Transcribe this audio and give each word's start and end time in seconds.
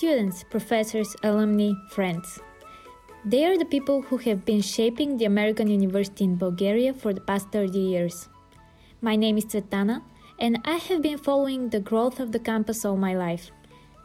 students, 0.00 0.42
professors, 0.44 1.14
alumni, 1.22 1.72
friends. 1.90 2.40
They 3.22 3.44
are 3.44 3.58
the 3.58 3.66
people 3.66 4.00
who 4.00 4.16
have 4.16 4.46
been 4.46 4.62
shaping 4.62 5.18
the 5.18 5.26
American 5.26 5.68
University 5.68 6.24
in 6.24 6.36
Bulgaria 6.36 6.94
for 6.94 7.12
the 7.12 7.20
past 7.20 7.52
30 7.52 7.78
years. 7.78 8.30
My 9.02 9.14
name 9.14 9.36
is 9.36 9.44
Tsvetana, 9.44 10.00
and 10.38 10.58
I 10.64 10.76
have 10.76 11.02
been 11.02 11.18
following 11.18 11.68
the 11.68 11.80
growth 11.80 12.18
of 12.18 12.32
the 12.32 12.38
campus 12.38 12.82
all 12.86 12.96
my 12.96 13.14
life 13.14 13.50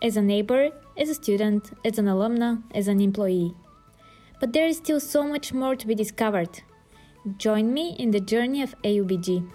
as 0.02 0.18
a 0.18 0.22
neighbor, 0.22 0.72
as 0.98 1.08
a 1.08 1.16
student, 1.16 1.72
as 1.86 1.98
an 1.98 2.08
alumna, 2.08 2.62
as 2.74 2.90
an 2.90 3.00
employee. 3.00 3.56
But 4.42 4.52
there 4.52 4.68
is 4.68 4.76
still 4.76 5.00
so 5.00 5.24
much 5.24 5.54
more 5.54 5.78
to 5.78 5.88
be 5.88 5.96
discovered. 5.96 6.60
Join 7.38 7.74
me 7.74 7.96
in 7.98 8.12
the 8.12 8.20
journey 8.20 8.62
of 8.62 8.76
AUBG. 8.84 9.50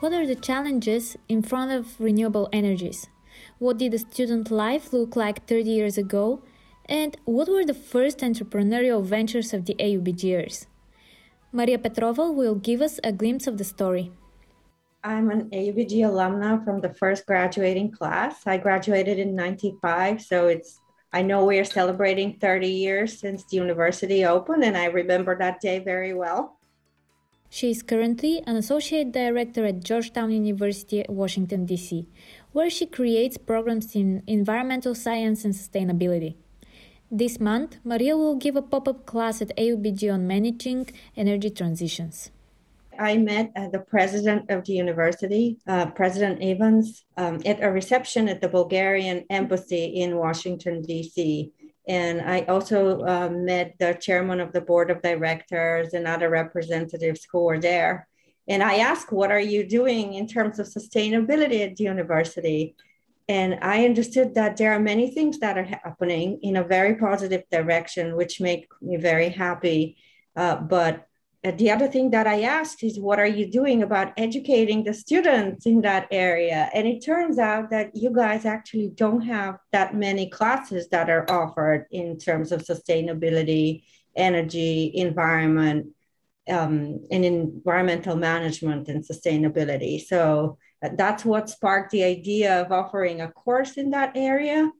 What 0.00 0.14
are 0.14 0.26
the 0.26 0.34
challenges 0.34 1.18
in 1.28 1.42
front 1.42 1.72
of 1.72 2.00
renewable 2.00 2.48
energies? 2.54 3.08
What 3.58 3.76
did 3.76 3.92
the 3.92 3.98
student 3.98 4.50
life 4.50 4.94
look 4.94 5.14
like 5.14 5.46
30 5.46 5.68
years 5.68 5.98
ago? 5.98 6.40
And 6.86 7.18
what 7.26 7.50
were 7.50 7.66
the 7.66 7.74
first 7.74 8.20
entrepreneurial 8.20 9.04
ventures 9.04 9.52
of 9.52 9.66
the 9.66 9.74
AUBGers? 9.74 10.64
Maria 11.52 11.76
Petrova 11.76 12.34
will 12.34 12.54
give 12.54 12.80
us 12.80 12.98
a 13.04 13.12
glimpse 13.12 13.46
of 13.46 13.58
the 13.58 13.64
story. 13.64 14.10
I'm 15.04 15.30
an 15.30 15.50
AUBG 15.50 16.00
alumna 16.08 16.64
from 16.64 16.80
the 16.80 16.94
first 16.94 17.26
graduating 17.26 17.90
class. 17.90 18.46
I 18.46 18.56
graduated 18.56 19.18
in 19.18 19.34
95, 19.34 20.22
so 20.22 20.48
it's 20.48 20.80
I 21.12 21.20
know 21.20 21.44
we 21.44 21.58
are 21.58 21.64
celebrating 21.64 22.38
30 22.40 22.68
years 22.68 23.18
since 23.18 23.44
the 23.44 23.58
university 23.58 24.24
opened, 24.24 24.64
and 24.64 24.78
I 24.78 24.86
remember 24.86 25.36
that 25.36 25.60
day 25.60 25.78
very 25.80 26.14
well. 26.14 26.56
She 27.52 27.72
is 27.72 27.82
currently 27.82 28.42
an 28.46 28.54
associate 28.54 29.10
director 29.10 29.66
at 29.66 29.82
Georgetown 29.82 30.30
University, 30.30 31.04
Washington, 31.08 31.66
D.C., 31.66 32.06
where 32.52 32.70
she 32.70 32.86
creates 32.86 33.36
programs 33.36 33.96
in 33.96 34.22
environmental 34.28 34.94
science 34.94 35.44
and 35.44 35.52
sustainability. 35.52 36.36
This 37.10 37.40
month, 37.40 37.78
Maria 37.82 38.16
will 38.16 38.36
give 38.36 38.54
a 38.54 38.62
pop 38.62 38.86
up 38.86 39.04
class 39.04 39.42
at 39.42 39.56
AUBG 39.56 40.14
on 40.14 40.28
managing 40.28 40.90
energy 41.16 41.50
transitions. 41.50 42.30
I 42.96 43.16
met 43.16 43.50
uh, 43.56 43.68
the 43.68 43.80
president 43.80 44.48
of 44.48 44.64
the 44.64 44.74
university, 44.74 45.58
uh, 45.66 45.86
President 45.86 46.38
Evans, 46.40 47.04
um, 47.16 47.40
at 47.44 47.60
a 47.60 47.70
reception 47.70 48.28
at 48.28 48.40
the 48.40 48.48
Bulgarian 48.48 49.24
embassy 49.28 49.86
in 49.86 50.18
Washington, 50.18 50.82
D.C. 50.82 51.50
And 51.88 52.20
I 52.20 52.42
also 52.42 53.00
uh, 53.00 53.30
met 53.30 53.74
the 53.78 53.94
chairman 53.94 54.40
of 54.40 54.52
the 54.52 54.60
board 54.60 54.90
of 54.90 55.02
directors 55.02 55.94
and 55.94 56.06
other 56.06 56.28
representatives 56.28 57.26
who 57.30 57.44
were 57.44 57.58
there. 57.58 58.06
And 58.48 58.62
I 58.62 58.76
asked, 58.76 59.12
What 59.12 59.30
are 59.30 59.40
you 59.40 59.66
doing 59.66 60.14
in 60.14 60.26
terms 60.26 60.58
of 60.58 60.66
sustainability 60.66 61.64
at 61.64 61.76
the 61.76 61.84
university? 61.84 62.74
And 63.28 63.58
I 63.62 63.84
understood 63.84 64.34
that 64.34 64.56
there 64.56 64.72
are 64.72 64.80
many 64.80 65.10
things 65.12 65.38
that 65.38 65.56
are 65.56 65.62
happening 65.62 66.40
in 66.42 66.56
a 66.56 66.64
very 66.64 66.96
positive 66.96 67.44
direction, 67.50 68.16
which 68.16 68.40
make 68.40 68.66
me 68.82 68.96
very 68.96 69.28
happy. 69.28 69.96
Uh, 70.34 70.56
but 70.56 71.06
uh, 71.42 71.52
the 71.52 71.70
other 71.70 71.88
thing 71.88 72.10
that 72.10 72.26
I 72.26 72.42
asked 72.42 72.82
is, 72.82 73.00
what 73.00 73.18
are 73.18 73.26
you 73.26 73.50
doing 73.50 73.82
about 73.82 74.12
educating 74.18 74.84
the 74.84 74.92
students 74.92 75.64
in 75.64 75.80
that 75.82 76.06
area? 76.10 76.68
And 76.74 76.86
it 76.86 77.00
turns 77.04 77.38
out 77.38 77.70
that 77.70 77.96
you 77.96 78.10
guys 78.14 78.44
actually 78.44 78.90
don't 78.94 79.22
have 79.22 79.56
that 79.72 79.94
many 79.94 80.28
classes 80.28 80.88
that 80.90 81.08
are 81.08 81.30
offered 81.30 81.86
in 81.90 82.18
terms 82.18 82.52
of 82.52 82.62
sustainability, 82.62 83.84
energy, 84.14 84.92
environment, 84.94 85.86
um, 86.48 87.06
and 87.10 87.24
environmental 87.24 88.16
management 88.16 88.88
and 88.88 89.02
sustainability. 89.02 90.04
So 90.04 90.58
uh, 90.82 90.90
that's 90.94 91.24
what 91.24 91.48
sparked 91.48 91.90
the 91.92 92.04
idea 92.04 92.60
of 92.60 92.72
offering 92.72 93.20
a 93.20 93.30
course 93.30 93.78
in 93.78 93.90
that 93.90 94.12
area. 94.14 94.70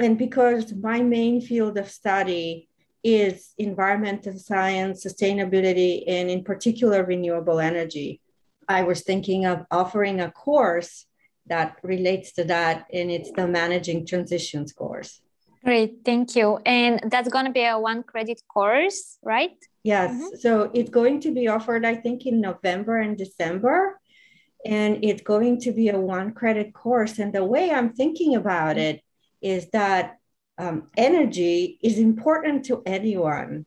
And 0.00 0.18
because 0.18 0.72
my 0.74 1.00
main 1.00 1.40
field 1.40 1.78
of 1.78 1.90
study 1.90 2.67
is 3.04 3.54
environmental 3.58 4.38
science, 4.38 5.04
sustainability, 5.04 6.04
and 6.06 6.30
in 6.30 6.44
particular, 6.44 7.04
renewable 7.04 7.60
energy. 7.60 8.20
I 8.68 8.82
was 8.82 9.02
thinking 9.02 9.46
of 9.46 9.64
offering 9.70 10.20
a 10.20 10.30
course 10.30 11.06
that 11.46 11.78
relates 11.82 12.32
to 12.32 12.44
that, 12.44 12.86
and 12.92 13.10
it's 13.10 13.30
the 13.32 13.46
Managing 13.46 14.06
Transitions 14.06 14.72
course. 14.72 15.20
Great, 15.64 15.98
thank 16.04 16.36
you. 16.36 16.58
And 16.64 17.00
that's 17.10 17.28
going 17.28 17.46
to 17.46 17.50
be 17.50 17.64
a 17.64 17.78
one 17.78 18.02
credit 18.02 18.42
course, 18.52 19.18
right? 19.22 19.56
Yes. 19.82 20.10
Mm-hmm. 20.10 20.36
So 20.38 20.70
it's 20.74 20.90
going 20.90 21.20
to 21.20 21.32
be 21.32 21.48
offered, 21.48 21.84
I 21.84 21.94
think, 21.94 22.26
in 22.26 22.40
November 22.40 22.98
and 22.98 23.16
December. 23.16 23.98
And 24.64 25.04
it's 25.04 25.22
going 25.22 25.60
to 25.60 25.72
be 25.72 25.88
a 25.88 25.98
one 25.98 26.32
credit 26.32 26.74
course. 26.74 27.18
And 27.18 27.32
the 27.32 27.44
way 27.44 27.70
I'm 27.70 27.92
thinking 27.92 28.34
about 28.36 28.76
it 28.76 29.02
is 29.40 29.70
that 29.70 30.17
um, 30.58 30.88
energy 30.96 31.78
is 31.82 31.98
important 31.98 32.66
to 32.66 32.82
anyone. 32.84 33.64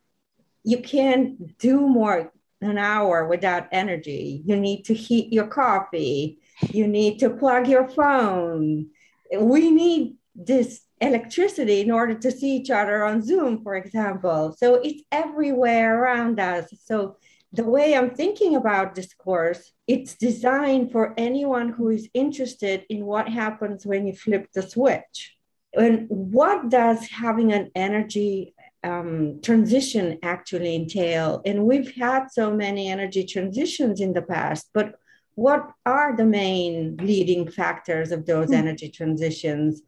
You 0.62 0.78
can't 0.78 1.58
do 1.58 1.80
more 1.80 2.32
than 2.60 2.70
an 2.70 2.78
hour 2.78 3.26
without 3.26 3.68
energy. 3.72 4.42
You 4.44 4.56
need 4.56 4.84
to 4.84 4.94
heat 4.94 5.32
your 5.32 5.46
coffee. 5.46 6.38
You 6.70 6.86
need 6.86 7.18
to 7.20 7.30
plug 7.30 7.66
your 7.66 7.88
phone. 7.88 8.90
We 9.36 9.70
need 9.70 10.16
this 10.34 10.82
electricity 11.00 11.80
in 11.80 11.90
order 11.90 12.14
to 12.14 12.30
see 12.30 12.56
each 12.56 12.70
other 12.70 13.04
on 13.04 13.22
Zoom, 13.22 13.62
for 13.62 13.74
example. 13.74 14.54
So 14.56 14.74
it's 14.74 15.02
everywhere 15.10 16.00
around 16.00 16.38
us. 16.38 16.68
So 16.84 17.16
the 17.52 17.64
way 17.64 17.96
I'm 17.96 18.14
thinking 18.14 18.54
about 18.54 18.94
this 18.94 19.12
course, 19.14 19.72
it's 19.88 20.14
designed 20.14 20.92
for 20.92 21.14
anyone 21.16 21.70
who 21.70 21.88
is 21.88 22.08
interested 22.14 22.84
in 22.88 23.04
what 23.04 23.28
happens 23.28 23.84
when 23.84 24.06
you 24.06 24.14
flip 24.14 24.48
the 24.54 24.62
switch 24.62 25.36
and 25.74 26.06
what 26.08 26.68
does 26.68 27.08
having 27.08 27.52
an 27.52 27.70
energy 27.74 28.54
um, 28.84 29.40
transition 29.42 30.18
actually 30.22 30.74
entail? 30.74 31.40
And 31.46 31.64
we've 31.64 31.94
had 31.94 32.28
so 32.30 32.54
many 32.54 32.88
energy 32.88 33.24
transitions 33.24 34.00
in 34.00 34.12
the 34.12 34.22
past, 34.22 34.68
but 34.74 34.96
what 35.34 35.70
are 35.86 36.14
the 36.16 36.26
main 36.26 36.96
leading 36.98 37.50
factors 37.50 38.12
of 38.12 38.26
those 38.26 38.50
mm. 38.50 38.54
energy 38.54 38.90
transitions? 38.90 39.82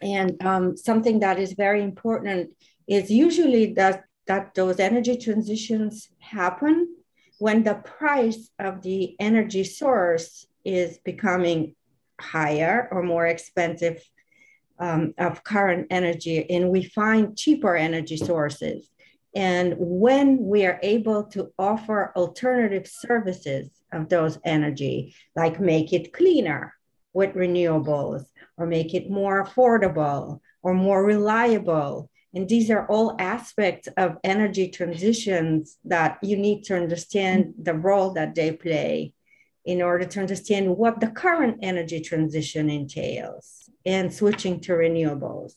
And 0.00 0.40
um, 0.44 0.76
something 0.76 1.20
that 1.20 1.38
is 1.38 1.54
very 1.54 1.82
important 1.82 2.50
is 2.86 3.10
usually 3.10 3.72
that, 3.74 4.04
that 4.26 4.54
those 4.54 4.78
energy 4.78 5.16
transitions 5.16 6.08
happen 6.20 6.94
when 7.38 7.64
the 7.64 7.74
price 7.74 8.50
of 8.58 8.82
the 8.82 9.16
energy 9.18 9.64
source 9.64 10.46
is 10.64 10.98
becoming 10.98 11.74
higher 12.20 12.88
or 12.92 13.02
more 13.02 13.26
expensive 13.26 14.00
um, 14.78 15.14
of 15.18 15.44
current 15.44 15.86
energy 15.90 16.48
and 16.50 16.70
we 16.70 16.84
find 16.84 17.36
cheaper 17.36 17.76
energy 17.76 18.16
sources. 18.16 18.90
And 19.34 19.74
when 19.78 20.44
we 20.44 20.64
are 20.64 20.78
able 20.82 21.24
to 21.24 21.52
offer 21.58 22.12
alternative 22.14 22.86
services 22.86 23.70
of 23.92 24.08
those 24.08 24.38
energy, 24.44 25.14
like 25.34 25.58
make 25.60 25.92
it 25.92 26.12
cleaner 26.12 26.74
with 27.12 27.34
renewables, 27.34 28.24
or 28.56 28.66
make 28.66 28.94
it 28.94 29.10
more 29.10 29.44
affordable 29.44 30.40
or 30.62 30.74
more 30.74 31.04
reliable. 31.04 32.10
And 32.34 32.48
these 32.48 32.70
are 32.70 32.86
all 32.86 33.16
aspects 33.18 33.88
of 33.96 34.16
energy 34.24 34.68
transitions 34.68 35.78
that 35.84 36.18
you 36.22 36.36
need 36.36 36.64
to 36.64 36.76
understand 36.76 37.54
the 37.60 37.74
role 37.74 38.12
that 38.14 38.34
they 38.34 38.52
play 38.52 39.13
in 39.64 39.80
order 39.80 40.04
to 40.04 40.20
understand 40.20 40.76
what 40.76 41.00
the 41.00 41.08
current 41.08 41.58
energy 41.62 42.00
transition 42.00 42.68
entails 42.68 43.70
and 43.86 44.12
switching 44.12 44.60
to 44.60 44.72
renewables. 44.72 45.54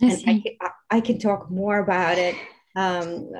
I 0.00 0.06
and 0.06 0.22
I 0.26 0.42
can, 0.42 0.70
I 0.90 1.00
can, 1.00 1.18
talk 1.18 1.50
more 1.50 1.78
about 1.78 2.18
it. 2.18 2.34
Um, 2.74 3.30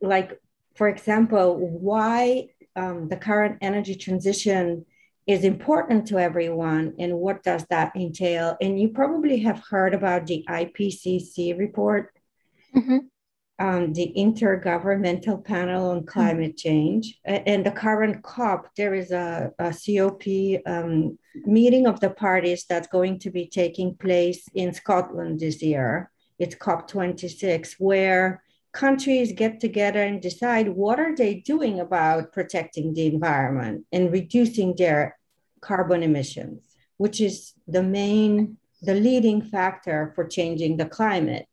like, 0.00 0.40
for 0.76 0.88
example, 0.88 1.56
why 1.56 2.50
um, 2.76 3.08
the 3.08 3.16
current 3.16 3.58
energy 3.60 3.96
transition 3.96 4.86
is 5.26 5.42
important 5.42 6.06
to 6.08 6.18
everyone 6.18 6.94
and 6.98 7.18
what 7.18 7.42
does 7.42 7.66
that 7.68 7.94
entail. 7.96 8.56
And 8.60 8.80
you 8.80 8.90
probably 8.90 9.40
have 9.40 9.62
heard 9.68 9.92
about 9.92 10.26
the 10.26 10.44
IPCC 10.48 11.58
report. 11.58 12.12
Mm-hmm 12.74 12.98
um, 13.58 13.92
the 13.92 14.12
Intergovernmental 14.16 15.44
Panel 15.44 15.90
on 15.90 16.06
Climate 16.06 16.56
Change. 16.56 17.18
And 17.24 17.66
the 17.66 17.72
current 17.72 18.22
COP, 18.22 18.68
there 18.76 18.94
is 18.94 19.10
a, 19.10 19.52
a 19.58 19.72
COP 19.72 20.22
um, 20.66 21.18
meeting 21.44 21.86
of 21.86 21.98
the 22.00 22.10
parties 22.10 22.64
that's 22.68 22.86
going 22.86 23.18
to 23.20 23.30
be 23.30 23.46
taking 23.46 23.96
place 23.96 24.46
in 24.54 24.72
Scotland 24.72 25.40
this 25.40 25.60
year. 25.60 26.10
It's 26.38 26.54
COP26, 26.54 27.74
where 27.78 28.42
countries 28.72 29.32
get 29.32 29.58
together 29.58 30.02
and 30.02 30.22
decide 30.22 30.68
what 30.68 31.00
are 31.00 31.16
they 31.16 31.34
doing 31.34 31.80
about 31.80 32.32
protecting 32.32 32.94
the 32.94 33.06
environment 33.06 33.86
and 33.90 34.12
reducing 34.12 34.76
their 34.76 35.18
carbon 35.60 36.04
emissions, 36.04 36.76
which 36.96 37.20
is 37.20 37.54
the 37.66 37.82
main, 37.82 38.56
the 38.82 38.94
leading 38.94 39.42
factor 39.42 40.12
for 40.14 40.24
changing 40.28 40.76
the 40.76 40.86
climate 40.86 41.48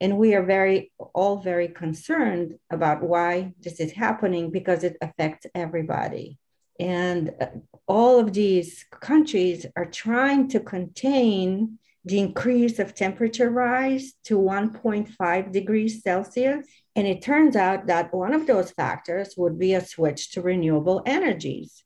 and 0.00 0.18
we 0.18 0.34
are 0.34 0.42
very 0.42 0.92
all 1.14 1.38
very 1.38 1.68
concerned 1.68 2.58
about 2.70 3.02
why 3.02 3.52
this 3.60 3.80
is 3.80 3.92
happening 3.92 4.50
because 4.50 4.84
it 4.84 4.96
affects 5.00 5.46
everybody 5.54 6.38
And 6.78 7.32
uh, 7.40 7.46
all 7.86 8.18
of 8.18 8.32
these 8.32 8.84
countries 9.00 9.66
are 9.76 9.86
trying 9.86 10.48
to 10.48 10.60
contain 10.60 11.78
the 12.04 12.18
increase 12.18 12.78
of 12.78 12.94
temperature 12.94 13.50
rise 13.50 14.12
to 14.24 14.38
1.5 14.38 15.52
degrees 15.52 16.02
Celsius. 16.02 16.66
And 16.94 17.06
it 17.06 17.22
turns 17.22 17.56
out 17.56 17.88
that 17.88 18.14
one 18.14 18.32
of 18.32 18.46
those 18.46 18.70
factors 18.70 19.34
would 19.36 19.58
be 19.58 19.74
a 19.74 19.84
switch 19.84 20.30
to 20.32 20.42
renewable 20.42 21.02
energies. 21.04 21.82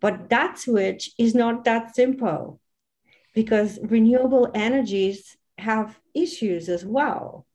But 0.00 0.30
that 0.30 0.58
switch 0.58 1.10
is 1.18 1.34
not 1.34 1.64
that 1.64 1.94
simple 1.94 2.60
because 3.34 3.78
renewable 3.82 4.50
energies 4.54 5.36
have 5.58 5.98
issues 6.14 6.68
as 6.68 6.84
well. 6.84 7.46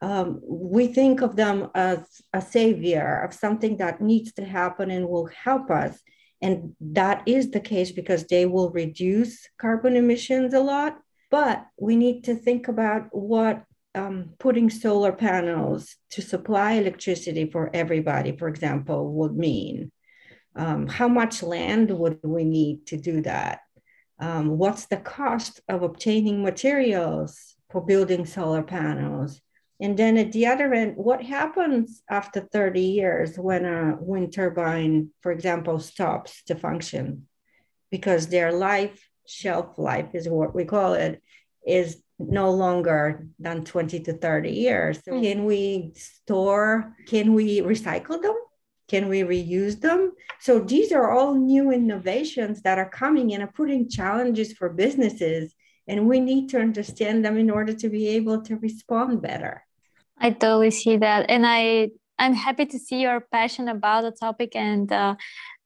Um, 0.00 0.40
we 0.46 0.88
think 0.88 1.22
of 1.22 1.36
them 1.36 1.70
as 1.74 1.98
a 2.32 2.40
savior 2.40 3.22
of 3.22 3.32
something 3.32 3.78
that 3.78 4.00
needs 4.00 4.32
to 4.34 4.44
happen 4.44 4.90
and 4.90 5.08
will 5.08 5.26
help 5.26 5.70
us. 5.70 5.98
And 6.42 6.76
that 6.80 7.22
is 7.26 7.50
the 7.50 7.60
case 7.60 7.90
because 7.90 8.26
they 8.26 8.44
will 8.44 8.70
reduce 8.70 9.48
carbon 9.58 9.96
emissions 9.96 10.52
a 10.52 10.60
lot. 10.60 10.98
But 11.30 11.64
we 11.78 11.96
need 11.96 12.24
to 12.24 12.34
think 12.34 12.68
about 12.68 13.08
what 13.12 13.64
um, 13.94 14.34
putting 14.38 14.68
solar 14.68 15.12
panels 15.12 15.96
to 16.10 16.20
supply 16.20 16.72
electricity 16.72 17.50
for 17.50 17.70
everybody, 17.72 18.36
for 18.36 18.48
example, 18.48 19.12
would 19.14 19.36
mean. 19.36 19.90
Um, 20.56 20.86
how 20.86 21.08
much 21.08 21.42
land 21.42 21.90
would 21.90 22.20
we 22.22 22.44
need 22.44 22.86
to 22.88 22.96
do 22.96 23.22
that? 23.22 23.60
Um, 24.24 24.56
what's 24.56 24.86
the 24.86 24.96
cost 24.96 25.60
of 25.68 25.82
obtaining 25.82 26.42
materials 26.42 27.56
for 27.70 27.84
building 27.84 28.24
solar 28.24 28.62
panels? 28.62 29.42
And 29.82 29.98
then 29.98 30.16
at 30.16 30.32
the 30.32 30.46
other 30.46 30.72
end, 30.72 30.96
what 30.96 31.22
happens 31.22 32.02
after 32.08 32.40
30 32.40 32.80
years 32.80 33.36
when 33.36 33.66
a 33.66 33.96
wind 34.00 34.32
turbine, 34.32 35.10
for 35.20 35.30
example, 35.30 35.78
stops 35.78 36.42
to 36.44 36.54
function? 36.54 37.28
Because 37.90 38.28
their 38.28 38.50
life, 38.50 38.98
shelf 39.26 39.76
life 39.76 40.14
is 40.14 40.26
what 40.26 40.54
we 40.54 40.64
call 40.64 40.94
it, 40.94 41.20
is 41.66 42.02
no 42.18 42.50
longer 42.50 43.26
than 43.38 43.62
20 43.62 44.00
to 44.00 44.14
30 44.14 44.50
years. 44.50 45.00
So 45.04 45.12
mm. 45.12 45.22
can 45.22 45.44
we 45.44 45.92
store, 45.96 46.94
can 47.06 47.34
we 47.34 47.60
recycle 47.60 48.22
them? 48.22 48.36
Can 48.88 49.08
we 49.08 49.20
reuse 49.22 49.80
them? 49.80 50.12
So 50.40 50.60
these 50.60 50.92
are 50.92 51.10
all 51.10 51.34
new 51.34 51.70
innovations 51.70 52.62
that 52.62 52.78
are 52.78 52.88
coming 52.88 53.32
and 53.34 53.42
are 53.42 53.52
putting 53.52 53.88
challenges 53.88 54.52
for 54.52 54.68
businesses. 54.68 55.54
And 55.86 56.08
we 56.08 56.20
need 56.20 56.48
to 56.50 56.60
understand 56.60 57.24
them 57.24 57.36
in 57.36 57.50
order 57.50 57.74
to 57.74 57.88
be 57.88 58.08
able 58.08 58.42
to 58.42 58.56
respond 58.56 59.22
better. 59.22 59.64
I 60.18 60.30
totally 60.30 60.70
see 60.70 60.96
that. 60.98 61.26
And 61.28 61.46
I 61.46 61.90
I'm 62.18 62.34
happy 62.34 62.66
to 62.66 62.78
see 62.78 63.00
your 63.00 63.20
passion 63.20 63.68
about 63.68 64.02
the 64.02 64.12
topic, 64.12 64.54
and 64.54 64.90
uh, 64.92 65.16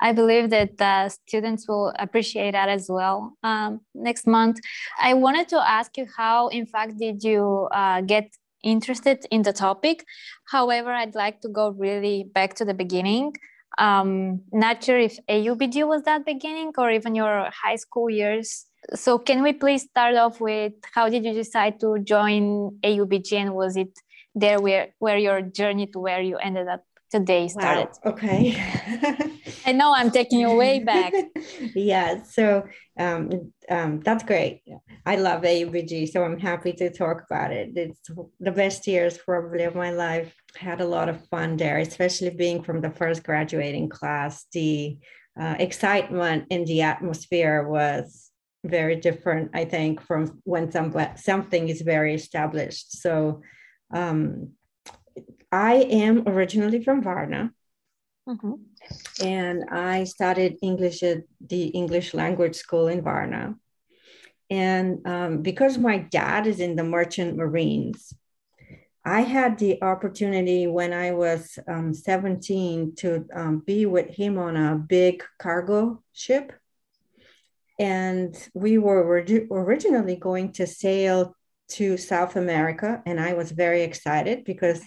I 0.01 0.13
believe 0.13 0.51
that 0.51 0.79
the 0.79 1.09
students 1.11 1.69
will 1.69 1.93
appreciate 1.99 2.53
that 2.53 2.69
as 2.69 2.87
well. 2.89 3.37
Um, 3.43 3.81
next 3.95 4.27
month, 4.27 4.59
I 4.99 5.15
wanted 5.15 5.49
to 5.49 5.59
ask 5.59 5.97
you 5.99 6.07
how, 6.17 6.49
in 6.49 6.65
fact, 6.65 6.97
did 6.99 7.23
you 7.23 7.69
uh, 7.71 8.01
get 8.01 8.33
interested 8.63 9.25
in 9.31 9.43
the 9.43 9.53
topic. 9.53 10.05
However, 10.51 10.93
I'd 10.93 11.15
like 11.15 11.41
to 11.43 11.49
go 11.49 11.71
really 11.71 12.25
back 12.35 12.55
to 12.55 12.65
the 12.65 12.75
beginning. 12.75 13.35
Um, 13.79 14.43
not 14.53 14.83
sure 14.83 14.99
if 14.99 15.19
AUBG 15.29 15.87
was 15.87 16.03
that 16.03 16.27
beginning 16.27 16.73
or 16.79 16.91
even 16.91 17.15
your 17.15 17.49
high 17.63 17.77
school 17.77 18.11
years. 18.11 18.67
So, 18.95 19.19
can 19.19 19.43
we 19.43 19.53
please 19.53 19.83
start 19.83 20.17
off 20.17 20.41
with 20.41 20.73
how 20.95 21.09
did 21.09 21.25
you 21.25 21.35
decide 21.35 21.79
to 21.81 21.99
join 21.99 22.79
AUBG 22.83 23.33
and 23.35 23.55
was 23.55 23.77
it 23.77 23.91
there 24.35 24.61
where, 24.61 24.89
where 24.99 25.19
your 25.19 25.43
journey 25.43 25.87
to 25.89 25.99
where 25.99 26.21
you 26.21 26.37
ended 26.39 26.69
up 26.69 26.85
today 27.11 27.49
started? 27.49 27.89
Wow. 28.05 28.13
Okay. 28.13 28.57
I 29.67 29.73
know 29.73 29.93
I'm 29.95 30.11
taking 30.11 30.41
you 30.41 30.55
way 30.55 30.83
back. 30.83 31.13
yeah. 31.75 32.23
So, 32.23 32.67
um, 32.99 33.53
um, 33.69 34.01
that's 34.01 34.25
great. 34.25 34.63
I 35.07 35.17
love 35.17 35.43
AUBG, 35.43 36.11
so 36.11 36.25
I'm 36.25 36.39
happy 36.39 36.73
to 36.75 36.91
talk 36.91 37.25
about 37.29 37.53
it. 37.53 37.71
It's 37.77 38.01
the 38.41 38.53
best 38.53 38.87
years 38.87 39.19
probably 39.19 39.65
of 39.65 39.75
my 39.75 39.91
life. 39.91 40.35
I 40.61 40.65
had 40.65 40.81
a 40.81 40.87
lot 40.87 41.09
of 41.09 41.27
fun 41.29 41.57
there, 41.57 41.79
especially 41.79 42.31
being 42.31 42.63
from 42.63 42.81
the 42.81 42.91
first 42.91 43.23
graduating 43.23 43.89
class. 43.89 44.47
The 44.53 44.99
uh, 45.41 45.57
excitement 45.59 46.47
in 46.51 46.65
the 46.65 46.83
atmosphere 46.83 47.67
was 47.69 48.31
very 48.65 48.97
different, 48.97 49.51
I 49.55 49.65
think, 49.65 50.03
from 50.03 50.41
when 50.45 50.71
some, 50.73 50.95
something 51.17 51.69
is 51.69 51.83
very 51.83 52.15
established. 52.15 53.01
So 53.01 53.43
um, 53.95 54.53
I 55.51 55.75
am 55.77 56.29
originally 56.29 56.83
from 56.83 57.03
Varna. 57.03 57.53
Mm-hmm. 58.29 58.55
And 59.25 59.65
I 59.71 60.05
studied 60.05 60.59
English 60.63 61.03
at 61.03 61.23
the 61.41 61.69
English 61.69 62.13
language 62.13 62.57
school 62.57 62.89
in 62.89 63.03
Varna. 63.03 63.55
And 64.51 65.07
um, 65.07 65.43
because 65.43 65.79
my 65.79 65.99
dad 65.99 66.47
is 66.47 66.61
in 66.61 66.77
the 66.77 66.85
merchant 66.85 67.37
marines, 67.37 68.15
I 69.05 69.23
had 69.23 69.59
the 69.59 69.83
opportunity 69.83 70.67
when 70.67 70.93
I 70.93 71.13
was 71.13 71.59
um, 71.67 71.95
17 71.95 72.95
to 72.97 73.27
um, 73.33 73.59
be 73.61 73.87
with 73.87 74.11
him 74.11 74.39
on 74.39 74.57
a 74.57 74.77
big 74.77 75.25
cargo 75.39 76.03
ship. 76.13 76.53
And 77.79 78.37
we 78.55 78.77
were 78.77 79.25
originally 79.51 80.17
going 80.17 80.53
to 80.53 80.67
sail 80.67 81.35
to 81.69 81.97
South 81.97 82.37
America. 82.37 83.03
And 83.07 83.19
I 83.21 83.35
was 83.35 83.53
very 83.53 83.83
excited 83.83 84.45
because 84.45 84.83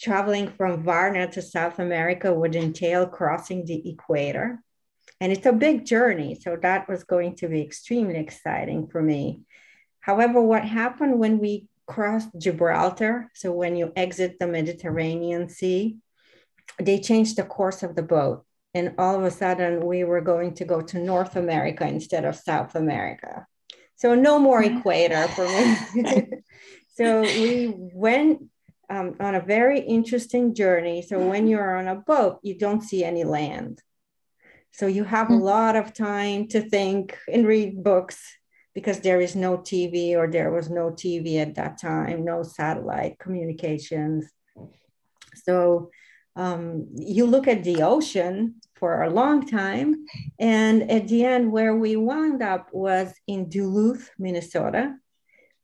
traveling 0.00 0.52
from 0.56 0.82
Varna 0.84 1.30
to 1.32 1.42
South 1.42 1.78
America 1.78 2.32
would 2.32 2.54
entail 2.54 3.06
crossing 3.06 3.64
the 3.64 3.88
equator. 3.88 4.62
And 5.20 5.32
it's 5.32 5.46
a 5.46 5.52
big 5.52 5.84
journey. 5.84 6.38
So 6.40 6.56
that 6.62 6.88
was 6.88 7.04
going 7.04 7.34
to 7.36 7.48
be 7.48 7.60
extremely 7.62 8.16
exciting 8.16 8.86
for 8.86 9.02
me. 9.02 9.40
However, 10.00 10.40
what 10.40 10.64
happened 10.64 11.18
when 11.18 11.38
we 11.38 11.66
crossed 11.86 12.28
Gibraltar, 12.38 13.30
so 13.34 13.50
when 13.50 13.74
you 13.76 13.92
exit 13.96 14.36
the 14.38 14.46
Mediterranean 14.46 15.48
Sea, 15.48 15.96
they 16.78 17.00
changed 17.00 17.36
the 17.36 17.42
course 17.42 17.82
of 17.82 17.96
the 17.96 18.02
boat. 18.02 18.44
And 18.74 18.94
all 18.98 19.16
of 19.16 19.24
a 19.24 19.30
sudden, 19.30 19.84
we 19.84 20.04
were 20.04 20.20
going 20.20 20.54
to 20.54 20.64
go 20.64 20.82
to 20.82 20.98
North 20.98 21.34
America 21.36 21.86
instead 21.86 22.24
of 22.24 22.36
South 22.36 22.74
America. 22.74 23.46
So, 23.96 24.14
no 24.14 24.38
more 24.38 24.62
mm-hmm. 24.62 24.78
equator 24.78 25.26
for 25.28 25.48
me. 25.48 26.28
so, 26.94 27.22
we 27.22 27.72
went 27.74 28.42
um, 28.90 29.14
on 29.20 29.34
a 29.34 29.40
very 29.40 29.80
interesting 29.80 30.54
journey. 30.54 31.02
So 31.02 31.18
when 31.18 31.46
you're 31.46 31.76
on 31.76 31.88
a 31.88 31.96
boat, 31.96 32.40
you 32.42 32.58
don't 32.58 32.82
see 32.82 33.04
any 33.04 33.24
land. 33.24 33.82
So 34.70 34.86
you 34.86 35.04
have 35.04 35.30
a 35.30 35.34
hmm. 35.34 35.42
lot 35.42 35.76
of 35.76 35.94
time 35.94 36.48
to 36.48 36.60
think 36.60 37.16
and 37.30 37.46
read 37.46 37.82
books 37.82 38.22
because 38.74 39.00
there 39.00 39.20
is 39.20 39.34
no 39.34 39.58
TV 39.58 40.14
or 40.14 40.30
there 40.30 40.52
was 40.52 40.70
no 40.70 40.90
TV 40.90 41.38
at 41.38 41.56
that 41.56 41.80
time, 41.80 42.24
no 42.24 42.42
satellite 42.42 43.18
communications. 43.18 44.30
So 45.34 45.90
um, 46.36 46.86
you 46.94 47.26
look 47.26 47.48
at 47.48 47.64
the 47.64 47.82
ocean 47.82 48.60
for 48.76 49.02
a 49.02 49.10
long 49.10 49.46
time. 49.46 50.06
And 50.38 50.88
at 50.90 51.08
the 51.08 51.24
end, 51.24 51.50
where 51.50 51.74
we 51.74 51.96
wound 51.96 52.42
up 52.42 52.68
was 52.72 53.12
in 53.26 53.48
Duluth, 53.48 54.10
Minnesota 54.18 54.94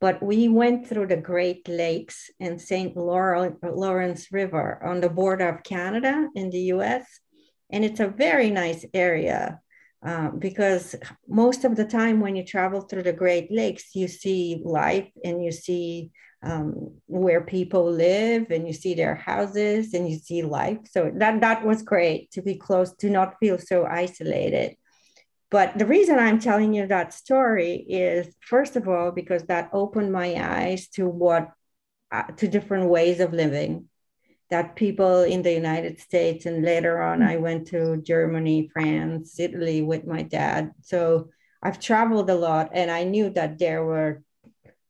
but 0.04 0.22
we 0.22 0.48
went 0.48 0.86
through 0.86 1.06
the 1.06 1.16
Great 1.16 1.66
Lakes 1.66 2.30
and 2.38 2.60
St. 2.60 2.94
Lawrence 2.94 4.30
River 4.30 4.84
on 4.84 5.00
the 5.00 5.08
border 5.08 5.48
of 5.48 5.62
Canada 5.62 6.28
in 6.34 6.50
the 6.50 6.64
US. 6.74 7.06
And 7.70 7.86
it's 7.86 8.00
a 8.00 8.08
very 8.08 8.50
nice 8.50 8.84
area 8.92 9.60
uh, 10.04 10.28
because 10.32 10.94
most 11.26 11.64
of 11.64 11.74
the 11.74 11.86
time 11.86 12.20
when 12.20 12.36
you 12.36 12.44
travel 12.44 12.82
through 12.82 13.04
the 13.04 13.14
Great 13.14 13.50
Lakes, 13.50 13.94
you 13.94 14.06
see 14.06 14.60
life 14.62 15.08
and 15.24 15.42
you 15.42 15.50
see 15.50 16.10
um, 16.42 17.00
where 17.06 17.40
people 17.40 17.90
live 17.90 18.50
and 18.50 18.66
you 18.66 18.74
see 18.74 18.92
their 18.92 19.14
houses 19.14 19.94
and 19.94 20.06
you 20.06 20.18
see 20.18 20.42
life. 20.42 20.80
So 20.90 21.12
that, 21.16 21.40
that 21.40 21.64
was 21.64 21.80
great 21.80 22.30
to 22.32 22.42
be 22.42 22.56
close, 22.56 22.94
to 22.96 23.08
not 23.08 23.38
feel 23.40 23.56
so 23.58 23.86
isolated. 23.86 24.76
But 25.50 25.78
the 25.78 25.86
reason 25.86 26.18
I'm 26.18 26.40
telling 26.40 26.74
you 26.74 26.86
that 26.86 27.14
story 27.14 27.74
is, 27.74 28.34
first 28.40 28.76
of 28.76 28.88
all, 28.88 29.12
because 29.12 29.44
that 29.44 29.70
opened 29.72 30.12
my 30.12 30.34
eyes 30.34 30.88
to 30.90 31.06
what, 31.08 31.52
uh, 32.10 32.24
to 32.38 32.48
different 32.48 32.88
ways 32.88 33.20
of 33.20 33.32
living 33.32 33.88
that 34.50 34.76
people 34.76 35.22
in 35.22 35.42
the 35.42 35.52
United 35.52 36.00
States, 36.00 36.46
and 36.46 36.64
later 36.64 37.00
on, 37.02 37.22
I 37.22 37.36
went 37.38 37.68
to 37.68 37.96
Germany, 37.96 38.70
France, 38.72 39.40
Italy 39.40 39.82
with 39.82 40.06
my 40.06 40.22
dad. 40.22 40.72
So 40.82 41.30
I've 41.62 41.80
traveled 41.80 42.28
a 42.30 42.34
lot, 42.34 42.70
and 42.72 42.90
I 42.90 43.04
knew 43.04 43.30
that 43.30 43.58
there 43.58 43.84
were 43.84 44.22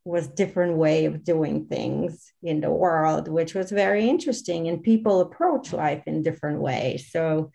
was 0.04 0.28
different 0.28 0.76
way 0.76 1.06
of 1.06 1.24
doing 1.24 1.64
things 1.64 2.30
in 2.42 2.60
the 2.60 2.70
world, 2.70 3.26
which 3.26 3.54
was 3.54 3.70
very 3.70 4.06
interesting. 4.06 4.68
And 4.68 4.82
people 4.82 5.20
approach 5.20 5.72
life 5.72 6.02
in 6.06 6.22
different 6.22 6.60
ways. 6.60 7.10
So 7.10 7.52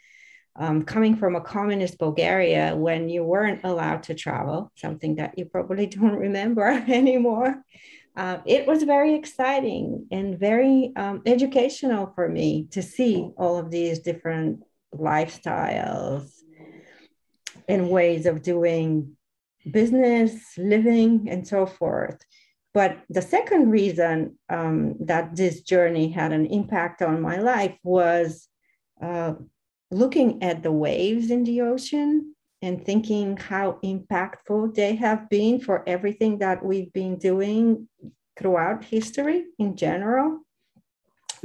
um, 0.59 0.83
coming 0.83 1.15
from 1.15 1.35
a 1.35 1.41
communist 1.41 1.97
Bulgaria 1.97 2.75
when 2.75 3.07
you 3.09 3.23
weren't 3.23 3.61
allowed 3.63 4.03
to 4.03 4.13
travel, 4.13 4.71
something 4.75 5.15
that 5.15 5.37
you 5.37 5.45
probably 5.45 5.87
don't 5.97 6.17
remember 6.17 6.67
anymore. 6.87 7.63
Uh, 8.15 8.39
it 8.45 8.67
was 8.67 8.83
very 8.83 9.15
exciting 9.15 10.05
and 10.11 10.37
very 10.37 10.91
um, 10.97 11.21
educational 11.25 12.11
for 12.13 12.27
me 12.27 12.67
to 12.71 12.81
see 12.81 13.31
all 13.37 13.57
of 13.57 13.71
these 13.71 13.99
different 13.99 14.61
lifestyles 14.93 16.29
and 17.69 17.89
ways 17.89 18.25
of 18.25 18.41
doing 18.41 19.15
business, 19.71 20.57
living, 20.57 21.27
and 21.29 21.47
so 21.47 21.65
forth. 21.65 22.19
But 22.73 22.99
the 23.09 23.21
second 23.21 23.69
reason 23.69 24.37
um, 24.49 24.95
that 25.05 25.35
this 25.35 25.61
journey 25.61 26.09
had 26.11 26.33
an 26.33 26.45
impact 26.47 27.01
on 27.01 27.21
my 27.21 27.37
life 27.37 27.77
was 27.83 28.47
uh, 29.01 29.35
looking 29.91 30.41
at 30.43 30.63
the 30.63 30.71
waves 30.71 31.31
in 31.31 31.43
the 31.43 31.61
ocean 31.61 32.35
and 32.61 32.85
thinking 32.85 33.37
how 33.37 33.79
impactful 33.83 34.75
they 34.75 34.95
have 34.95 35.29
been 35.29 35.59
for 35.59 35.87
everything 35.87 36.39
that 36.39 36.63
we've 36.63 36.91
been 36.93 37.17
doing 37.17 37.87
throughout 38.37 38.83
history 38.83 39.45
in 39.57 39.75
general. 39.75 40.41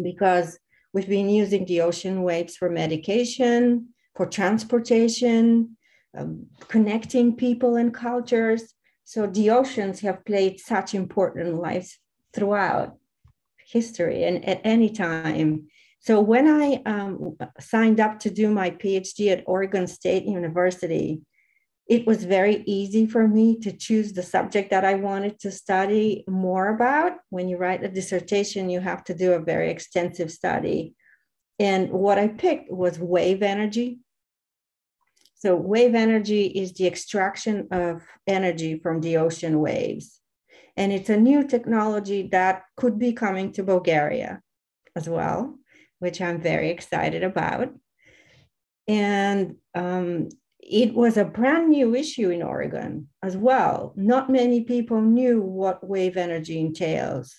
Because 0.03 0.59
we've 0.93 1.09
been 1.09 1.29
using 1.29 1.65
the 1.65 1.81
ocean 1.81 2.23
waves 2.23 2.57
for 2.57 2.69
medication, 2.69 3.89
for 4.15 4.27
transportation, 4.27 5.77
um, 6.17 6.47
connecting 6.69 7.37
people 7.37 7.77
and 7.77 7.95
cultures. 7.95 8.75
So 9.05 9.27
the 9.27 9.51
oceans 9.51 10.01
have 10.01 10.25
played 10.25 10.61
such 10.61 10.95
important 10.95 11.55
lives 11.55 11.99
throughout 12.35 12.97
history 13.67 14.25
and 14.25 14.45
at 14.45 14.61
any 14.65 14.91
time. 14.91 15.69
So 16.05 16.21
when 16.21 16.47
I 16.47 16.83
um, 16.85 17.37
signed 17.61 17.99
up 17.99 18.19
to 18.21 18.31
do 18.31 18.51
my 18.51 18.71
PhD 18.71 19.33
at 19.33 19.45
Oregon 19.47 19.87
State 19.87 20.25
University, 20.25 21.23
it 21.89 22.07
was 22.07 22.25
very 22.25 22.63
easy 22.67 23.07
for 23.07 23.27
me 23.27 23.59
to 23.61 23.73
choose 23.73 24.13
the 24.13 24.23
subject 24.23 24.71
that 24.71 24.85
I 24.85 24.95
wanted 24.95 25.39
to 25.41 25.51
study 25.51 26.25
more 26.27 26.69
about. 26.69 27.13
When 27.31 27.49
you 27.49 27.57
write 27.57 27.85
a 27.85 27.89
dissertation, 27.89 28.71
you 28.71 28.81
have 28.81 29.05
to 29.05 29.15
do 29.15 29.33
a 29.33 29.41
very 29.41 29.71
extensive 29.71 30.31
study. 30.31 30.95
And 31.59 31.91
what 31.91 32.19
I 32.19 32.29
picked 32.29 32.71
was 32.71 32.99
wave 32.99 33.43
energy 33.43 34.01
so, 35.45 35.55
wave 35.57 35.95
energy 35.95 36.47
is 36.47 36.73
the 36.73 36.87
extraction 36.87 37.69
of 37.71 38.01
energy 38.27 38.79
from 38.79 39.03
the 39.03 39.19
ocean 39.19 39.61
waves. 39.61 40.19
And 40.75 40.91
it's 40.91 41.11
a 41.11 41.19
new 41.19 41.47
technology 41.47 42.29
that 42.33 42.63
could 42.79 42.99
be 42.99 43.13
coming 43.13 43.53
to 43.53 43.63
Bulgaria 43.63 44.41
as 44.97 45.07
well, 45.07 45.59
which 45.99 46.21
I'm 46.21 46.41
very 46.41 46.71
excited 46.71 47.23
about. 47.23 47.69
And 48.87 49.57
um, 49.75 50.29
it 50.61 50.95
was 50.95 51.17
a 51.17 51.25
brand 51.25 51.69
new 51.71 51.95
issue 51.95 52.31
in 52.31 52.43
Oregon 52.43 53.09
as 53.23 53.37
well. 53.37 53.93
Not 53.97 54.31
many 54.31 54.63
people 54.63 55.01
knew 55.01 55.41
what 55.41 55.87
wave 55.87 56.17
energy 56.17 56.59
entails. 56.59 57.35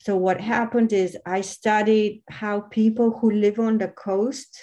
So, 0.00 0.16
what 0.16 0.40
happened 0.40 0.92
is 0.92 1.16
I 1.26 1.42
studied 1.42 2.22
how 2.30 2.60
people 2.60 3.18
who 3.18 3.30
live 3.30 3.58
on 3.58 3.78
the 3.78 3.88
coast 3.88 4.58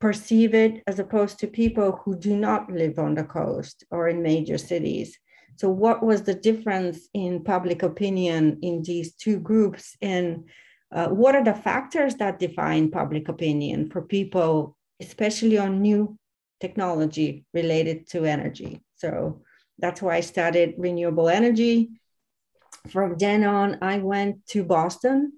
perceive 0.00 0.54
it 0.54 0.82
as 0.86 1.00
opposed 1.00 1.40
to 1.40 1.48
people 1.48 2.00
who 2.04 2.16
do 2.16 2.36
not 2.36 2.70
live 2.70 3.00
on 3.00 3.14
the 3.14 3.24
coast 3.24 3.84
or 3.90 4.08
in 4.08 4.22
major 4.22 4.56
cities. 4.56 5.18
So, 5.56 5.68
what 5.68 6.04
was 6.04 6.22
the 6.22 6.34
difference 6.34 7.08
in 7.14 7.42
public 7.42 7.82
opinion 7.82 8.58
in 8.62 8.82
these 8.82 9.14
two 9.14 9.40
groups? 9.40 9.96
And 10.00 10.44
uh, 10.90 11.08
what 11.08 11.34
are 11.34 11.44
the 11.44 11.54
factors 11.54 12.16
that 12.16 12.38
define 12.38 12.90
public 12.90 13.28
opinion 13.28 13.90
for 13.90 14.02
people, 14.02 14.76
especially 15.00 15.58
on 15.58 15.82
new 15.82 16.16
technology 16.60 17.44
related 17.52 18.08
to 18.08 18.24
energy? 18.24 18.82
So, 18.96 19.42
that's 19.78 20.02
why 20.02 20.16
I 20.16 20.20
started 20.20 20.74
renewable 20.76 21.28
energy. 21.28 22.00
From 22.88 23.16
then 23.16 23.44
on, 23.44 23.78
I 23.80 23.98
went 23.98 24.46
to 24.48 24.64
Boston 24.64 25.34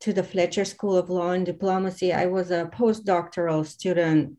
to 0.00 0.12
the 0.12 0.22
Fletcher 0.22 0.64
School 0.64 0.96
of 0.96 1.10
Law 1.10 1.30
and 1.30 1.46
Diplomacy. 1.46 2.12
I 2.12 2.26
was 2.26 2.50
a 2.50 2.70
postdoctoral 2.72 3.66
student 3.66 4.38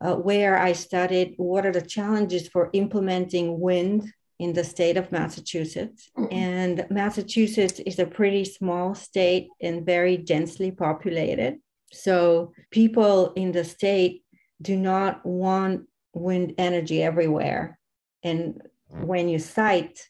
uh, 0.00 0.14
where 0.14 0.58
I 0.58 0.72
studied 0.72 1.34
what 1.36 1.64
are 1.66 1.72
the 1.72 1.82
challenges 1.82 2.48
for 2.48 2.70
implementing 2.72 3.60
wind 3.60 4.12
in 4.38 4.52
the 4.52 4.64
state 4.64 4.96
of 4.96 5.12
Massachusetts. 5.12 6.10
Mm-hmm. 6.16 6.34
And 6.34 6.86
Massachusetts 6.90 7.80
is 7.80 7.98
a 7.98 8.06
pretty 8.06 8.44
small 8.44 8.94
state 8.94 9.48
and 9.60 9.86
very 9.86 10.16
densely 10.16 10.70
populated. 10.70 11.58
So 11.92 12.52
people 12.70 13.32
in 13.34 13.52
the 13.52 13.64
state 13.64 14.24
do 14.60 14.76
not 14.76 15.24
want 15.24 15.86
wind 16.12 16.54
energy 16.58 17.02
everywhere. 17.02 17.78
And 18.22 18.62
when 18.88 19.28
you 19.28 19.38
cite 19.38 20.00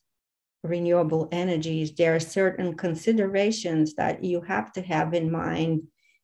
renewable 0.63 1.29
energies, 1.33 1.95
there 1.95 2.15
are 2.15 2.21
certain 2.21 2.77
considerations 2.77 3.95
that 3.95 4.25
you 4.25 4.41
have 4.43 4.73
to 4.73 4.83
have 4.83 5.15
in 5.15 5.31
mind 5.31 5.83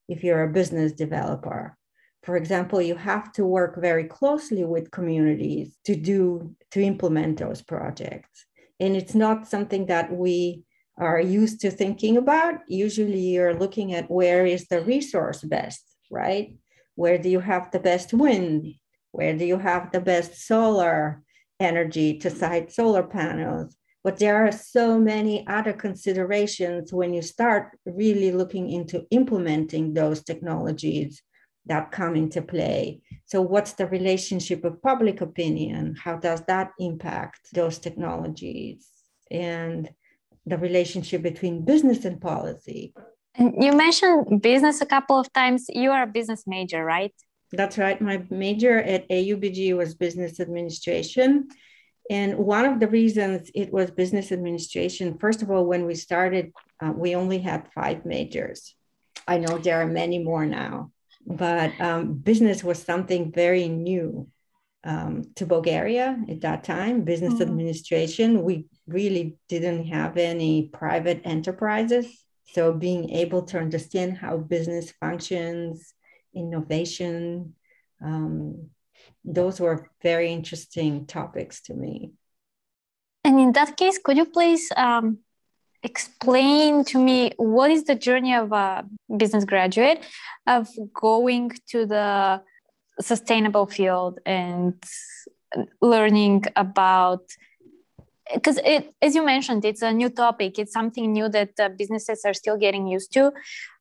if 0.09 0.25
you're 0.25 0.45
a 0.45 0.53
business 0.53 0.93
developer. 0.93 1.77
For 2.23 2.37
example, 2.37 2.81
you 2.81 2.95
have 2.95 3.33
to 3.33 3.45
work 3.45 3.77
very 3.81 4.05
closely 4.05 4.65
with 4.65 4.93
communities 4.93 5.77
to 5.85 5.97
do 5.97 6.55
to 6.71 6.81
implement 6.81 7.39
those 7.39 7.63
projects. 7.63 8.47
And 8.79 8.97
it's 8.97 9.15
not 9.15 9.49
something 9.49 9.87
that 9.87 10.13
we 10.13 10.63
are 10.97 11.21
used 11.21 11.61
to 11.63 11.71
thinking 11.71 12.17
about. 12.17 12.55
Usually 12.69 13.19
you're 13.19 13.55
looking 13.55 13.95
at 13.95 14.11
where 14.11 14.47
is 14.47 14.69
the 14.69 14.83
resource 14.83 15.43
best, 15.43 15.83
right? 16.11 16.57
Where 16.95 17.19
do 17.19 17.29
you 17.29 17.41
have 17.41 17.71
the 17.71 17.81
best 17.81 18.13
wind? 18.13 18.75
Where 19.11 19.37
do 19.37 19.45
you 19.45 19.59
have 19.59 19.91
the 19.91 20.01
best 20.01 20.47
solar 20.47 21.23
energy 21.59 22.19
to 22.19 22.31
site 22.31 22.73
solar 22.73 23.03
panels? 23.03 23.77
But 24.05 24.19
there 24.19 24.47
are 24.47 24.53
so 24.53 24.99
many 24.99 25.47
other 25.47 25.73
considerations 25.73 26.93
when 26.93 27.15
you 27.15 27.23
start 27.23 27.79
really 27.85 28.31
looking 28.31 28.71
into 28.71 29.07
implementing 29.11 29.95
those 29.95 30.23
technologies 30.23 31.23
that 31.67 31.93
come 31.93 32.17
into 32.17 32.43
play. 32.43 33.01
So, 33.27 33.41
what's 33.41 33.73
the 33.75 33.87
relationship 33.87 34.65
of 34.65 34.83
public 34.83 35.21
opinion? 35.21 35.97
How 35.97 36.17
does 36.17 36.43
that 36.43 36.73
impact 36.79 37.53
those 37.53 37.79
technologies? 37.79 38.89
And 39.31 39.89
the 40.47 40.59
relationship 40.59 41.23
between 41.23 41.65
business 41.65 42.05
and 42.05 42.21
policy. 42.21 42.93
And 43.35 43.55
you 43.63 43.73
mentioned 43.73 44.43
business 44.43 44.81
a 44.81 44.87
couple 44.87 45.19
of 45.19 45.33
times. 45.33 45.67
You 45.69 45.91
are 45.93 46.03
a 46.03 46.07
business 46.07 46.45
major, 46.47 46.85
right? 46.85 47.15
That's 47.53 47.79
right. 47.79 48.01
My 48.01 48.25
major 48.31 48.79
at 48.79 49.09
AUBG 49.09 49.77
was 49.77 49.95
business 49.95 50.41
administration. 50.41 51.49
And 52.11 52.39
one 52.39 52.65
of 52.65 52.81
the 52.81 52.89
reasons 52.89 53.51
it 53.55 53.73
was 53.73 53.91
business 53.91 54.33
administration, 54.33 55.19
first 55.19 55.43
of 55.43 55.51
all, 55.51 55.65
when 55.65 55.87
we 55.87 55.95
started, 55.95 56.53
uh, 56.81 56.93
we 56.95 57.15
only 57.15 57.39
had 57.39 57.69
five 57.75 58.05
majors. 58.05 58.75
I 59.29 59.39
know 59.39 59.59
there 59.59 59.81
are 59.81 59.87
many 59.87 60.19
more 60.19 60.45
now, 60.45 60.91
but 61.27 61.79
um, 61.81 62.15
business 62.15 62.65
was 62.65 62.83
something 62.83 63.33
very 63.33 63.69
new 63.69 64.29
um, 64.85 65.23
to 65.37 65.47
Bulgaria 65.47 66.19
at 66.29 66.41
that 66.41 66.65
time. 66.65 67.03
Business 67.03 67.35
mm-hmm. 67.35 67.43
administration, 67.43 68.43
we 68.43 68.67
really 68.87 69.37
didn't 69.49 69.85
have 69.87 70.17
any 70.17 70.69
private 70.69 71.21
enterprises. 71.25 72.07
So 72.53 72.73
being 72.73 73.11
able 73.11 73.43
to 73.45 73.59
understand 73.59 74.19
how 74.19 74.37
business 74.37 74.91
functions, 75.01 75.95
innovation, 76.35 77.55
um, 78.05 78.71
those 79.25 79.61
were 79.61 79.89
very 80.03 80.33
interesting 80.33 81.07
topics 81.07 81.63
to 81.63 81.75
me. 81.75 82.13
And 83.25 83.39
in 83.39 83.53
that 83.53 83.77
case, 83.77 83.99
could 84.03 84.17
you 84.17 84.27
please 84.27 84.71
um, 84.77 85.19
explain 85.83 86.85
to 86.85 86.99
me 86.99 87.33
what 87.37 87.71
is 87.71 87.85
the 87.85 87.95
journey 87.95 88.35
of 88.35 88.53
a 88.53 88.85
business 89.17 89.45
graduate 89.45 90.05
of 90.47 90.69
going 90.95 91.51
to 91.69 91.87
the 91.87 92.41
sustainable 93.01 93.67
field 93.67 94.21
and 94.25 94.75
learning 95.81 96.45
about 96.57 97.23
because 98.33 98.59
it 98.65 98.95
as 99.03 99.15
you 99.15 99.25
mentioned 99.25 99.65
it's 99.65 99.83
a 99.83 99.93
new 99.93 100.09
topic. 100.09 100.59
It's 100.59 100.73
something 100.73 101.13
new 101.13 101.29
that 101.29 101.51
uh, 101.59 101.69
businesses 101.71 102.23
are 102.25 102.35
still 102.35 102.57
getting 102.57 102.87
used 102.87 103.13
to. 103.15 103.33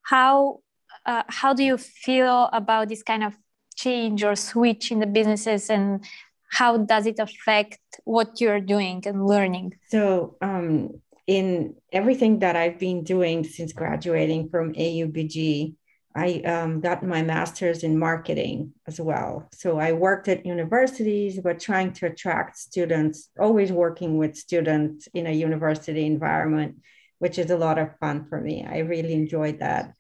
How 0.04 0.60
uh, 1.06 1.24
how 1.28 1.54
do 1.54 1.64
you 1.64 1.78
feel 1.78 2.50
about 2.52 2.90
this 2.90 3.04
kind 3.04 3.24
of 3.24 3.38
change 3.76 4.24
or 4.24 4.36
switch 4.36 4.92
in 4.92 5.00
the 5.00 5.08
businesses 5.08 5.70
and 5.70 6.04
how 6.52 6.78
does 6.78 7.06
it 7.06 7.18
affect 7.20 7.80
what 8.04 8.42
you're 8.42 8.60
doing 8.60 9.02
and 9.06 9.26
learning? 9.26 9.74
So 9.88 10.36
um, 10.42 11.02
in 11.28 11.76
everything 11.92 12.40
that 12.40 12.56
i've 12.56 12.80
been 12.80 13.04
doing 13.04 13.44
since 13.44 13.74
graduating 13.74 14.50
from 14.50 14.74
aubg 14.74 15.76
i 16.16 16.42
um, 16.42 16.82
got 16.82 17.04
my 17.04 17.22
master's 17.22 17.84
in 17.84 17.98
marketing 17.98 18.74
as 18.86 19.00
well. 19.00 19.48
So 19.54 19.80
i 19.80 19.94
worked 19.94 20.28
at 20.28 20.46
universities 20.46 21.40
but 21.42 21.60
trying 21.60 21.94
to 21.94 22.08
attract 22.08 22.58
students 22.58 23.30
always 23.40 23.72
working 23.72 24.18
with 24.18 24.36
students 24.36 25.08
in 25.14 25.26
a 25.28 25.32
university 25.32 26.06
environment 26.06 26.76
which 27.22 27.38
is 27.38 27.52
a 27.52 27.58
lot 27.58 27.78
of 27.78 27.96
fun 28.00 28.26
for 28.26 28.42
me. 28.42 28.66
I 28.68 28.80
really 28.80 29.14
enjoyed 29.14 29.60
that. 29.60 29.94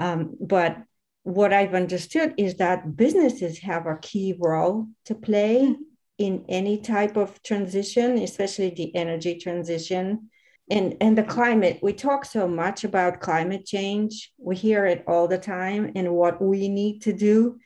Um, 0.00 0.36
but 0.40 0.78
what 1.22 1.52
I've 1.52 1.74
understood 1.74 2.34
is 2.38 2.56
that 2.56 2.96
businesses 2.96 3.60
have 3.60 3.86
a 3.86 3.98
key 4.02 4.34
role 4.36 4.88
to 5.04 5.14
play 5.14 5.76
in 6.18 6.44
any 6.48 6.78
type 6.78 7.16
of 7.16 7.40
transition, 7.44 8.18
especially 8.18 8.70
the 8.70 8.92
energy 8.96 9.38
transition 9.38 10.28
and, 10.70 10.96
and 11.00 11.16
the 11.16 11.22
climate. 11.22 11.78
We 11.82 11.92
talk 11.92 12.24
so 12.24 12.48
much 12.48 12.84
about 12.84 13.20
climate 13.20 13.64
change, 13.64 14.32
we 14.38 14.56
hear 14.56 14.86
it 14.86 15.04
all 15.06 15.28
the 15.28 15.38
time 15.38 15.92
and 15.94 16.12
what 16.14 16.42
we 16.42 16.68
need 16.68 17.02
to 17.02 17.12
do. 17.12 17.58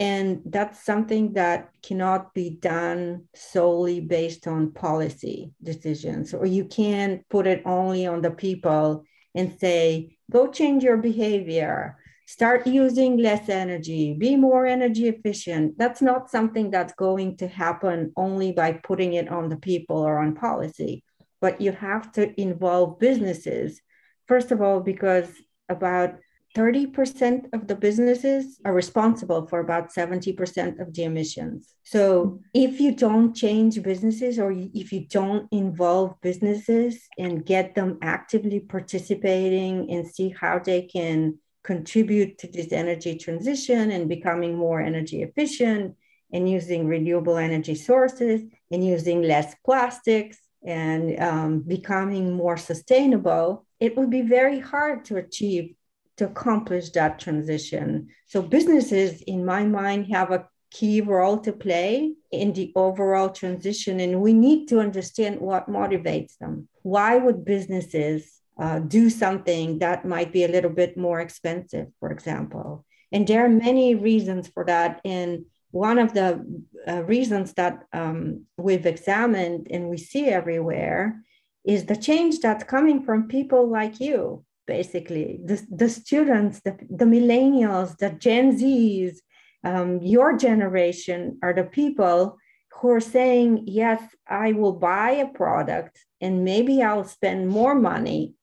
and 0.00 0.42
that's 0.46 0.84
something 0.84 1.32
that 1.32 1.70
cannot 1.82 2.32
be 2.32 2.50
done 2.50 3.24
solely 3.34 4.00
based 4.00 4.46
on 4.46 4.72
policy 4.72 5.50
decisions. 5.60 6.32
Or 6.32 6.46
you 6.46 6.64
can't 6.66 7.28
put 7.28 7.46
it 7.48 7.62
only 7.66 8.06
on 8.06 8.22
the 8.22 8.30
people 8.30 9.02
and 9.34 9.58
say 9.58 10.16
go 10.30 10.46
change 10.52 10.84
your 10.84 10.98
behavior. 10.98 11.96
Start 12.26 12.66
using 12.66 13.16
less 13.16 13.48
energy. 13.48 14.14
Be 14.14 14.36
more 14.36 14.66
energy 14.66 15.08
efficient. 15.08 15.78
That's 15.78 16.02
not 16.02 16.30
something 16.30 16.70
that's 16.70 16.92
going 16.92 17.36
to 17.38 17.48
happen 17.48 18.12
only 18.16 18.52
by 18.52 18.72
putting 18.74 19.14
it 19.14 19.28
on 19.28 19.48
the 19.48 19.56
people 19.56 19.96
or 19.96 20.18
on 20.18 20.34
policy 20.34 21.02
but 21.40 21.60
you 21.60 21.72
have 21.72 22.10
to 22.12 22.38
involve 22.40 22.98
businesses 22.98 23.80
first 24.26 24.52
of 24.52 24.60
all 24.60 24.80
because 24.80 25.30
about 25.68 26.18
30% 26.56 27.52
of 27.52 27.66
the 27.68 27.74
businesses 27.74 28.60
are 28.64 28.72
responsible 28.72 29.46
for 29.46 29.60
about 29.60 29.92
70% 29.92 30.80
of 30.80 30.94
the 30.94 31.04
emissions. 31.04 31.74
So 31.84 32.40
if 32.54 32.80
you 32.80 32.94
don't 32.94 33.34
change 33.34 33.82
businesses 33.82 34.38
or 34.38 34.52
if 34.52 34.92
you 34.92 35.06
don't 35.06 35.46
involve 35.52 36.20
businesses 36.22 37.06
and 37.18 37.44
get 37.44 37.74
them 37.74 37.98
actively 38.02 38.60
participating 38.60 39.90
and 39.90 40.06
see 40.06 40.30
how 40.30 40.58
they 40.58 40.82
can 40.82 41.38
contribute 41.62 42.38
to 42.38 42.46
this 42.48 42.72
energy 42.72 43.16
transition 43.16 43.90
and 43.90 44.08
becoming 44.08 44.56
more 44.56 44.80
energy 44.80 45.22
efficient 45.22 45.94
and 46.32 46.48
using 46.48 46.86
renewable 46.86 47.36
energy 47.36 47.74
sources 47.74 48.42
and 48.70 48.84
using 48.84 49.22
less 49.22 49.54
plastics 49.64 50.38
and 50.64 51.18
um, 51.20 51.60
becoming 51.60 52.32
more 52.32 52.56
sustainable, 52.56 53.64
it 53.80 53.96
would 53.96 54.10
be 54.10 54.22
very 54.22 54.58
hard 54.58 55.04
to 55.06 55.16
achieve 55.16 55.74
to 56.16 56.26
accomplish 56.26 56.90
that 56.90 57.18
transition. 57.20 58.08
So 58.26 58.42
businesses, 58.42 59.22
in 59.22 59.44
my 59.44 59.64
mind, 59.64 60.08
have 60.12 60.32
a 60.32 60.48
key 60.70 61.00
role 61.00 61.38
to 61.38 61.52
play 61.52 62.12
in 62.30 62.52
the 62.52 62.72
overall 62.74 63.30
transition, 63.30 64.00
and 64.00 64.20
we 64.20 64.32
need 64.32 64.68
to 64.68 64.80
understand 64.80 65.40
what 65.40 65.70
motivates 65.70 66.36
them. 66.38 66.68
Why 66.82 67.16
would 67.16 67.44
businesses 67.44 68.40
uh, 68.60 68.80
do 68.80 69.08
something 69.08 69.78
that 69.78 70.04
might 70.04 70.32
be 70.32 70.44
a 70.44 70.48
little 70.48 70.70
bit 70.70 70.96
more 70.96 71.20
expensive, 71.20 71.86
for 72.00 72.10
example? 72.10 72.84
And 73.12 73.26
there 73.26 73.44
are 73.44 73.48
many 73.48 73.94
reasons 73.94 74.48
for 74.48 74.64
that. 74.66 75.00
And 75.04 75.46
one 75.70 75.98
of 75.98 76.14
the 76.14 76.44
uh, 76.86 77.02
reasons 77.04 77.52
that 77.54 77.84
um, 77.92 78.44
we've 78.56 78.86
examined 78.86 79.68
and 79.70 79.88
we 79.88 79.98
see 79.98 80.26
everywhere 80.26 81.22
is 81.64 81.84
the 81.84 81.96
change 81.96 82.40
that's 82.40 82.64
coming 82.64 83.02
from 83.04 83.28
people 83.28 83.68
like 83.68 84.00
you 84.00 84.44
basically. 84.66 85.40
The, 85.42 85.66
the 85.70 85.88
students 85.88 86.60
the, 86.60 86.76
the 86.90 87.06
millennials 87.06 87.96
the 87.98 88.10
gen 88.10 88.56
z's 88.58 89.22
um, 89.64 90.00
your 90.02 90.36
generation 90.36 91.38
are 91.42 91.54
the 91.54 91.64
people 91.64 92.36
who 92.72 92.90
are 92.90 93.00
saying 93.00 93.64
yes 93.66 94.00
i 94.28 94.52
will 94.52 94.74
buy 94.74 95.10
a 95.10 95.26
product 95.26 95.98
and 96.20 96.44
maybe 96.44 96.82
i'll 96.82 97.04
spend 97.04 97.48
more 97.48 97.74
money 97.74 98.34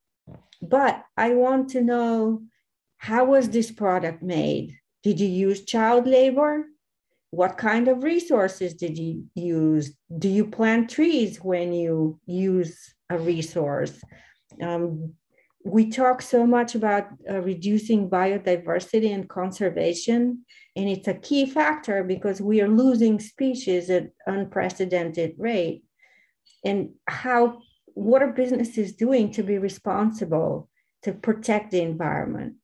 but 0.62 1.04
i 1.16 1.30
want 1.30 1.70
to 1.70 1.82
know 1.82 2.42
how 3.06 3.26
was 3.26 3.50
this 3.50 3.72
product 3.72 4.24
made? 4.24 4.80
Did 5.04 5.20
you 5.20 5.28
use 5.28 5.64
child 5.64 6.08
labor 6.08 6.66
what 7.36 7.58
kind 7.58 7.88
of 7.90 8.04
resources 8.04 8.74
did 8.74 8.98
you 8.98 9.26
use? 9.36 9.94
Do 10.18 10.30
you 10.30 10.46
plant 10.46 10.90
trees 10.90 11.38
when 11.38 11.74
you 11.74 12.20
use 12.26 12.96
a 13.10 13.18
resource? 13.18 13.94
Um, 14.62 15.14
we 15.66 15.90
talk 15.90 16.22
so 16.22 16.46
much 16.46 16.76
about 16.76 17.08
uh, 17.30 17.42
reducing 17.42 18.10
biodiversity 18.10 19.14
and 19.14 19.28
conservation 19.28 20.46
and 20.76 20.90
it's 20.90 21.08
a 21.08 21.14
key 21.14 21.46
factor 21.46 22.04
because 22.04 22.40
we 22.40 22.62
are 22.62 22.68
losing 22.68 23.20
species 23.20 23.90
at 23.90 24.12
unprecedented 24.28 25.34
rate. 25.38 25.84
And 26.64 26.92
how 27.08 27.60
what 27.94 28.22
are 28.22 28.32
businesses 28.32 28.94
doing 28.94 29.32
to 29.32 29.44
be 29.44 29.58
responsible 29.58 30.70
to 31.04 31.14
protect 31.14 31.72
the 31.72 31.82
environment? 31.82 32.56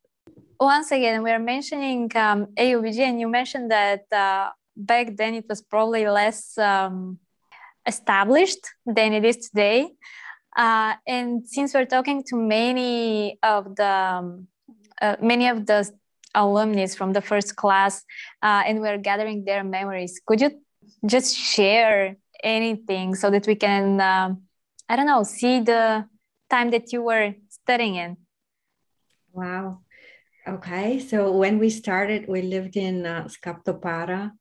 Once 0.60 0.92
again 0.92 1.24
we're 1.24 1.40
mentioning 1.40 2.12
um, 2.16 2.48
aubg 2.58 3.00
and 3.00 3.20
you 3.20 3.28
mentioned 3.28 3.72
that 3.72 4.04
uh, 4.12 4.50
back 4.86 5.16
then 5.18 5.34
it 5.34 5.46
was 5.48 5.62
probably 5.62 6.08
less 6.08 6.58
um, 6.58 7.18
established 7.88 8.66
than 8.86 9.14
it 9.14 9.26
is 9.26 9.50
today 9.50 9.90
uh, 10.56 10.94
and 11.08 11.48
since 11.48 11.74
we're 11.74 11.86
talking 11.86 12.24
to 12.28 12.36
many 12.36 13.40
of 13.42 13.76
the 13.76 13.86
um, 13.86 14.48
uh, 15.02 15.16
many 15.22 15.48
of 15.48 15.66
the 15.66 15.90
alumni 16.36 16.86
from 16.88 17.14
the 17.14 17.22
first 17.22 17.56
class, 17.56 18.04
uh, 18.42 18.64
and 18.66 18.82
we're 18.82 18.98
gathering 18.98 19.46
their 19.46 19.64
memories, 19.64 20.22
could 20.26 20.42
you 20.42 20.52
just 21.06 21.36
share 21.36 22.16
anything 22.44 23.16
so 23.16 23.30
that 23.30 23.48
we 23.48 23.56
can, 23.56 24.00
um, 24.02 24.44
I 24.88 24.96
don't 24.96 25.08
know, 25.08 25.24
see 25.24 25.62
the 25.62 26.06
time 26.50 26.72
that 26.72 26.92
you 26.92 27.04
were 27.04 27.34
studying 27.50 27.96
in? 27.96 28.18
Wow. 29.34 29.80
Okay. 30.48 31.00
So 31.00 31.32
when 31.32 31.60
we 31.60 31.70
started, 31.70 32.28
we 32.28 32.42
lived 32.42 32.76
in 32.76 33.06
uh, 33.06 33.26
Skaptopara 33.26 34.32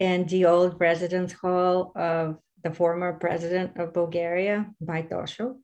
and 0.00 0.28
the 0.28 0.44
old 0.44 0.78
residence 0.80 1.32
hall 1.32 1.92
of 1.96 2.38
the 2.62 2.72
former 2.72 3.12
president 3.14 3.76
of 3.78 3.92
Bulgaria, 3.92 4.66
Baitosho. 4.82 5.56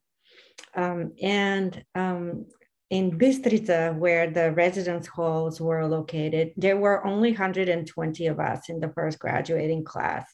Um, 0.74 1.12
and 1.20 1.84
um, 1.94 2.46
in 2.90 3.18
Bistrica, 3.18 3.96
where 3.96 4.30
the 4.30 4.52
residence 4.52 5.06
halls 5.06 5.60
were 5.60 5.86
located, 5.86 6.52
there 6.56 6.76
were 6.76 7.06
only 7.06 7.30
120 7.30 8.26
of 8.26 8.40
us 8.40 8.68
in 8.68 8.80
the 8.80 8.92
first 8.94 9.18
graduating 9.18 9.84
class. 9.84 10.26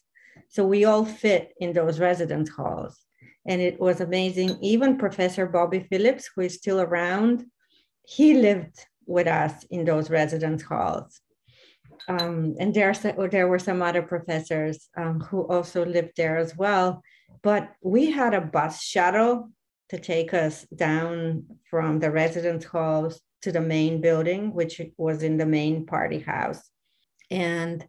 So 0.49 0.65
we 0.65 0.85
all 0.85 1.05
fit 1.05 1.53
in 1.59 1.73
those 1.73 1.99
residence 1.99 2.51
halls. 2.51 2.99
And 3.47 3.61
it 3.61 3.81
was 3.81 4.01
amazing. 4.01 4.59
Even 4.61 4.99
Professor 4.99 5.47
Bobby 5.47 5.87
Phillips, 5.91 6.29
who 6.35 6.43
is 6.43 6.55
still 6.55 6.81
around, 6.81 7.45
he 8.05 8.35
lived 8.35 8.77
with 9.07 9.27
us 9.27 9.65
in 9.71 9.85
those 9.85 10.11
residence 10.11 10.63
halls 10.63 11.21
um, 12.09 12.57
and 12.59 12.75
there, 12.75 12.93
there 13.31 13.49
were 13.49 13.59
some 13.59 13.83
other 13.83 14.03
professors 14.03 14.89
um, 14.97 15.21
who 15.21 15.43
also 15.43 15.85
lived 15.85 16.13
there 16.17 16.39
as 16.39 16.57
well. 16.57 17.03
But 17.43 17.71
we 17.83 18.11
had 18.11 18.35
a 18.35 18.41
bus 18.41 18.83
shuttle 18.83 19.51
to 19.91 19.99
take 19.99 20.35
us 20.35 20.67
down 20.75 21.45
from 21.71 22.01
the 22.01 22.11
residence 22.11 22.65
halls 22.65 23.21
to 23.43 23.53
the 23.53 23.61
main 23.61 24.01
building, 24.01 24.53
which 24.53 24.81
was 24.97 25.23
in 25.23 25.37
the 25.37 25.47
main 25.47 25.87
party 25.87 26.19
house. 26.19 26.63
And 27.31 27.87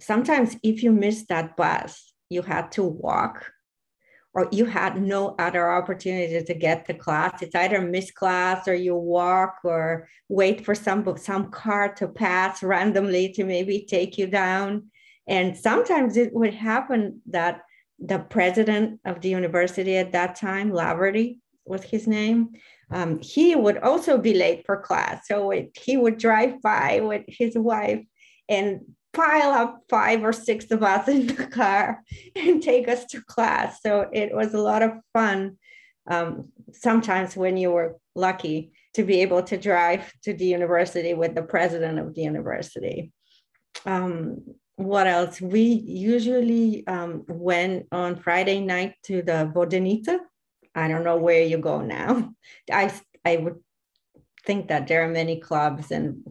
sometimes, 0.00 0.56
if 0.62 0.82
you 0.82 0.90
missed 0.90 1.28
that 1.28 1.56
bus, 1.56 2.12
you 2.30 2.42
had 2.42 2.72
to 2.72 2.82
walk 2.82 3.52
or 4.32 4.48
you 4.52 4.64
had 4.64 5.00
no 5.00 5.34
other 5.38 5.70
opportunity 5.70 6.42
to 6.42 6.54
get 6.54 6.86
to 6.86 6.94
class. 6.94 7.42
It's 7.42 7.54
either 7.54 7.80
miss 7.80 8.10
class 8.10 8.68
or 8.68 8.74
you 8.74 8.94
walk 8.94 9.56
or 9.64 10.08
wait 10.28 10.64
for 10.64 10.74
some 10.74 11.16
some 11.16 11.50
car 11.50 11.92
to 11.94 12.08
pass 12.08 12.62
randomly 12.62 13.32
to 13.32 13.44
maybe 13.44 13.86
take 13.88 14.18
you 14.18 14.26
down. 14.26 14.90
And 15.26 15.56
sometimes 15.56 16.16
it 16.16 16.32
would 16.32 16.54
happen 16.54 17.22
that 17.30 17.62
the 17.98 18.18
president 18.18 19.00
of 19.04 19.20
the 19.20 19.28
university 19.28 19.96
at 19.96 20.12
that 20.12 20.36
time, 20.36 20.70
Laverty 20.70 21.38
was 21.64 21.82
his 21.82 22.06
name, 22.06 22.50
um, 22.90 23.20
he 23.20 23.54
would 23.54 23.78
also 23.78 24.18
be 24.18 24.34
late 24.34 24.64
for 24.64 24.80
class. 24.80 25.26
So 25.26 25.50
it, 25.50 25.76
he 25.80 25.96
would 25.96 26.18
drive 26.18 26.60
by 26.62 27.00
with 27.00 27.22
his 27.28 27.56
wife 27.56 28.04
and 28.48 28.80
pile 29.12 29.50
up 29.50 29.82
five 29.88 30.22
or 30.22 30.32
six 30.32 30.70
of 30.70 30.82
us 30.82 31.08
in 31.08 31.26
the 31.26 31.46
car 31.46 32.02
and 32.36 32.62
take 32.62 32.88
us 32.88 33.04
to 33.06 33.22
class. 33.22 33.80
So 33.82 34.08
it 34.12 34.34
was 34.34 34.54
a 34.54 34.60
lot 34.60 34.82
of 34.82 34.92
fun. 35.12 35.58
Um, 36.06 36.48
sometimes 36.72 37.36
when 37.36 37.56
you 37.56 37.70
were 37.70 37.96
lucky 38.14 38.72
to 38.94 39.04
be 39.04 39.20
able 39.20 39.42
to 39.44 39.56
drive 39.56 40.12
to 40.22 40.34
the 40.34 40.44
university 40.44 41.14
with 41.14 41.34
the 41.34 41.42
president 41.42 41.98
of 41.98 42.14
the 42.14 42.22
university. 42.22 43.12
Um, 43.86 44.42
what 44.76 45.06
else? 45.06 45.40
We 45.40 45.62
usually 45.62 46.86
um, 46.86 47.24
went 47.28 47.86
on 47.92 48.16
Friday 48.16 48.60
night 48.60 48.94
to 49.04 49.22
the 49.22 49.50
Vodenica. 49.54 50.18
I 50.74 50.88
don't 50.88 51.04
know 51.04 51.18
where 51.18 51.42
you 51.42 51.58
go 51.58 51.82
now. 51.82 52.32
I, 52.72 52.92
I 53.24 53.36
would 53.36 53.60
think 54.44 54.68
that 54.68 54.88
there 54.88 55.04
are 55.04 55.08
many 55.08 55.38
clubs 55.38 55.90
and 55.90 56.24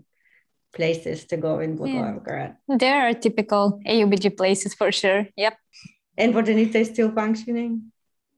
places 0.74 1.26
to 1.26 1.38
go 1.38 1.60
in 1.60 1.78
Blagoevgrad. 1.78 2.56
Yeah. 2.68 2.78
There 2.78 3.08
are 3.08 3.14
typical 3.14 3.80
AUBG 3.88 4.38
places 4.38 4.74
for 4.74 4.92
sure. 4.92 5.28
Yep. 5.36 5.58
And 6.18 6.34
Vodenica 6.34 6.76
is 6.76 6.90
still 6.90 7.12
functioning? 7.12 7.92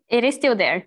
It 0.10 0.24
is 0.24 0.36
still 0.36 0.56
there. 0.56 0.86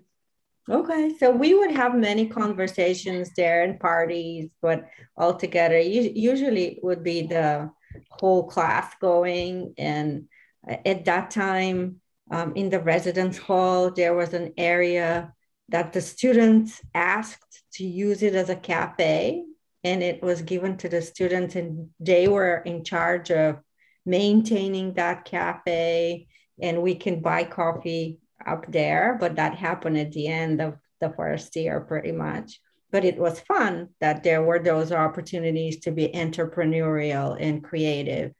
Okay, 0.69 1.15
so 1.19 1.29
we 1.29 1.53
would 1.53 1.71
have 1.71 1.93
many 1.93 2.27
conversations 2.27 3.29
there 3.37 3.63
and 3.63 3.79
parties, 3.79 4.49
but 4.61 4.87
all 5.15 5.35
together, 5.35 5.79
usually 5.79 6.79
would 6.81 7.03
be 7.03 7.27
the 7.27 7.69
whole 8.09 8.47
class 8.47 8.91
going. 8.99 9.75
And 9.77 10.27
at 10.67 11.05
that 11.05 11.29
time, 11.29 12.01
um, 12.31 12.53
in 12.55 12.71
the 12.71 12.79
residence 12.79 13.37
hall, 13.37 13.91
there 13.91 14.15
was 14.15 14.33
an 14.33 14.53
area 14.57 15.33
that 15.69 15.93
the 15.93 16.01
students 16.01 16.81
asked 16.95 17.63
to 17.73 17.85
use 17.85 18.23
it 18.23 18.33
as 18.33 18.49
a 18.49 18.55
cafe 18.55 19.43
and 19.85 20.03
it 20.03 20.21
was 20.21 20.41
given 20.41 20.75
to 20.77 20.89
the 20.89 21.01
students 21.01 21.55
and 21.55 21.89
they 21.99 22.27
were 22.27 22.57
in 22.57 22.83
charge 22.83 23.31
of 23.31 23.59
maintaining 24.05 24.93
that 24.95 25.25
cafe 25.25 26.27
and 26.61 26.81
we 26.81 26.95
can 26.95 27.21
buy 27.21 27.43
coffee 27.43 28.17
up 28.45 28.69
there 28.71 29.17
but 29.19 29.35
that 29.35 29.55
happened 29.55 29.97
at 29.97 30.11
the 30.11 30.27
end 30.27 30.59
of 30.61 30.75
the 30.99 31.13
first 31.15 31.55
year 31.55 31.79
pretty 31.81 32.11
much. 32.11 32.59
But 32.91 33.05
it 33.05 33.17
was 33.17 33.39
fun 33.41 33.89
that 33.99 34.23
there 34.23 34.43
were 34.43 34.59
those 34.59 34.91
opportunities 34.91 35.79
to 35.81 35.91
be 35.91 36.07
entrepreneurial 36.09 37.37
and 37.39 37.63
creative. 37.63 38.31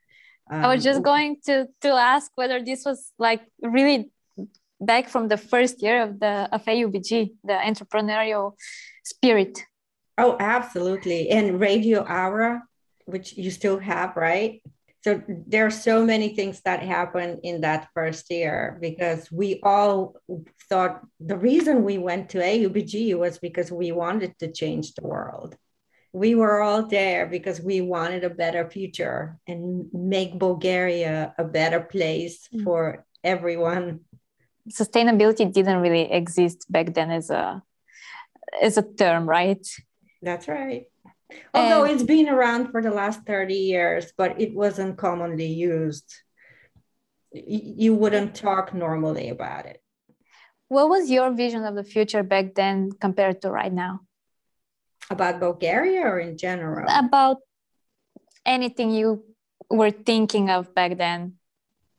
Um, 0.50 0.64
i 0.64 0.74
was 0.74 0.84
just 0.84 0.98
um, 0.98 1.02
going 1.02 1.36
to 1.46 1.66
to 1.80 1.88
ask 1.88 2.30
whether 2.36 2.62
this 2.62 2.84
was 2.84 3.12
like 3.18 3.42
really 3.60 4.10
back 4.80 5.08
from 5.08 5.26
the 5.26 5.36
first 5.36 5.82
year 5.82 6.02
of 6.02 6.20
the 6.20 6.48
of 6.52 6.64
aubg 6.64 7.10
the 7.50 7.58
entrepreneurial 7.70 8.52
spirit 9.02 9.54
oh 10.18 10.36
absolutely 10.40 11.30
and 11.30 11.60
radio 11.60 12.00
aura 12.02 12.62
which 13.06 13.36
you 13.36 13.50
still 13.50 13.78
have 13.78 14.16
right 14.16 14.62
so 15.06 15.22
there 15.28 15.64
are 15.64 15.70
so 15.70 16.04
many 16.04 16.30
things 16.34 16.62
that 16.62 16.82
happened 16.82 17.38
in 17.44 17.60
that 17.60 17.86
first 17.94 18.28
year 18.28 18.76
because 18.80 19.30
we 19.30 19.60
all 19.62 20.16
thought 20.68 21.00
the 21.20 21.38
reason 21.38 21.84
we 21.84 21.96
went 21.96 22.30
to 22.30 22.38
AUBG 22.38 23.16
was 23.16 23.38
because 23.38 23.70
we 23.70 23.92
wanted 23.92 24.36
to 24.40 24.50
change 24.50 24.94
the 24.94 25.06
world. 25.06 25.54
We 26.12 26.34
were 26.34 26.60
all 26.60 26.88
there 26.88 27.26
because 27.26 27.60
we 27.60 27.82
wanted 27.82 28.24
a 28.24 28.30
better 28.30 28.68
future 28.68 29.38
and 29.46 29.86
make 29.94 30.40
Bulgaria 30.40 31.32
a 31.38 31.44
better 31.44 31.78
place 31.78 32.48
mm. 32.52 32.64
for 32.64 33.06
everyone. 33.22 34.00
Sustainability 34.68 35.52
didn't 35.52 35.82
really 35.82 36.10
exist 36.10 36.66
back 36.68 36.94
then 36.94 37.12
as 37.12 37.30
a 37.30 37.62
as 38.60 38.76
a 38.76 38.82
term, 38.82 39.28
right? 39.28 39.64
That's 40.22 40.48
right. 40.48 40.86
Although 41.52 41.84
and, 41.84 41.94
it's 41.94 42.02
been 42.02 42.28
around 42.28 42.70
for 42.70 42.82
the 42.82 42.90
last 42.90 43.26
30 43.26 43.54
years, 43.54 44.12
but 44.16 44.40
it 44.40 44.54
wasn't 44.54 44.96
commonly 44.96 45.46
used. 45.46 46.14
You 47.32 47.94
wouldn't 47.94 48.34
talk 48.34 48.72
normally 48.72 49.28
about 49.28 49.66
it. 49.66 49.82
What 50.68 50.88
was 50.88 51.10
your 51.10 51.32
vision 51.32 51.64
of 51.64 51.74
the 51.74 51.84
future 51.84 52.22
back 52.22 52.54
then 52.54 52.90
compared 52.92 53.42
to 53.42 53.50
right 53.50 53.72
now? 53.72 54.00
About 55.10 55.38
Bulgaria 55.38 56.02
or 56.02 56.18
in 56.18 56.36
general? 56.36 56.86
About 56.88 57.38
anything 58.44 58.90
you 58.90 59.24
were 59.70 59.90
thinking 59.90 60.50
of 60.50 60.74
back 60.74 60.96
then. 60.98 61.34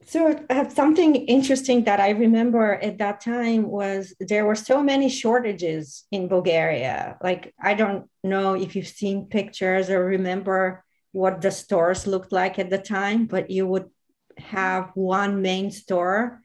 So 0.08 0.40
uh, 0.50 0.70
something 0.70 1.16
interesting 1.16 1.84
that 1.84 2.00
I 2.00 2.12
remember 2.12 2.76
at 2.76 2.98
that 3.00 3.20
time 3.20 3.68
was 3.68 4.16
there 4.22 4.46
were 4.46 4.56
so 4.56 4.82
many 4.82 5.10
shortages 5.10 6.06
in 6.14 6.30
Bulgaria. 6.30 7.18
Like 7.22 7.54
I 7.62 7.74
don't 7.74 8.10
know 8.24 8.54
if 8.54 8.74
you've 8.74 8.88
seen 8.88 9.28
pictures 9.28 9.90
or 9.90 10.06
remember 10.06 10.86
what 11.12 11.42
the 11.42 11.52
stores 11.52 12.08
looked 12.08 12.32
like 12.32 12.58
at 12.58 12.70
the 12.70 12.78
time, 12.78 13.26
but 13.26 13.52
you 13.52 13.68
would 13.68 13.90
have 14.38 14.92
one 14.96 15.42
main 15.42 15.72
store, 15.72 16.40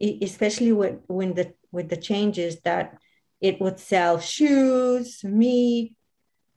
especially 0.00 0.72
with 0.72 0.96
when 1.06 1.34
the 1.34 1.52
with 1.72 1.90
the 1.90 1.98
changes 1.98 2.62
that 2.62 2.96
it 3.38 3.60
would 3.60 3.78
sell 3.78 4.18
shoes, 4.18 5.22
meat, 5.22 5.94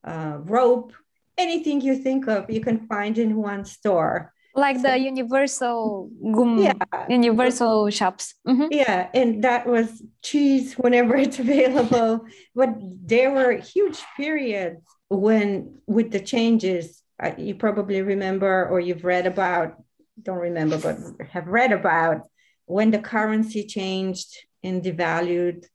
uh, 0.06 0.38
rope, 0.44 0.94
anything 1.38 1.82
you 1.82 1.96
think 1.98 2.30
of, 2.30 2.50
you 2.50 2.62
can 2.62 2.88
find 2.88 3.18
in 3.18 3.36
one 3.36 3.66
store 3.66 4.32
like 4.58 4.82
the 4.82 4.98
universal 4.98 6.10
gum, 6.34 6.58
yeah. 6.58 6.74
universal 7.08 7.90
shops 7.92 8.34
mm-hmm. 8.46 8.68
yeah 8.72 9.08
and 9.14 9.44
that 9.44 9.68
was 9.68 10.02
cheese 10.24 10.74
whenever 10.74 11.16
it's 11.16 11.40
available 11.48 12.26
but 12.56 12.70
there 12.82 13.32
were 13.32 13.54
huge 13.54 14.00
periods 14.18 14.82
when 15.10 15.78
with 15.86 16.12
the 16.12 16.20
changes 16.20 17.04
uh, 17.24 17.32
you 17.38 17.56
probably 17.56 18.02
remember 18.02 18.68
or 18.68 18.80
you've 18.80 19.06
read 19.06 19.28
about 19.28 19.76
don't 20.22 20.40
remember 20.40 20.78
but 20.80 20.98
have 21.30 21.48
read 21.48 21.72
about 21.72 22.24
when 22.66 22.90
the 22.92 23.00
currency 23.00 23.64
changed 23.64 24.36
and 24.64 24.84
devalued 24.84 25.66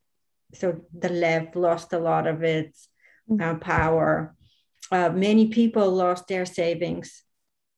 so 0.53 0.81
the 0.93 1.09
lev 1.09 1.55
lost 1.55 1.93
a 1.93 1.99
lot 1.99 2.27
of 2.27 2.43
its 2.43 2.89
mm-hmm. 3.29 3.41
uh, 3.41 3.55
power 3.55 4.35
uh, 4.91 5.09
many 5.09 5.47
people 5.47 5.89
lost 5.89 6.27
their 6.27 6.45
savings 6.45 7.23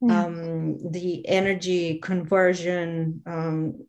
um, 0.10 0.91
the 0.91 1.28
energy 1.28 2.00
conversion. 2.00 3.22
Um, 3.26 3.86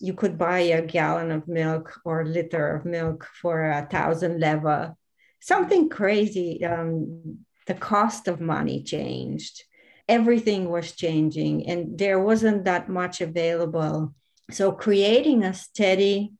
you 0.00 0.14
could 0.14 0.38
buy 0.38 0.60
a 0.60 0.86
gallon 0.86 1.30
of 1.30 1.48
milk 1.48 2.00
or 2.04 2.24
liter 2.24 2.76
of 2.76 2.84
milk 2.84 3.26
for 3.40 3.70
a 3.70 3.86
thousand 3.90 4.40
leva, 4.40 4.96
something 5.40 5.88
crazy. 5.88 6.64
Um, 6.64 7.38
the 7.66 7.74
cost 7.74 8.28
of 8.28 8.40
money 8.40 8.82
changed. 8.82 9.64
Everything 10.08 10.70
was 10.70 10.92
changing, 10.92 11.68
and 11.68 11.98
there 11.98 12.18
wasn't 12.18 12.64
that 12.64 12.88
much 12.88 13.20
available. 13.20 14.14
So, 14.50 14.72
creating 14.72 15.44
a 15.44 15.52
steady, 15.52 16.32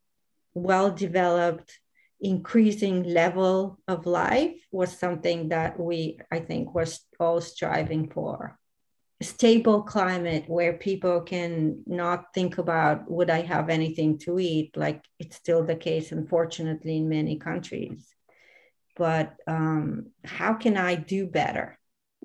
well 0.55 0.89
developed, 0.89 1.79
increasing 2.19 3.03
level 3.03 3.79
of 3.87 4.07
life 4.07 4.55
was 4.71 4.97
something 4.97 5.49
that 5.49 5.79
we, 5.79 6.17
I 6.31 6.39
think, 6.39 6.73
was 6.73 7.01
all 7.19 7.41
striving 7.41 8.09
for 8.09 8.58
stable 9.21 9.83
climate 9.83 10.45
where 10.47 10.73
people 10.73 11.21
can 11.21 11.83
not 11.85 12.33
think 12.33 12.57
about 12.57 13.09
would 13.11 13.29
i 13.29 13.41
have 13.41 13.69
anything 13.69 14.17
to 14.17 14.39
eat? 14.39 14.75
Like 14.77 15.03
it's 15.19 15.35
still 15.35 15.65
the 15.65 15.75
case 15.75 16.11
unfortunately 16.11 16.97
in 16.97 17.09
many 17.09 17.37
countries. 17.37 18.15
But 18.95 19.35
um, 19.47 20.07
how 20.23 20.53
can 20.53 20.77
i 20.77 20.95
do 20.95 21.27
better? 21.27 21.77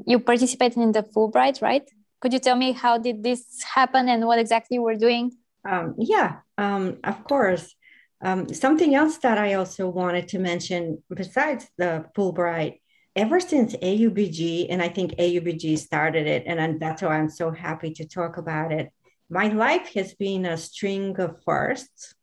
You 0.07 0.21
participated 0.21 0.79
in 0.79 0.93
the 0.93 1.03
fulbright 1.03 1.61
right? 1.63 1.89
Could 2.21 2.33
you 2.33 2.39
tell 2.39 2.57
me 2.57 2.73
how 2.73 2.99
did 2.99 3.23
this 3.23 3.63
happen 3.63 4.09
and 4.09 4.25
what 4.27 4.39
exactly 4.39 4.77
you 4.77 4.83
were 4.83 4.97
doing? 4.97 5.33
Um, 5.69 5.95
yeah 5.99 6.37
um, 6.59 6.99
of 7.03 7.25
course. 7.25 7.75
Um, 8.23 8.49
something 8.55 8.95
else 8.95 9.19
that 9.19 9.37
i 9.37 9.55
also 9.55 9.89
wanted 9.89 10.29
to 10.29 10.39
mention 10.39 11.03
besides 11.11 11.69
the 11.77 12.07
fulbright 12.17 12.81
ever 13.17 13.41
since 13.41 13.75
AUBG, 13.77 14.67
and 14.71 14.83
I 14.83 14.89
think 14.89 15.13
AUBG 15.13 15.79
started 15.79 16.27
it, 16.27 16.45
and 16.47 16.81
that's 16.81 17.03
why 17.03 17.19
I'm 17.19 17.31
so 17.31 17.51
happy 17.51 17.93
to 17.95 18.09
talk 18.09 18.37
about 18.37 18.73
it. 18.73 18.91
My 19.31 19.49
life 19.49 19.93
has 19.95 20.15
been 20.15 20.47
a 20.47 20.57
string 20.57 21.19
of 21.21 21.43
firsts. 21.45 22.15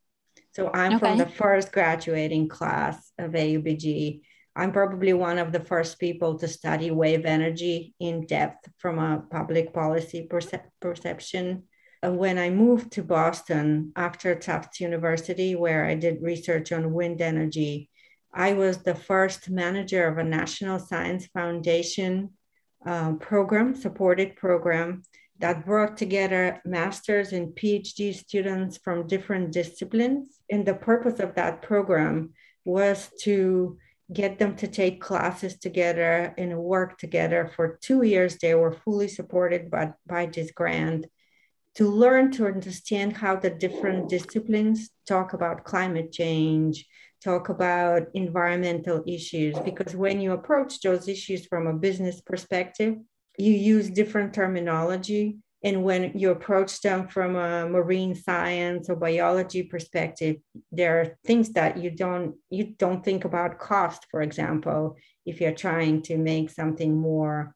So 0.53 0.69
I'm 0.73 0.95
okay. 0.95 0.99
from 0.99 1.17
the 1.17 1.25
first 1.25 1.71
graduating 1.71 2.49
class 2.49 3.11
of 3.17 3.31
AUBG. 3.31 4.21
I'm 4.53 4.73
probably 4.73 5.13
one 5.13 5.39
of 5.39 5.53
the 5.53 5.61
first 5.61 5.97
people 5.97 6.37
to 6.39 6.47
study 6.47 6.91
wave 6.91 7.25
energy 7.25 7.95
in 8.01 8.25
depth 8.25 8.67
from 8.77 8.99
a 8.99 9.23
public 9.31 9.73
policy 9.73 10.27
perce- 10.29 10.67
perception. 10.81 11.63
Uh, 12.05 12.11
when 12.11 12.37
I 12.37 12.49
moved 12.49 12.91
to 12.93 13.03
Boston 13.03 13.93
after 13.95 14.35
Tufts 14.35 14.81
University, 14.81 15.55
where 15.55 15.85
I 15.85 15.95
did 15.95 16.21
research 16.21 16.73
on 16.73 16.91
wind 16.91 17.21
energy, 17.21 17.89
I 18.33 18.53
was 18.53 18.77
the 18.77 18.95
first 18.95 19.49
manager 19.49 20.07
of 20.07 20.17
a 20.17 20.23
National 20.23 20.79
Science 20.79 21.27
Foundation 21.27 22.31
uh, 22.85 23.13
program, 23.13 23.75
supported 23.75 24.35
program 24.35 25.03
that 25.39 25.65
brought 25.65 25.97
together 25.97 26.61
master's 26.63 27.33
and 27.33 27.49
PhD 27.49 28.13
students 28.13 28.77
from 28.77 29.07
different 29.07 29.51
disciplines. 29.51 30.39
And 30.49 30.65
the 30.65 30.75
purpose 30.75 31.19
of 31.19 31.35
that 31.35 31.61
program 31.61 32.33
was 32.63 33.09
to 33.21 33.77
get 34.13 34.39
them 34.39 34.55
to 34.57 34.67
take 34.67 35.01
classes 35.01 35.57
together 35.57 36.33
and 36.37 36.57
work 36.57 36.97
together 36.97 37.51
for 37.55 37.79
two 37.81 38.03
years. 38.03 38.37
They 38.37 38.55
were 38.55 38.73
fully 38.73 39.07
supported 39.07 39.71
by, 39.71 39.93
by 40.05 40.27
this 40.27 40.51
grant 40.51 41.05
to 41.75 41.87
learn 41.87 42.31
to 42.31 42.47
understand 42.47 43.17
how 43.17 43.37
the 43.37 43.49
different 43.49 44.09
disciplines 44.09 44.89
talk 45.07 45.33
about 45.33 45.63
climate 45.63 46.11
change, 46.11 46.85
talk 47.23 47.49
about 47.49 48.07
environmental 48.13 49.03
issues 49.07 49.57
because 49.59 49.95
when 49.95 50.19
you 50.19 50.31
approach 50.31 50.81
those 50.81 51.07
issues 51.07 51.45
from 51.45 51.67
a 51.67 51.73
business 51.73 52.19
perspective, 52.21 52.95
you 53.37 53.53
use 53.53 53.89
different 53.89 54.33
terminology. 54.33 55.37
And 55.63 55.83
when 55.83 56.17
you 56.17 56.31
approach 56.31 56.81
them 56.81 57.07
from 57.07 57.35
a 57.35 57.69
marine 57.69 58.15
science 58.15 58.89
or 58.89 58.95
biology 58.95 59.61
perspective, 59.61 60.37
there 60.71 60.99
are 61.01 61.17
things 61.23 61.51
that 61.51 61.77
you 61.77 61.91
don't 61.91 62.35
you 62.49 62.73
don't 62.77 63.05
think 63.05 63.25
about 63.25 63.59
cost, 63.59 64.07
for 64.09 64.23
example, 64.23 64.95
if 65.25 65.39
you're 65.39 65.53
trying 65.53 66.01
to 66.03 66.17
make 66.17 66.49
something 66.49 66.97
more 66.97 67.55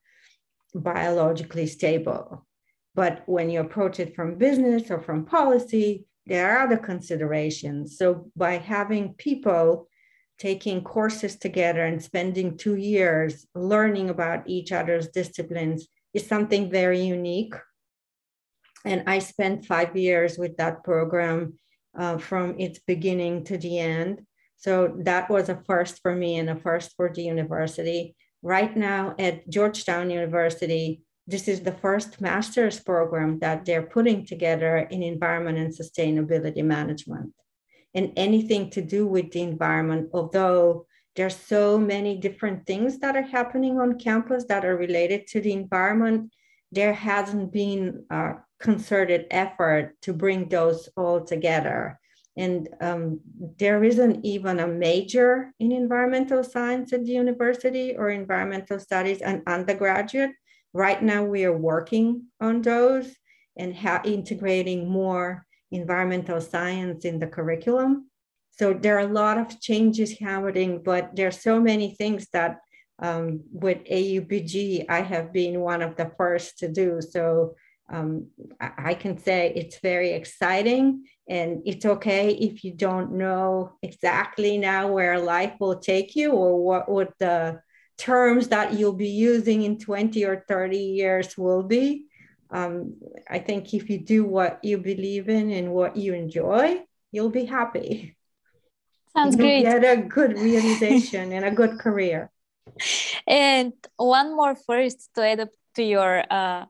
biologically 0.75 1.65
stable. 1.65 2.45
But 2.93 3.23
when 3.25 3.49
you 3.49 3.59
approach 3.61 3.99
it 3.99 4.15
from 4.15 4.37
business 4.37 4.91
or 4.91 5.01
from 5.01 5.25
policy, 5.25 6.05
there 6.25 6.51
are 6.51 6.65
other 6.65 6.77
considerations. 6.77 7.97
So 7.97 8.31
by 8.35 8.57
having 8.57 9.13
people 9.13 9.87
taking 10.37 10.83
courses 10.83 11.37
together 11.37 11.85
and 11.85 12.01
spending 12.01 12.57
two 12.57 12.75
years 12.75 13.45
learning 13.55 14.09
about 14.09 14.47
each 14.47 14.71
other's 14.71 15.07
disciplines 15.09 15.87
is 16.13 16.27
something 16.27 16.69
very 16.69 17.01
unique. 17.01 17.53
And 18.83 19.03
I 19.07 19.19
spent 19.19 19.65
five 19.65 19.95
years 19.95 20.37
with 20.37 20.57
that 20.57 20.83
program 20.83 21.53
uh, 21.97 22.17
from 22.17 22.59
its 22.59 22.79
beginning 22.79 23.45
to 23.45 23.57
the 23.57 23.79
end. 23.79 24.21
So 24.57 24.95
that 25.03 25.29
was 25.29 25.49
a 25.49 25.61
first 25.65 26.01
for 26.01 26.13
me 26.13 26.37
and 26.37 26.49
a 26.49 26.55
first 26.55 26.93
for 26.97 27.11
the 27.13 27.23
university. 27.23 28.15
Right 28.41 28.75
now 28.75 29.15
at 29.17 29.49
Georgetown 29.49 30.09
University, 30.09 31.01
this 31.27 31.47
is 31.47 31.61
the 31.61 31.71
first 31.71 32.21
master's 32.21 32.79
program 32.79 33.39
that 33.39 33.65
they're 33.65 33.81
putting 33.81 34.25
together 34.25 34.77
in 34.77 35.01
environment 35.01 35.57
and 35.57 35.73
sustainability 35.73 36.63
management. 36.63 37.33
And 37.93 38.11
anything 38.15 38.69
to 38.71 38.81
do 38.81 39.07
with 39.07 39.31
the 39.31 39.41
environment, 39.41 40.09
although 40.13 40.85
there's 41.15 41.35
so 41.35 41.77
many 41.77 42.17
different 42.17 42.65
things 42.65 42.99
that 42.99 43.15
are 43.15 43.21
happening 43.21 43.79
on 43.79 43.97
campus 43.97 44.45
that 44.49 44.65
are 44.65 44.75
related 44.75 45.27
to 45.27 45.41
the 45.41 45.53
environment, 45.53 46.31
there 46.71 46.93
hasn't 46.93 47.53
been 47.53 48.05
a 48.09 48.33
concerted 48.59 49.27
effort 49.31 49.95
to 50.01 50.13
bring 50.13 50.49
those 50.49 50.89
all 50.97 51.23
together. 51.23 51.99
And 52.37 52.67
um, 52.81 53.21
there 53.57 53.83
isn't 53.83 54.25
even 54.25 54.59
a 54.59 54.67
major 54.67 55.53
in 55.59 55.71
environmental 55.71 56.43
science 56.43 56.91
at 56.91 57.05
the 57.05 57.13
university 57.13 57.95
or 57.95 58.09
environmental 58.09 58.77
studies 58.77 59.21
an 59.21 59.41
undergraduate. 59.47 60.31
Right 60.75 61.01
now, 61.01 61.23
we 61.23 61.45
are 61.45 61.57
working 61.57 62.25
on 62.41 62.61
those 62.61 63.15
and 63.55 63.73
ha- 63.73 64.01
integrating 64.03 64.89
more 64.89 65.45
environmental 65.71 66.41
science 66.41 67.05
in 67.05 67.17
the 67.17 67.27
curriculum. 67.27 68.09
So 68.51 68.73
there 68.73 68.97
are 68.97 69.07
a 69.07 69.13
lot 69.23 69.37
of 69.37 69.61
changes 69.61 70.19
happening, 70.19 70.81
but 70.83 71.15
there 71.15 71.29
are 71.29 71.43
so 71.49 71.61
many 71.61 71.95
things 71.95 72.27
that 72.33 72.59
um, 72.99 73.39
with 73.53 73.85
AUBG, 73.85 74.87
I 74.89 74.99
have 74.99 75.31
been 75.31 75.61
one 75.61 75.81
of 75.81 75.95
the 75.95 76.11
first 76.17 76.59
to 76.59 76.67
do. 76.67 76.99
So 77.01 77.55
um, 77.89 78.27
I 78.59 78.95
can 78.95 79.17
say 79.17 79.53
it's 79.55 79.79
very 79.79 80.11
exciting 80.11 81.05
and 81.29 81.61
it's 81.65 81.85
okay 81.85 82.31
if 82.31 82.65
you 82.65 82.73
don't 82.73 83.13
know 83.13 83.77
exactly 83.81 84.57
now 84.57 84.91
where 84.91 85.19
life 85.19 85.53
will 85.61 85.79
take 85.79 86.17
you 86.17 86.33
or 86.33 86.61
what, 86.61 86.91
would 86.91 87.13
the 87.19 87.61
terms 87.97 88.49
that 88.49 88.73
you'll 88.73 88.93
be 88.93 89.09
using 89.09 89.63
in 89.63 89.79
20 89.79 90.23
or 90.25 90.43
30 90.47 90.77
years 90.77 91.37
will 91.37 91.63
be. 91.63 92.05
Um, 92.51 92.95
I 93.29 93.39
think 93.39 93.73
if 93.73 93.89
you 93.89 93.99
do 93.99 94.25
what 94.25 94.59
you 94.63 94.77
believe 94.77 95.29
in 95.29 95.51
and 95.51 95.71
what 95.71 95.95
you 95.95 96.13
enjoy, 96.13 96.83
you'll 97.11 97.29
be 97.29 97.45
happy. 97.45 98.15
Sounds 99.15 99.35
you'll 99.35 99.45
great. 99.45 99.63
Get 99.63 99.83
a 99.83 100.01
good 100.01 100.37
realization 100.37 101.31
and 101.31 101.45
a 101.45 101.51
good 101.51 101.79
career. 101.79 102.31
And 103.27 103.73
one 103.95 104.35
more 104.35 104.55
first 104.55 105.09
to 105.15 105.25
add 105.25 105.39
up 105.39 105.49
to 105.75 105.83
your 105.83 106.23
uh, 106.29 106.65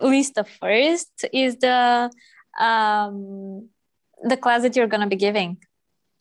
list 0.00 0.38
of 0.38 0.48
first 0.48 1.24
is 1.32 1.56
the 1.56 2.10
um, 2.58 3.68
the 4.22 4.36
class 4.36 4.62
that 4.62 4.74
you're 4.74 4.86
going 4.86 5.02
to 5.02 5.06
be 5.08 5.16
giving. 5.16 5.58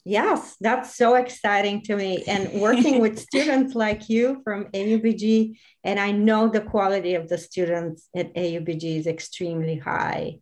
Yes, 0.06 0.58
that's 0.60 0.98
so 0.98 1.16
exciting 1.16 1.82
to 1.84 1.96
me. 1.96 2.24
And 2.28 2.60
working 2.60 3.00
with 3.00 3.20
students 3.30 3.74
like 3.74 4.10
you 4.10 4.42
from 4.44 4.66
AUBG, 4.66 5.58
and 5.84 6.00
I 6.00 6.12
know 6.12 6.50
the 6.50 6.62
quality 6.62 7.16
of 7.16 7.30
the 7.30 7.38
students 7.38 8.10
at 8.16 8.34
AUBG 8.34 8.98
is 9.00 9.08
extremely 9.08 9.78
high. 9.78 10.40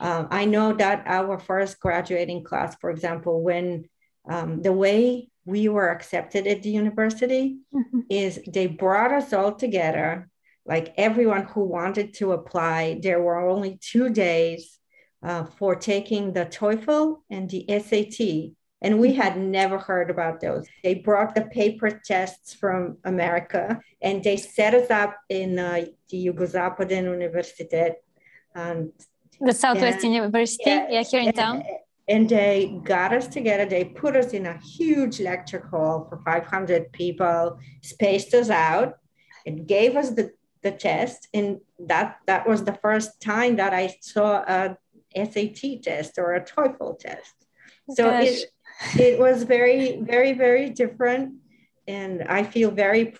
Um, 0.00 0.28
I 0.30 0.46
know 0.46 0.72
that 0.72 1.04
our 1.06 1.38
first 1.38 1.78
graduating 1.78 2.42
class, 2.42 2.74
for 2.80 2.90
example, 2.90 3.42
when 3.42 3.84
um, 4.28 4.62
the 4.62 4.72
way 4.72 5.28
we 5.44 5.68
were 5.68 5.90
accepted 5.90 6.46
at 6.46 6.62
the 6.62 6.70
university 6.70 7.58
mm-hmm. 7.74 8.00
is 8.08 8.40
they 8.46 8.66
brought 8.66 9.12
us 9.12 9.32
all 9.32 9.52
together, 9.52 10.30
like 10.64 10.94
everyone 10.96 11.44
who 11.44 11.64
wanted 11.64 12.14
to 12.14 12.32
apply. 12.32 12.98
There 13.02 13.20
were 13.20 13.48
only 13.48 13.78
two 13.80 14.08
days 14.08 14.78
uh, 15.22 15.44
for 15.44 15.76
taking 15.76 16.32
the 16.32 16.46
TOEFL 16.46 17.18
and 17.30 17.50
the 17.50 17.66
SAT 17.68 18.54
and 18.82 18.98
we 18.98 19.14
had 19.14 19.38
never 19.38 19.78
heard 19.78 20.10
about 20.10 20.40
those. 20.40 20.66
They 20.82 20.96
brought 20.96 21.34
the 21.34 21.42
paper 21.42 22.00
tests 22.04 22.52
from 22.52 22.98
America 23.04 23.80
and 24.02 24.22
they 24.22 24.36
set 24.36 24.74
us 24.74 24.90
up 24.90 25.16
in 25.28 25.58
uh, 25.58 25.86
the 26.10 26.26
Yugozapaden 26.26 27.04
Universitet. 27.04 27.94
Um, 28.56 28.92
the 29.40 29.54
Southwest 29.54 30.04
and, 30.04 30.14
University, 30.14 30.64
yeah, 30.66 30.86
yeah, 30.90 31.02
here 31.02 31.20
in 31.20 31.28
and, 31.28 31.36
town. 31.36 31.62
And 32.08 32.28
they 32.28 32.80
got 32.84 33.14
us 33.14 33.28
together. 33.28 33.64
They 33.64 33.84
put 33.84 34.16
us 34.16 34.32
in 34.32 34.46
a 34.46 34.58
huge 34.58 35.20
lecture 35.20 35.66
hall 35.70 36.06
for 36.08 36.20
500 36.24 36.92
people, 36.92 37.58
spaced 37.82 38.34
us 38.34 38.50
out, 38.50 38.94
and 39.46 39.66
gave 39.66 39.96
us 39.96 40.10
the, 40.10 40.32
the 40.62 40.72
test. 40.72 41.28
And 41.32 41.60
that, 41.78 42.18
that 42.26 42.48
was 42.48 42.64
the 42.64 42.78
first 42.82 43.20
time 43.20 43.56
that 43.56 43.72
I 43.72 43.94
saw 44.00 44.42
a 44.42 44.76
SAT 45.14 45.82
test 45.82 46.18
or 46.18 46.34
a 46.34 46.44
TOEFL 46.44 46.98
test. 46.98 47.34
So 47.90 48.10
it, 48.10 48.44
it 48.98 49.18
was 49.18 49.42
very, 49.44 50.00
very, 50.00 50.32
very 50.32 50.70
different. 50.70 51.34
And 51.88 52.22
I 52.22 52.42
feel 52.42 52.70
very 52.70 53.14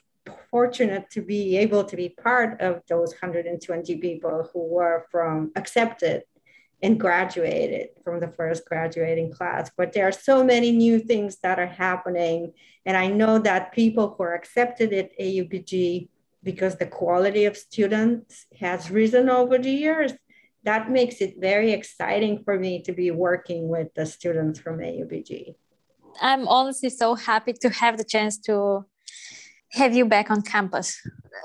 fortunate 0.50 1.10
to 1.10 1.22
be 1.22 1.56
able 1.56 1.84
to 1.84 1.96
be 1.96 2.08
part 2.10 2.60
of 2.60 2.82
those 2.88 3.10
120 3.12 3.96
people 3.96 4.48
who 4.52 4.66
were 4.66 5.06
from 5.10 5.52
accepted 5.56 6.22
and 6.82 6.98
graduated 6.98 7.90
from 8.04 8.20
the 8.20 8.28
first 8.28 8.66
graduating 8.66 9.32
class. 9.32 9.70
But 9.76 9.92
there 9.92 10.06
are 10.08 10.12
so 10.12 10.44
many 10.44 10.72
new 10.72 10.98
things 10.98 11.38
that 11.42 11.58
are 11.58 11.66
happening. 11.66 12.52
And 12.84 12.96
I 12.96 13.06
know 13.06 13.38
that 13.38 13.72
people 13.72 14.14
who 14.16 14.24
are 14.24 14.34
accepted 14.34 14.92
at 14.92 15.16
AUBG, 15.18 16.08
because 16.42 16.76
the 16.76 16.86
quality 16.86 17.44
of 17.44 17.56
students 17.56 18.46
has 18.58 18.90
risen 18.90 19.30
over 19.30 19.58
the 19.58 19.70
years, 19.70 20.12
that 20.64 20.90
makes 20.90 21.20
it 21.20 21.34
very 21.38 21.72
exciting 21.72 22.42
for 22.44 22.58
me 22.58 22.82
to 22.82 22.92
be 22.92 23.10
working 23.10 23.68
with 23.68 23.88
the 23.94 24.06
students 24.06 24.60
from 24.60 24.78
AUBG. 24.78 25.54
I'm 26.20 26.46
honestly 26.46 26.90
so 26.90 27.14
happy 27.14 27.52
to 27.54 27.70
have 27.70 27.96
the 27.96 28.04
chance 28.04 28.38
to 28.48 28.84
have 29.72 29.94
you 29.94 30.04
back 30.04 30.30
on 30.30 30.42
campus. 30.42 31.00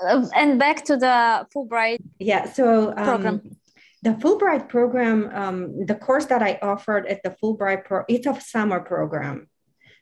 Uh, 0.06 0.26
and 0.36 0.58
back 0.58 0.84
to 0.84 0.96
the 0.96 1.46
Fulbright 1.54 1.98
yeah, 2.18 2.50
so 2.50 2.90
um, 2.96 3.04
program. 3.04 3.56
The 4.02 4.10
Fulbright 4.10 4.68
program, 4.68 5.30
um, 5.34 5.86
the 5.86 5.94
course 5.94 6.26
that 6.26 6.42
I 6.42 6.58
offered 6.62 7.06
at 7.06 7.22
the 7.24 7.34
Fulbright 7.42 7.84
pro, 7.84 8.04
it's 8.08 8.26
a 8.26 8.40
summer 8.40 8.80
program. 8.80 9.48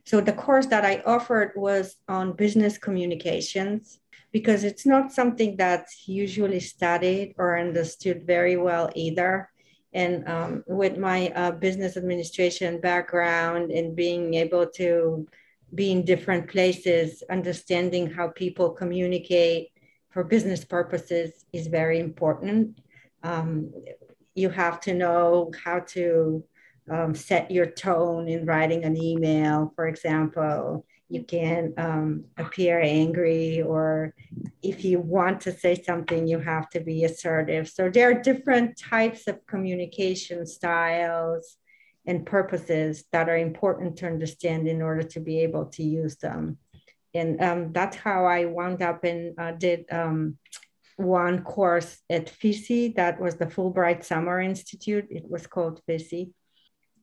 So 0.04 0.20
the 0.20 0.32
course 0.32 0.66
that 0.66 0.84
I 0.84 1.02
offered 1.06 1.52
was 1.56 1.96
on 2.06 2.34
business 2.34 2.78
communications 2.78 3.98
because 4.36 4.64
it's 4.64 4.84
not 4.84 5.10
something 5.10 5.56
that's 5.56 6.06
usually 6.06 6.60
studied 6.60 7.34
or 7.38 7.58
understood 7.58 8.26
very 8.26 8.54
well 8.54 8.90
either. 8.94 9.48
And 9.94 10.28
um, 10.28 10.62
with 10.66 10.98
my 10.98 11.28
uh, 11.34 11.52
business 11.52 11.96
administration 11.96 12.78
background 12.78 13.70
and 13.70 13.96
being 13.96 14.34
able 14.34 14.66
to 14.76 15.26
be 15.74 15.90
in 15.90 16.04
different 16.04 16.50
places, 16.50 17.22
understanding 17.30 18.10
how 18.10 18.28
people 18.28 18.68
communicate 18.82 19.68
for 20.10 20.22
business 20.22 20.66
purposes 20.66 21.46
is 21.54 21.68
very 21.68 21.98
important. 21.98 22.78
Um, 23.22 23.72
you 24.34 24.50
have 24.50 24.80
to 24.80 24.92
know 24.92 25.50
how 25.64 25.78
to 25.96 26.44
um, 26.90 27.14
set 27.14 27.50
your 27.50 27.70
tone 27.70 28.28
in 28.28 28.44
writing 28.44 28.84
an 28.84 28.98
email, 29.02 29.72
for 29.74 29.88
example 29.88 30.84
you 31.08 31.22
can 31.22 31.72
um, 31.78 32.24
appear 32.36 32.80
angry 32.80 33.62
or 33.62 34.14
if 34.62 34.84
you 34.84 34.98
want 34.98 35.40
to 35.42 35.52
say 35.52 35.80
something 35.80 36.26
you 36.26 36.40
have 36.40 36.68
to 36.70 36.80
be 36.80 37.04
assertive. 37.04 37.68
So 37.68 37.88
there 37.88 38.10
are 38.10 38.22
different 38.22 38.76
types 38.76 39.28
of 39.28 39.46
communication 39.46 40.46
styles 40.46 41.56
and 42.06 42.26
purposes 42.26 43.04
that 43.12 43.28
are 43.28 43.36
important 43.36 43.96
to 43.98 44.06
understand 44.06 44.66
in 44.66 44.82
order 44.82 45.02
to 45.02 45.20
be 45.20 45.40
able 45.40 45.66
to 45.66 45.82
use 45.82 46.16
them. 46.16 46.58
And 47.14 47.40
um, 47.40 47.72
that's 47.72 47.96
how 47.96 48.26
i 48.26 48.44
wound 48.44 48.82
up 48.82 49.04
and 49.04 49.38
uh, 49.38 49.52
did 49.52 49.86
um, 49.90 50.38
one 50.96 51.42
course 51.42 52.02
at 52.10 52.28
FISI 52.28 52.94
that 52.96 53.20
was 53.20 53.36
the 53.36 53.46
fulbright 53.46 54.04
summer 54.04 54.40
institute. 54.40 55.06
It 55.10 55.28
was 55.28 55.46
called 55.46 55.80
FISI 55.86 56.30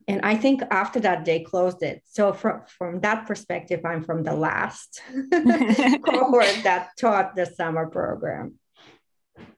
and 0.08 0.22
I 0.24 0.36
think 0.36 0.62
after 0.72 1.00
that 1.02 1.26
they 1.26 1.40
closed 1.42 1.82
it. 1.84 2.04
So 2.06 2.34
from 2.34 2.62
from 2.68 3.00
that 3.02 3.26
perspective, 3.28 3.82
I'm 3.86 4.04
from 4.04 4.24
the 4.24 4.34
last 4.34 5.02
cohort 6.06 6.56
that 6.64 6.90
taught 7.00 7.36
the 7.36 7.46
summer 7.46 7.88
program. 7.88 8.60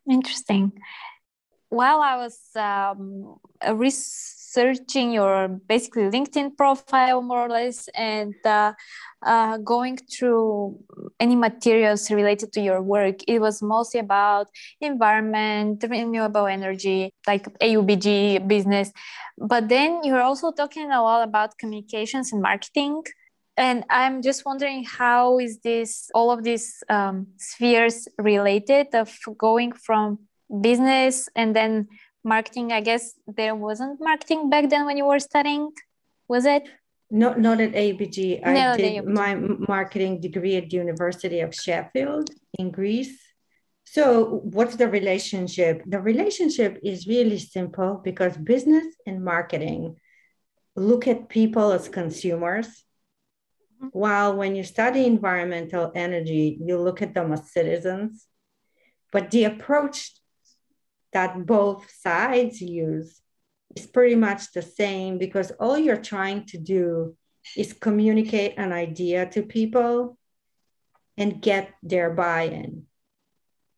Interesting. 0.10 0.72
While 1.70 2.02
I 2.02 2.16
was 2.18 2.40
um, 2.56 3.38
researching 3.74 5.12
your 5.12 5.48
basically 5.48 6.04
LinkedIn 6.04 6.56
profile, 6.56 7.22
more 7.22 7.46
or 7.48 7.50
less, 7.50 7.90
and 7.96 8.36
uh, 8.46 8.74
uh, 9.26 9.58
going 9.58 9.98
through 9.98 10.80
any 11.20 11.36
materials 11.36 12.10
related 12.12 12.54
to 12.54 12.62
your 12.62 12.82
work, 12.82 13.18
it 13.28 13.40
was 13.40 13.62
mostly 13.62 14.00
about 14.00 14.48
environment, 14.80 15.84
renewable 15.90 16.46
energy, 16.46 17.12
like 17.28 17.46
AUBG 17.60 18.48
business. 18.48 18.92
But 19.38 19.68
then 19.68 20.04
you're 20.04 20.22
also 20.22 20.52
talking 20.52 20.92
a 20.92 21.02
lot 21.02 21.28
about 21.28 21.58
communications 21.58 22.32
and 22.32 22.42
marketing. 22.42 23.04
And 23.58 23.84
I'm 23.90 24.22
just 24.22 24.46
wondering 24.46 24.84
how 24.84 25.40
is 25.40 25.60
this 25.60 26.10
all 26.14 26.32
of 26.32 26.44
these 26.44 26.84
um, 26.90 27.28
spheres 27.38 28.08
related 28.18 28.94
of 28.94 29.18
going 29.38 29.72
from 29.72 30.20
business 30.62 31.30
and 31.36 31.56
then 31.56 31.88
marketing? 32.24 32.72
I 32.72 32.82
guess 32.82 33.14
there 33.28 33.56
wasn't 33.56 34.00
marketing 34.00 34.50
back 34.50 34.70
then 34.70 34.86
when 34.86 34.98
you 34.98 35.06
were 35.06 35.20
studying, 35.20 35.72
was 36.28 36.46
it? 36.46 36.64
Not 37.15 37.39
not 37.39 37.62
at 37.62 37.71
ABG. 37.71 38.41
No, 38.43 38.73
I 38.73 38.75
did 38.75 39.06
my 39.06 39.36
marketing 39.36 40.19
degree 40.19 40.58
at 40.58 40.69
the 40.69 40.75
University 40.75 41.39
of 41.39 41.56
Sheffield 41.56 42.30
in 42.60 42.71
Greece. 42.71 43.17
So, 43.86 44.41
what's 44.56 44.75
the 44.75 44.89
relationship? 44.89 45.82
The 45.86 46.01
relationship 46.01 46.78
is 46.84 47.08
really 47.08 47.39
simple 47.39 48.01
because 48.04 48.36
business 48.36 48.88
and 49.08 49.23
marketing 49.23 49.95
look 50.75 51.08
at 51.08 51.30
people 51.30 51.71
as 51.71 51.88
consumers, 51.88 52.67
mm-hmm. 52.67 53.88
while 53.93 54.36
when 54.36 54.54
you 54.58 54.65
study 54.65 55.06
environmental 55.06 55.93
energy, 55.95 56.58
you 56.60 56.78
look 56.78 57.01
at 57.01 57.13
them 57.13 57.32
as 57.32 57.49
citizens. 57.49 58.28
But 59.13 59.32
the 59.32 59.45
approach 59.45 60.12
that 61.13 61.45
both 61.45 61.89
sides 61.89 62.60
use 62.60 63.21
is 63.76 63.86
pretty 63.86 64.16
much 64.16 64.52
the 64.54 64.62
same 64.62 65.18
because 65.18 65.52
all 65.60 65.78
you're 65.78 66.02
trying 66.02 66.46
to 66.48 66.58
do 66.58 67.16
is 67.56 67.74
communicate 67.74 68.54
an 68.58 68.72
idea 68.72 69.26
to 69.28 69.44
people 69.44 70.18
and 71.18 71.42
get 71.42 71.74
their 71.84 72.10
buy-in. 72.10 72.84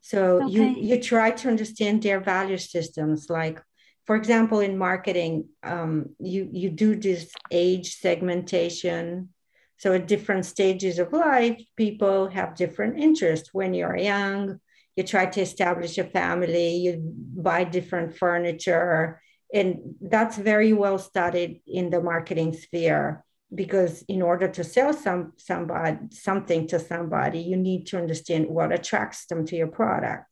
So 0.02 0.44
okay. 0.44 0.54
you 0.54 0.64
you 0.90 1.02
try 1.02 1.32
to 1.32 1.50
understand 1.50 2.02
their 2.02 2.22
value 2.22 2.58
systems. 2.58 3.30
Like, 3.30 3.62
for 4.06 4.16
example, 4.16 4.62
in 4.62 4.78
marketing, 4.78 5.50
um, 5.64 6.16
you 6.20 6.48
you 6.52 6.70
do 6.70 6.96
this 6.96 7.30
age 7.52 7.98
segmentation. 7.98 9.30
So 9.78 9.94
at 9.94 10.08
different 10.08 10.46
stages 10.46 10.98
of 10.98 11.14
life, 11.14 11.62
people 11.76 12.30
have 12.30 12.56
different 12.56 12.98
interests. 12.98 13.54
When 13.54 13.74
you're 13.74 13.98
young, 13.98 14.60
you 14.96 15.04
try 15.04 15.26
to 15.28 15.42
establish 15.42 15.98
a 15.98 16.06
family, 16.06 16.78
you 16.78 17.00
buy 17.04 17.64
different 17.66 18.18
furniture, 18.18 19.22
and 19.54 19.96
that's 20.02 20.38
very 20.38 20.74
well 20.74 20.98
studied 20.98 21.62
in 21.66 21.90
the 21.90 22.02
marketing 22.02 22.54
sphere 22.54 23.24
because 23.54 24.02
in 24.10 24.22
order 24.22 24.48
to 24.50 24.64
sell 24.64 24.94
some 24.94 25.34
somebody 25.38 25.98
something 26.12 26.68
to 26.68 26.80
somebody 26.80 27.40
you 27.40 27.56
need 27.56 27.88
to 27.88 27.98
understand 27.98 28.48
what 28.48 28.74
attracts 28.74 29.26
them 29.28 29.46
to 29.46 29.56
your 29.56 29.68
product. 29.68 30.26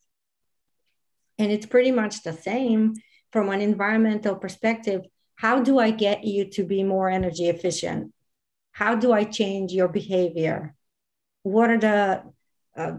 And 1.38 1.50
it's 1.50 1.66
pretty 1.66 1.90
much 1.90 2.22
the 2.22 2.32
same 2.32 2.94
from 3.32 3.48
an 3.48 3.60
environmental 3.60 4.36
perspective. 4.36 5.02
How 5.36 5.62
do 5.62 5.78
i 5.78 5.90
get 5.90 6.24
you 6.24 6.50
to 6.50 6.64
be 6.64 6.82
more 6.82 7.08
energy 7.08 7.48
efficient? 7.48 8.12
How 8.72 8.94
do 8.94 9.12
i 9.12 9.24
change 9.24 9.72
your 9.72 9.88
behavior? 9.88 10.74
What 11.42 11.70
are 11.70 11.78
the 11.78 12.22
uh, 12.76 12.98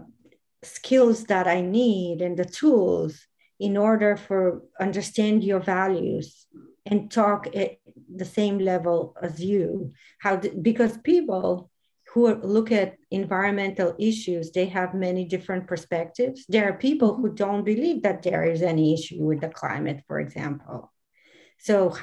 skills 0.64 1.24
that 1.26 1.46
i 1.46 1.60
need 1.60 2.20
and 2.20 2.36
the 2.36 2.44
tools 2.44 3.27
in 3.60 3.76
order 3.76 4.16
for 4.16 4.62
understand 4.80 5.42
your 5.42 5.60
values 5.60 6.46
and 6.86 7.10
talk 7.10 7.54
at 7.54 7.78
the 8.14 8.24
same 8.24 8.58
level 8.58 9.16
as 9.20 9.42
you. 9.42 9.92
How 10.20 10.36
the, 10.36 10.50
because 10.50 10.96
people 10.98 11.70
who 12.14 12.34
look 12.36 12.72
at 12.72 12.96
environmental 13.10 13.94
issues 13.98 14.50
they 14.50 14.66
have 14.66 14.94
many 14.94 15.24
different 15.24 15.66
perspectives. 15.66 16.46
There 16.48 16.68
are 16.68 16.78
people 16.78 17.14
who 17.16 17.34
don't 17.34 17.64
believe 17.64 18.02
that 18.02 18.22
there 18.22 18.44
is 18.44 18.62
any 18.62 18.94
issue 18.94 19.22
with 19.22 19.40
the 19.40 19.48
climate 19.48 20.02
for 20.06 20.18
example. 20.18 20.92
So 21.58 21.94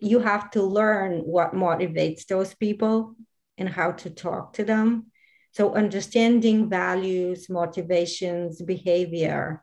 you 0.00 0.20
have 0.20 0.50
to 0.52 0.62
learn 0.62 1.20
what 1.20 1.52
motivates 1.52 2.26
those 2.26 2.54
people 2.54 3.16
and 3.58 3.68
how 3.68 3.92
to 3.92 4.10
talk 4.10 4.54
to 4.54 4.64
them. 4.64 5.06
So 5.52 5.74
understanding 5.74 6.68
values 6.68 7.48
motivations 7.50 8.62
behavior 8.62 9.62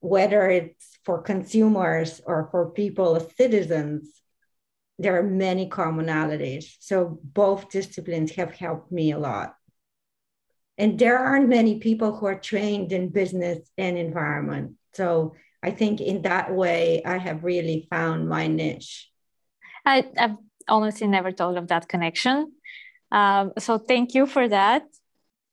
whether 0.00 0.48
it's 0.48 0.98
for 1.04 1.22
consumers 1.22 2.20
or 2.24 2.48
for 2.50 2.70
people 2.70 3.16
as 3.16 3.26
citizens, 3.36 4.22
there 4.98 5.18
are 5.18 5.22
many 5.22 5.68
commonalities. 5.68 6.76
So 6.80 7.18
both 7.22 7.70
disciplines 7.70 8.32
have 8.32 8.52
helped 8.52 8.90
me 8.90 9.12
a 9.12 9.18
lot. 9.18 9.54
And 10.76 10.98
there 10.98 11.18
aren't 11.18 11.48
many 11.48 11.78
people 11.80 12.14
who 12.14 12.26
are 12.26 12.38
trained 12.38 12.92
in 12.92 13.08
business 13.08 13.58
and 13.76 13.98
environment. 13.98 14.76
So 14.94 15.34
I 15.62 15.72
think 15.72 16.00
in 16.00 16.22
that 16.22 16.54
way, 16.54 17.02
I 17.04 17.18
have 17.18 17.42
really 17.42 17.88
found 17.90 18.28
my 18.28 18.46
niche. 18.46 19.10
I, 19.84 20.04
have 20.16 20.36
honestly 20.68 21.08
never 21.08 21.32
thought 21.32 21.56
of 21.56 21.68
that 21.68 21.88
connection. 21.88 22.52
Um, 23.10 23.52
so 23.58 23.78
thank 23.78 24.14
you 24.14 24.26
for 24.26 24.48
that. 24.48 24.82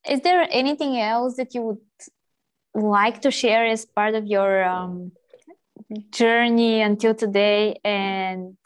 Is 0.07 0.21
there 0.21 0.47
anything 0.51 0.99
else 0.99 1.37
that 1.37 1.55
you 1.55 1.61
would 1.61 1.77
like 2.75 3.21
to 3.21 3.31
share 3.31 3.65
as 3.65 3.85
part 3.85 4.15
of 4.15 4.27
your 4.27 4.63
um, 4.63 5.11
journey 6.11 6.81
until 6.81 7.15
today 7.15 7.79
and 7.83 8.57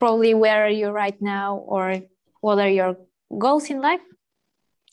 probably 0.00 0.34
where 0.34 0.66
are 0.66 0.70
you 0.70 0.88
right 0.88 1.20
now 1.22 1.56
or 1.56 2.00
what 2.40 2.58
are 2.58 2.68
your 2.68 2.96
goals 3.38 3.70
in 3.70 3.80
life? 3.80 4.00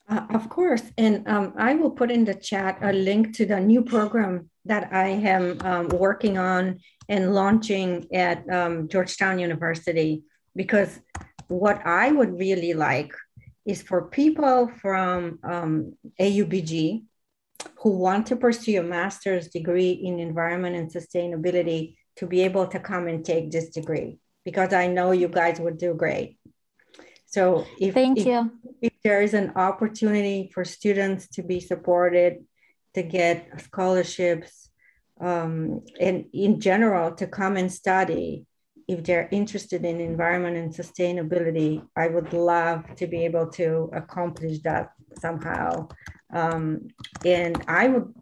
Uh, 0.07 0.25
of 0.33 0.49
course. 0.49 0.83
And 0.97 1.27
um, 1.27 1.53
i 1.57 1.73
will 1.73 1.91
put 1.91 2.11
in 2.11 2.25
the 2.25 2.35
chat 2.35 2.77
a 2.81 2.93
link 2.93 3.35
to 3.37 3.45
the 3.45 3.59
new 3.59 3.83
program 3.83 4.49
that 4.65 4.93
i 4.93 5.07
am 5.07 5.57
um, 5.61 5.87
working 5.89 6.37
on 6.37 6.79
and 7.07 7.33
launching 7.33 8.05
at 8.13 8.47
um, 8.49 8.87
georgetown 8.87 9.39
university 9.39 10.23
because 10.55 10.99
what 11.47 11.81
i 11.85 12.11
would 12.11 12.37
really 12.37 12.73
like 12.73 13.11
is 13.65 13.81
for 13.81 14.09
people 14.09 14.67
from 14.81 15.39
um, 15.43 15.93
aubg 16.19 17.03
who 17.79 17.91
want 17.91 18.27
to 18.27 18.35
pursue 18.35 18.79
a 18.79 18.83
master's 18.83 19.47
degree 19.49 19.91
in 19.91 20.19
environment 20.19 20.75
and 20.75 20.91
sustainability 20.91 21.95
to 22.17 22.27
be 22.27 22.41
able 22.41 22.67
to 22.67 22.79
come 22.79 23.07
and 23.07 23.23
take 23.23 23.51
this 23.51 23.69
degree 23.69 24.19
because 24.45 24.73
I 24.73 24.87
know 24.87 25.11
you 25.11 25.27
guys 25.27 25.59
would 25.59 25.77
do 25.77 25.93
great. 25.93 26.37
So 27.25 27.65
if, 27.79 27.93
Thank 27.93 28.19
if, 28.19 28.25
you. 28.25 28.51
if 28.81 28.93
there 29.03 29.21
is 29.21 29.33
an 29.33 29.53
opportunity 29.55 30.49
for 30.53 30.65
students 30.65 31.27
to 31.29 31.43
be 31.43 31.59
supported, 31.59 32.45
to 32.95 33.03
get 33.03 33.61
scholarships, 33.61 34.69
um, 35.21 35.81
and 35.99 36.25
in 36.33 36.59
general 36.59 37.11
to 37.15 37.27
come 37.27 37.55
and 37.57 37.71
study, 37.71 38.45
if 38.87 39.03
they're 39.03 39.29
interested 39.31 39.85
in 39.85 40.01
environment 40.01 40.57
and 40.57 40.73
sustainability, 40.73 41.85
I 41.95 42.07
would 42.07 42.33
love 42.33 42.95
to 42.95 43.05
be 43.05 43.25
able 43.25 43.47
to 43.51 43.91
accomplish 43.93 44.61
that 44.63 44.89
somehow. 45.19 45.89
Um, 46.31 46.89
and 47.25 47.61
I 47.67 47.87
would, 47.87 48.13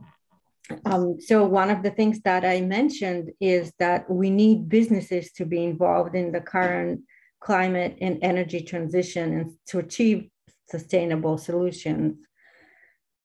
um, 0.86 1.20
so 1.20 1.46
one 1.46 1.70
of 1.70 1.84
the 1.84 1.92
things 1.92 2.22
that 2.22 2.46
I 2.46 2.62
mentioned 2.62 3.32
is 3.40 3.72
that 3.80 4.10
we 4.10 4.30
need 4.30 4.70
businesses 4.70 5.32
to 5.34 5.46
be 5.46 5.64
involved 5.64 6.16
in 6.16 6.32
the 6.32 6.42
current 6.42 7.02
climate 7.40 7.98
and 8.02 8.20
energy 8.22 8.62
transition 8.62 9.40
and 9.40 9.52
to 9.68 9.80
achieve 9.80 10.30
sustainable 10.70 11.38
solutions. 11.38 12.18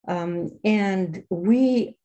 Um, 0.06 0.50
and 0.64 1.24
we 1.30 1.96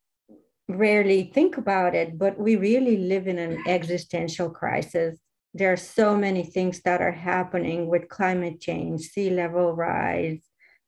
rarely 0.69 1.31
think 1.33 1.57
about 1.57 1.95
it, 1.95 2.17
but 2.17 2.37
we 2.39 2.55
really 2.55 2.97
live 2.97 3.27
in 3.27 3.39
an 3.39 3.63
existential 3.67 4.49
crisis. 4.49 5.17
There 5.53 5.71
are 5.71 5.77
so 5.77 6.15
many 6.15 6.43
things 6.43 6.81
that 6.81 7.01
are 7.01 7.11
happening 7.11 7.87
with 7.87 8.09
climate 8.09 8.59
change, 8.59 9.01
sea 9.01 9.29
level 9.29 9.73
rise, 9.73 10.41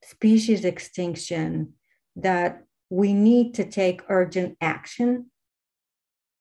species 0.04 0.66
extinction, 0.66 1.74
that 2.22 2.64
we 2.90 3.14
need 3.14 3.54
to 3.56 3.66
take 3.66 4.02
urgent 4.10 4.58
action. 4.62 5.32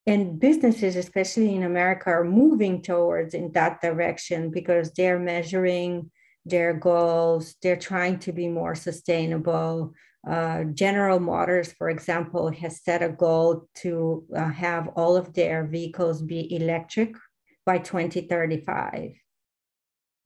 And 0.07 0.41
businesses, 0.41 0.97
especially 0.97 1.55
in 1.55 1.63
America, 1.63 2.09
are 2.11 2.25
moving 2.25 2.81
towards 2.81 3.35
in 3.35 3.53
that 3.53 3.83
direction 3.83 4.51
because 4.51 4.93
they're 4.93 5.19
measuring 5.19 6.11
their 6.47 6.73
goals, 6.73 7.57
they're 7.63 7.77
trying 7.77 8.19
to 8.21 8.33
be 8.33 8.49
more 8.49 8.75
sustainable. 8.75 9.93
Uh, 10.27 10.65
General 10.65 11.21
Motors, 11.21 11.73
for 11.73 11.91
example, 11.91 12.51
has 12.51 12.83
set 12.83 13.03
a 13.03 13.11
goal 13.11 13.69
to 13.77 14.25
uh, 14.35 14.49
have 14.49 14.89
all 14.97 15.17
of 15.17 15.35
their 15.35 15.67
vehicles 15.67 16.23
be 16.23 16.55
electric 16.55 17.15
by 17.67 17.79
2035. 17.79 19.13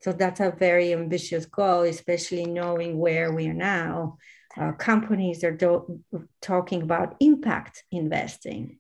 So 0.01 0.13
that's 0.13 0.41
a 0.41 0.55
very 0.57 0.93
ambitious 0.93 1.47
goal, 1.47 1.83
especially 1.83 2.47
knowing 2.47 2.99
where 2.99 3.33
we 3.33 3.49
are 3.49 3.55
now 3.55 4.19
uh, 4.57 4.73
companies 4.73 5.45
are 5.45 5.53
do- 5.53 6.01
talking 6.41 6.83
about 6.83 7.17
impact 7.21 7.85
investing. 7.91 8.79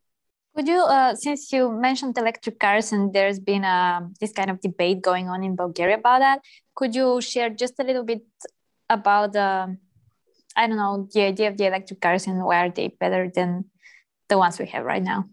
Could 0.55 0.69
you, 0.69 0.81
uh, 0.83 1.15
since 1.15 1.51
you 1.51 1.73
mentioned 1.73 2.19
electric 2.19 2.61
cars 2.61 2.93
and 2.93 3.13
there's 3.13 3.41
been 3.41 3.65
a, 3.65 4.07
this 4.21 4.33
kind 4.33 4.51
of 4.51 4.61
debate 4.61 5.01
going 5.01 5.29
on 5.29 5.43
in 5.43 5.57
Bulgaria 5.57 5.97
about 5.97 6.21
that, 6.21 6.41
could 6.75 6.95
you 6.95 7.21
share 7.23 7.49
just 7.49 7.75
a 7.79 7.85
little 7.85 8.05
bit 8.05 8.23
about 8.91 9.33
the, 9.33 9.77
I 10.55 10.67
don't 10.67 10.77
know, 10.77 11.09
the 11.13 11.23
idea 11.23 11.49
of 11.49 11.57
the 11.57 11.67
electric 11.67 12.01
cars 12.03 12.27
and 12.27 12.45
why 12.45 12.67
are 12.67 12.71
they 12.71 12.89
better 12.89 13.31
than 13.35 13.65
the 14.29 14.37
ones 14.37 14.59
we 14.59 14.67
have 14.67 14.85
right 14.85 15.03
now? 15.03 15.25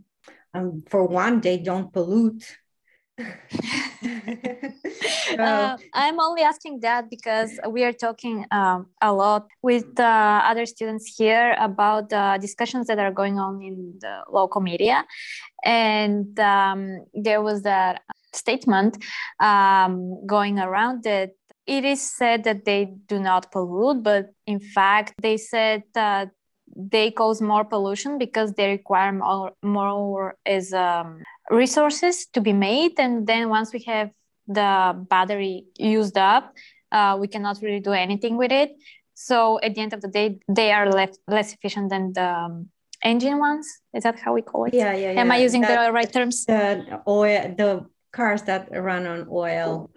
Um, 0.53 0.83
for 0.89 1.05
one, 1.05 1.41
they 1.41 1.57
don't 1.57 1.91
pollute 1.91 2.43
uh, 5.39 5.78
I'm 5.93 6.20
only 6.20 6.41
asking 6.41 6.80
that 6.82 7.09
because 7.09 7.59
we 7.70 7.84
are 7.84 7.93
talking 7.93 8.45
um, 8.51 8.88
a 9.01 9.13
lot 9.13 9.47
with 9.61 9.99
uh, 9.99 10.41
other 10.45 10.65
students 10.65 11.15
here 11.17 11.55
about 11.59 12.09
the 12.09 12.38
discussions 12.39 12.88
that 12.88 12.99
are 12.99 13.11
going 13.11 13.38
on 13.38 13.61
in 13.61 13.95
the 13.99 14.22
local 14.32 14.61
media. 14.61 15.05
And 15.63 16.39
um, 16.39 17.05
there 17.13 17.41
was 17.41 17.63
that 17.63 18.01
statement 18.34 19.03
um, 19.39 20.26
going 20.26 20.59
around 20.59 21.03
that 21.03 21.32
it 21.65 21.86
is 21.86 22.01
said 22.01 22.45
that 22.45 22.65
they 22.65 22.93
do 23.07 23.20
not 23.20 23.51
pollute, 23.51 24.01
but 24.01 24.30
in 24.47 24.59
fact, 24.59 25.13
they 25.22 25.38
said 25.38 25.84
that 25.93 26.32
they 26.76 27.11
cause 27.11 27.41
more 27.41 27.65
pollution 27.65 28.17
because 28.17 28.53
they 28.53 28.70
require 28.70 29.11
more 29.11 29.51
more 29.63 30.36
as 30.45 30.74
um, 30.74 31.24
resources 31.49 32.27
to 32.33 32.41
be 32.41 32.53
made 32.53 32.99
and 32.99 33.25
then 33.25 33.49
once 33.49 33.73
we 33.73 33.79
have 33.83 34.09
the 34.47 35.05
battery 35.09 35.65
used 35.77 36.17
up 36.17 36.53
uh, 36.91 37.17
we 37.19 37.27
cannot 37.27 37.57
really 37.61 37.79
do 37.79 37.91
anything 37.91 38.37
with 38.37 38.51
it 38.51 38.71
so 39.13 39.59
at 39.61 39.75
the 39.75 39.81
end 39.81 39.93
of 39.93 40.01
the 40.01 40.07
day 40.07 40.39
they 40.47 40.71
are 40.71 40.89
less 40.91 41.17
less 41.27 41.53
efficient 41.53 41.89
than 41.89 42.13
the 42.13 42.29
um, 42.29 42.69
engine 43.03 43.39
ones 43.39 43.67
is 43.93 44.03
that 44.03 44.19
how 44.19 44.33
we 44.33 44.41
call 44.41 44.65
it 44.65 44.73
yeah 44.73 44.93
yeah, 44.93 45.11
yeah. 45.11 45.21
am 45.21 45.31
i 45.31 45.37
using 45.37 45.61
that, 45.61 45.85
the 45.85 45.91
right 45.91 46.11
terms 46.11 46.45
the 46.45 47.01
oil 47.07 47.53
the 47.57 47.85
cars 48.11 48.41
that 48.43 48.67
run 48.71 49.05
on 49.05 49.27
oil 49.31 49.89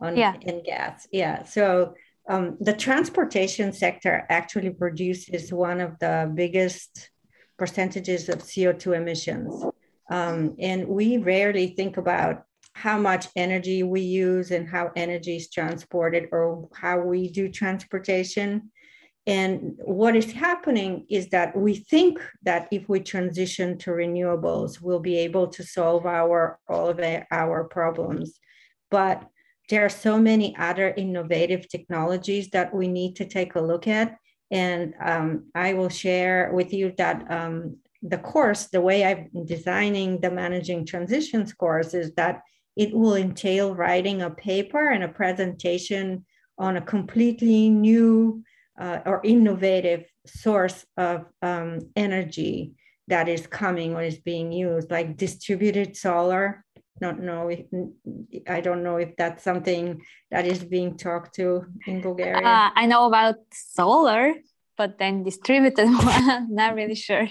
on 0.00 0.16
yeah. 0.16 0.34
and 0.46 0.64
gas 0.64 1.06
yeah 1.12 1.42
so 1.44 1.94
um, 2.28 2.58
the 2.60 2.74
transportation 2.74 3.72
sector 3.72 4.26
actually 4.28 4.70
produces 4.70 5.52
one 5.52 5.80
of 5.80 5.98
the 5.98 6.30
biggest 6.34 7.10
percentages 7.58 8.28
of 8.28 8.36
CO2 8.38 8.96
emissions. 8.96 9.64
Um, 10.10 10.56
and 10.58 10.88
we 10.88 11.18
rarely 11.18 11.68
think 11.68 11.96
about 11.96 12.44
how 12.72 12.98
much 12.98 13.26
energy 13.34 13.82
we 13.82 14.00
use 14.00 14.50
and 14.52 14.68
how 14.68 14.92
energy 14.94 15.36
is 15.36 15.50
transported 15.50 16.28
or 16.30 16.68
how 16.74 17.00
we 17.00 17.28
do 17.30 17.48
transportation. 17.48 18.70
And 19.26 19.74
what 19.84 20.16
is 20.16 20.32
happening 20.32 21.04
is 21.10 21.28
that 21.30 21.56
we 21.56 21.74
think 21.74 22.18
that 22.44 22.68
if 22.70 22.88
we 22.88 23.00
transition 23.00 23.76
to 23.78 23.90
renewables, 23.90 24.80
we'll 24.80 25.00
be 25.00 25.18
able 25.18 25.48
to 25.48 25.62
solve 25.62 26.06
our 26.06 26.58
all 26.68 26.88
of 26.88 27.00
our 27.30 27.64
problems. 27.64 28.38
But 28.90 29.26
there 29.68 29.84
are 29.84 29.90
so 29.90 30.18
many 30.18 30.56
other 30.56 30.94
innovative 30.96 31.68
technologies 31.68 32.48
that 32.50 32.74
we 32.74 32.88
need 32.88 33.16
to 33.16 33.26
take 33.26 33.54
a 33.54 33.60
look 33.60 33.86
at. 33.86 34.16
And 34.50 34.94
um, 35.04 35.50
I 35.54 35.74
will 35.74 35.90
share 35.90 36.50
with 36.54 36.72
you 36.72 36.94
that 36.96 37.30
um, 37.30 37.76
the 38.02 38.18
course, 38.18 38.66
the 38.66 38.80
way 38.80 39.04
I'm 39.04 39.30
designing 39.44 40.20
the 40.20 40.30
Managing 40.30 40.86
Transitions 40.86 41.52
course, 41.52 41.94
is 41.94 42.14
that 42.14 42.42
it 42.76 42.94
will 42.94 43.16
entail 43.16 43.74
writing 43.74 44.22
a 44.22 44.30
paper 44.30 44.90
and 44.90 45.02
a 45.02 45.08
presentation 45.08 46.24
on 46.58 46.76
a 46.76 46.82
completely 46.82 47.68
new 47.68 48.42
uh, 48.80 49.00
or 49.04 49.20
innovative 49.24 50.04
source 50.26 50.84
of 50.96 51.26
um, 51.42 51.80
energy 51.96 52.72
that 53.08 53.28
is 53.28 53.46
coming 53.46 53.94
or 53.94 54.02
is 54.02 54.18
being 54.18 54.52
used, 54.52 54.90
like 54.90 55.16
distributed 55.16 55.96
solar 55.96 56.64
not 57.00 57.20
know 57.20 57.48
if 57.48 57.66
I 58.48 58.60
don't 58.60 58.82
know 58.82 58.96
if 58.96 59.16
that's 59.16 59.42
something 59.42 60.02
that 60.30 60.46
is 60.46 60.64
being 60.64 60.96
talked 60.96 61.34
to 61.36 61.66
in 61.86 62.00
Bulgaria. 62.00 62.44
Uh, 62.44 62.70
I 62.74 62.86
know 62.86 63.06
about 63.06 63.36
solar, 63.52 64.34
but 64.76 64.98
then 64.98 65.22
distributed 65.22 65.86
one, 66.04 66.54
not 66.54 66.74
really 66.74 66.94
sure. 66.94 67.28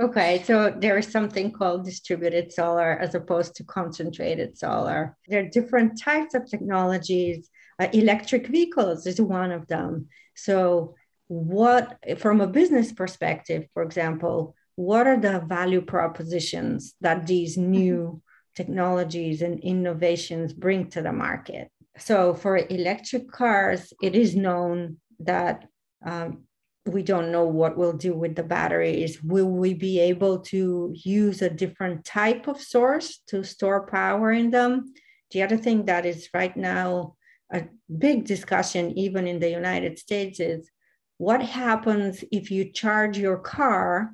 Okay, 0.00 0.42
so 0.44 0.74
there 0.76 0.98
is 0.98 1.10
something 1.10 1.50
called 1.50 1.84
distributed 1.84 2.52
solar 2.52 2.98
as 2.98 3.14
opposed 3.14 3.54
to 3.56 3.64
concentrated 3.64 4.58
solar. 4.58 5.16
There 5.28 5.40
are 5.44 5.48
different 5.48 6.00
types 6.00 6.34
of 6.34 6.48
technologies. 6.50 7.48
Uh, 7.80 7.88
electric 7.92 8.46
vehicles 8.48 9.06
is 9.06 9.20
one 9.20 9.52
of 9.52 9.66
them. 9.68 10.08
So, 10.36 10.94
what, 11.28 11.98
from 12.18 12.40
a 12.40 12.46
business 12.46 12.92
perspective, 12.92 13.66
for 13.72 13.82
example, 13.82 14.54
what 14.76 15.06
are 15.06 15.18
the 15.18 15.40
value 15.40 15.80
propositions 15.80 16.94
that 17.00 17.26
these 17.26 17.56
new 17.56 18.22
technologies 18.54 19.42
and 19.42 19.60
innovations 19.60 20.52
bring 20.52 20.88
to 20.90 21.02
the 21.02 21.12
market. 21.12 21.70
So 21.98 22.34
for 22.34 22.56
electric 22.56 23.30
cars, 23.30 23.92
it 24.02 24.14
is 24.14 24.34
known 24.34 24.98
that 25.20 25.66
um, 26.04 26.44
we 26.86 27.02
don't 27.02 27.32
know 27.32 27.44
what 27.44 27.76
we'll 27.76 27.94
do 27.94 28.14
with 28.14 28.34
the 28.34 28.42
batteries. 28.42 29.22
Will 29.22 29.48
we 29.48 29.72
be 29.72 30.00
able 30.00 30.40
to 30.40 30.92
use 30.94 31.40
a 31.40 31.48
different 31.48 32.04
type 32.04 32.46
of 32.46 32.60
source 32.60 33.20
to 33.28 33.42
store 33.42 33.86
power 33.86 34.32
in 34.32 34.50
them? 34.50 34.92
The 35.30 35.42
other 35.42 35.56
thing 35.56 35.86
that 35.86 36.04
is 36.04 36.28
right 36.34 36.54
now 36.56 37.16
a 37.52 37.64
big 37.98 38.24
discussion, 38.24 38.98
even 38.98 39.26
in 39.26 39.38
the 39.38 39.50
United 39.50 39.98
States, 39.98 40.40
is 40.40 40.70
what 41.18 41.42
happens 41.42 42.24
if 42.32 42.50
you 42.50 42.70
charge 42.72 43.16
your 43.16 43.38
car? 43.38 44.12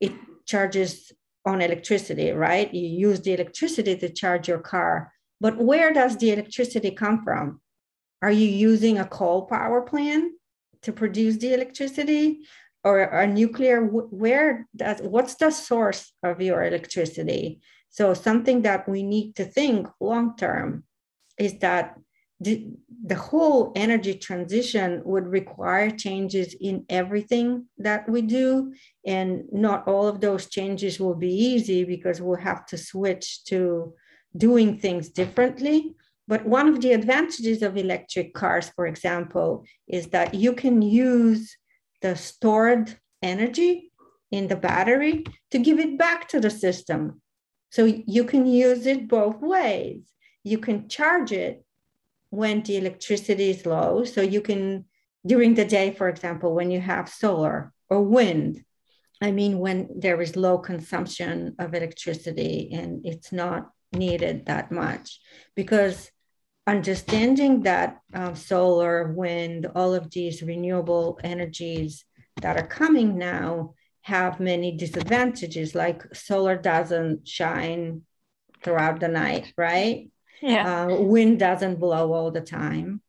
It 0.00 0.12
charges 0.46 1.12
on 1.46 1.60
electricity, 1.60 2.30
right? 2.30 2.72
You 2.72 3.08
use 3.08 3.20
the 3.20 3.34
electricity 3.34 3.96
to 3.96 4.08
charge 4.08 4.48
your 4.48 4.58
car. 4.58 5.12
But 5.40 5.58
where 5.58 5.92
does 5.92 6.16
the 6.16 6.32
electricity 6.32 6.90
come 6.90 7.22
from? 7.22 7.60
Are 8.22 8.30
you 8.30 8.46
using 8.46 8.98
a 8.98 9.06
coal 9.06 9.46
power 9.46 9.82
plant 9.82 10.32
to 10.82 10.92
produce 10.92 11.36
the 11.36 11.54
electricity 11.54 12.46
or 12.84 13.00
a 13.00 13.26
nuclear? 13.26 13.84
Where 13.84 14.66
does 14.74 15.00
what's 15.02 15.34
the 15.34 15.50
source 15.50 16.12
of 16.22 16.40
your 16.40 16.64
electricity? 16.64 17.60
So 17.90 18.14
something 18.14 18.62
that 18.62 18.88
we 18.88 19.02
need 19.02 19.36
to 19.36 19.44
think 19.44 19.88
long 20.00 20.36
term 20.36 20.84
is 21.38 21.58
that 21.58 21.96
the, 22.40 22.68
the 23.04 23.16
whole 23.16 23.72
energy 23.76 24.14
transition 24.14 25.02
would 25.04 25.26
require 25.26 25.90
changes 25.90 26.54
in 26.58 26.86
everything 26.88 27.66
that 27.76 28.08
we 28.08 28.22
do. 28.22 28.72
And 29.04 29.44
not 29.52 29.86
all 29.86 30.08
of 30.08 30.20
those 30.20 30.46
changes 30.46 30.98
will 30.98 31.14
be 31.14 31.32
easy 31.32 31.84
because 31.84 32.22
we'll 32.22 32.40
have 32.40 32.64
to 32.66 32.78
switch 32.78 33.44
to 33.44 33.92
doing 34.34 34.78
things 34.78 35.10
differently. 35.10 35.94
But 36.30 36.46
one 36.46 36.68
of 36.68 36.80
the 36.80 36.92
advantages 36.92 37.60
of 37.60 37.76
electric 37.76 38.34
cars, 38.34 38.70
for 38.76 38.86
example, 38.86 39.64
is 39.88 40.06
that 40.14 40.32
you 40.32 40.52
can 40.52 40.80
use 40.80 41.56
the 42.02 42.14
stored 42.14 42.96
energy 43.20 43.90
in 44.30 44.46
the 44.46 44.54
battery 44.54 45.24
to 45.50 45.58
give 45.58 45.80
it 45.80 45.98
back 45.98 46.28
to 46.28 46.38
the 46.38 46.48
system. 46.48 47.20
So 47.70 47.84
you 47.84 48.22
can 48.22 48.46
use 48.46 48.86
it 48.86 49.08
both 49.08 49.40
ways. 49.40 50.02
You 50.44 50.58
can 50.58 50.88
charge 50.88 51.32
it 51.32 51.64
when 52.30 52.62
the 52.62 52.76
electricity 52.76 53.50
is 53.50 53.66
low. 53.66 54.04
So 54.04 54.20
you 54.20 54.40
can, 54.40 54.84
during 55.26 55.54
the 55.54 55.64
day, 55.64 55.90
for 55.90 56.08
example, 56.08 56.54
when 56.54 56.70
you 56.70 56.80
have 56.80 57.08
solar 57.08 57.72
or 57.88 58.02
wind, 58.02 58.64
I 59.20 59.32
mean, 59.32 59.58
when 59.58 59.88
there 59.98 60.22
is 60.22 60.36
low 60.36 60.58
consumption 60.58 61.56
of 61.58 61.74
electricity 61.74 62.70
and 62.72 63.04
it's 63.04 63.32
not 63.32 63.70
needed 63.92 64.46
that 64.46 64.70
much, 64.70 65.20
because 65.56 66.12
understanding 66.70 67.62
that 67.62 68.00
uh, 68.14 68.34
solar, 68.34 69.12
wind, 69.12 69.66
all 69.74 69.92
of 69.94 70.10
these 70.10 70.42
renewable 70.42 71.18
energies 71.24 72.04
that 72.42 72.56
are 72.56 72.66
coming 72.66 73.18
now 73.18 73.74
have 74.02 74.40
many 74.40 74.76
disadvantages, 74.76 75.74
like 75.74 76.02
solar 76.14 76.56
doesn't 76.56 77.26
shine 77.26 78.02
throughout 78.62 79.00
the 79.00 79.08
night, 79.08 79.52
right? 79.56 80.10
Yeah. 80.40 80.84
Uh, 80.84 81.00
wind 81.14 81.38
doesn't 81.40 81.80
blow 81.80 82.12
all 82.12 82.30
the 82.30 82.40
time. 82.40 83.02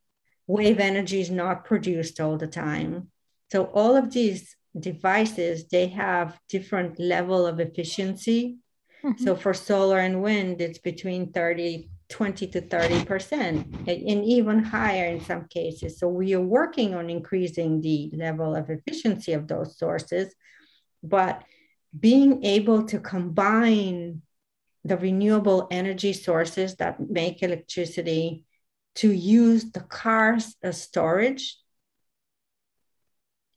Wave 0.47 0.80
energy 0.80 1.22
is 1.22 1.30
not 1.30 1.66
produced 1.66 2.20
all 2.20 2.38
the 2.38 2.47
time. 2.47 3.12
So 3.51 3.66
all 3.66 3.95
of 3.95 4.12
these 4.12 4.55
devices, 4.78 5.68
they 5.68 5.88
have 5.88 6.39
different 6.49 6.99
level 6.99 7.45
of 7.45 7.59
efficiency. 7.59 8.57
Mm-hmm. 9.03 9.24
So 9.24 9.36
for 9.36 9.53
solar 9.53 9.99
and 9.99 10.24
wind, 10.24 10.62
it's 10.62 10.80
between 10.80 11.32
30, 11.32 11.89
20 12.12 12.47
to 12.47 12.62
30%, 12.62 13.88
and 13.88 14.26
even 14.26 14.64
higher 14.64 15.05
in 15.05 15.22
some 15.22 15.47
cases. 15.47 15.97
So 15.97 16.07
we 16.07 16.34
are 16.36 16.41
working 16.41 16.93
on 16.93 17.09
increasing 17.09 17.82
the 17.82 18.12
level 18.14 18.55
of 18.55 18.70
efficiency 18.70 19.34
of 19.34 19.47
those 19.47 19.80
sources. 19.80 20.36
But 21.01 21.43
being 21.97 22.43
able 22.43 22.84
to 22.84 22.99
combine 22.99 24.22
the 24.84 24.97
renewable 24.97 25.68
energy 25.72 26.14
sources 26.14 26.76
that 26.76 26.99
make 26.99 27.41
electricity 27.41 28.43
to 28.95 29.12
use 29.12 29.72
the 29.72 29.80
cars 29.80 30.55
as 30.62 30.82
storage 30.82 31.57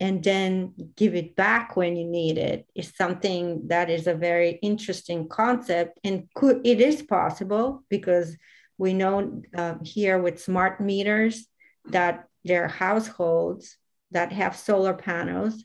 and 0.01 0.22
then 0.22 0.74
give 0.97 1.14
it 1.14 1.36
back 1.36 1.76
when 1.76 1.97
you 1.97 2.07
need 2.07 2.36
it 2.36 2.66
is 2.74 2.92
something 2.97 3.68
that 3.68 3.90
is 3.90 4.07
a 4.07 4.14
very 4.14 4.59
interesting 4.62 5.28
concept 5.28 5.99
and 6.05 6.28
could 6.34 6.61
it 6.66 6.80
is 6.80 7.03
possible 7.03 7.84
because 7.88 8.36
we 8.76 8.92
know 8.92 9.42
uh, 9.57 9.74
here 9.82 10.18
with 10.18 10.42
smart 10.42 10.80
meters 10.80 11.47
that 11.86 12.28
there 12.45 12.64
are 12.64 12.68
households 12.68 13.76
that 14.11 14.32
have 14.32 14.57
solar 14.57 14.95
panels 14.95 15.64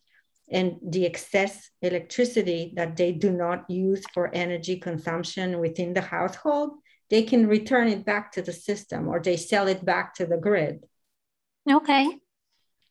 and 0.51 0.77
the 0.81 1.05
excess 1.05 1.69
electricity 1.81 2.73
that 2.75 2.97
they 2.97 3.11
do 3.11 3.31
not 3.31 3.69
use 3.69 4.03
for 4.13 4.33
energy 4.33 4.77
consumption 4.77 5.59
within 5.59 5.93
the 5.93 6.01
household, 6.01 6.71
they 7.09 7.23
can 7.23 7.47
return 7.47 7.87
it 7.87 8.05
back 8.05 8.31
to 8.31 8.41
the 8.41 8.53
system 8.53 9.07
or 9.07 9.19
they 9.19 9.37
sell 9.37 9.67
it 9.67 9.83
back 9.83 10.15
to 10.15 10.25
the 10.25 10.37
grid. 10.37 10.83
Okay. 11.69 12.09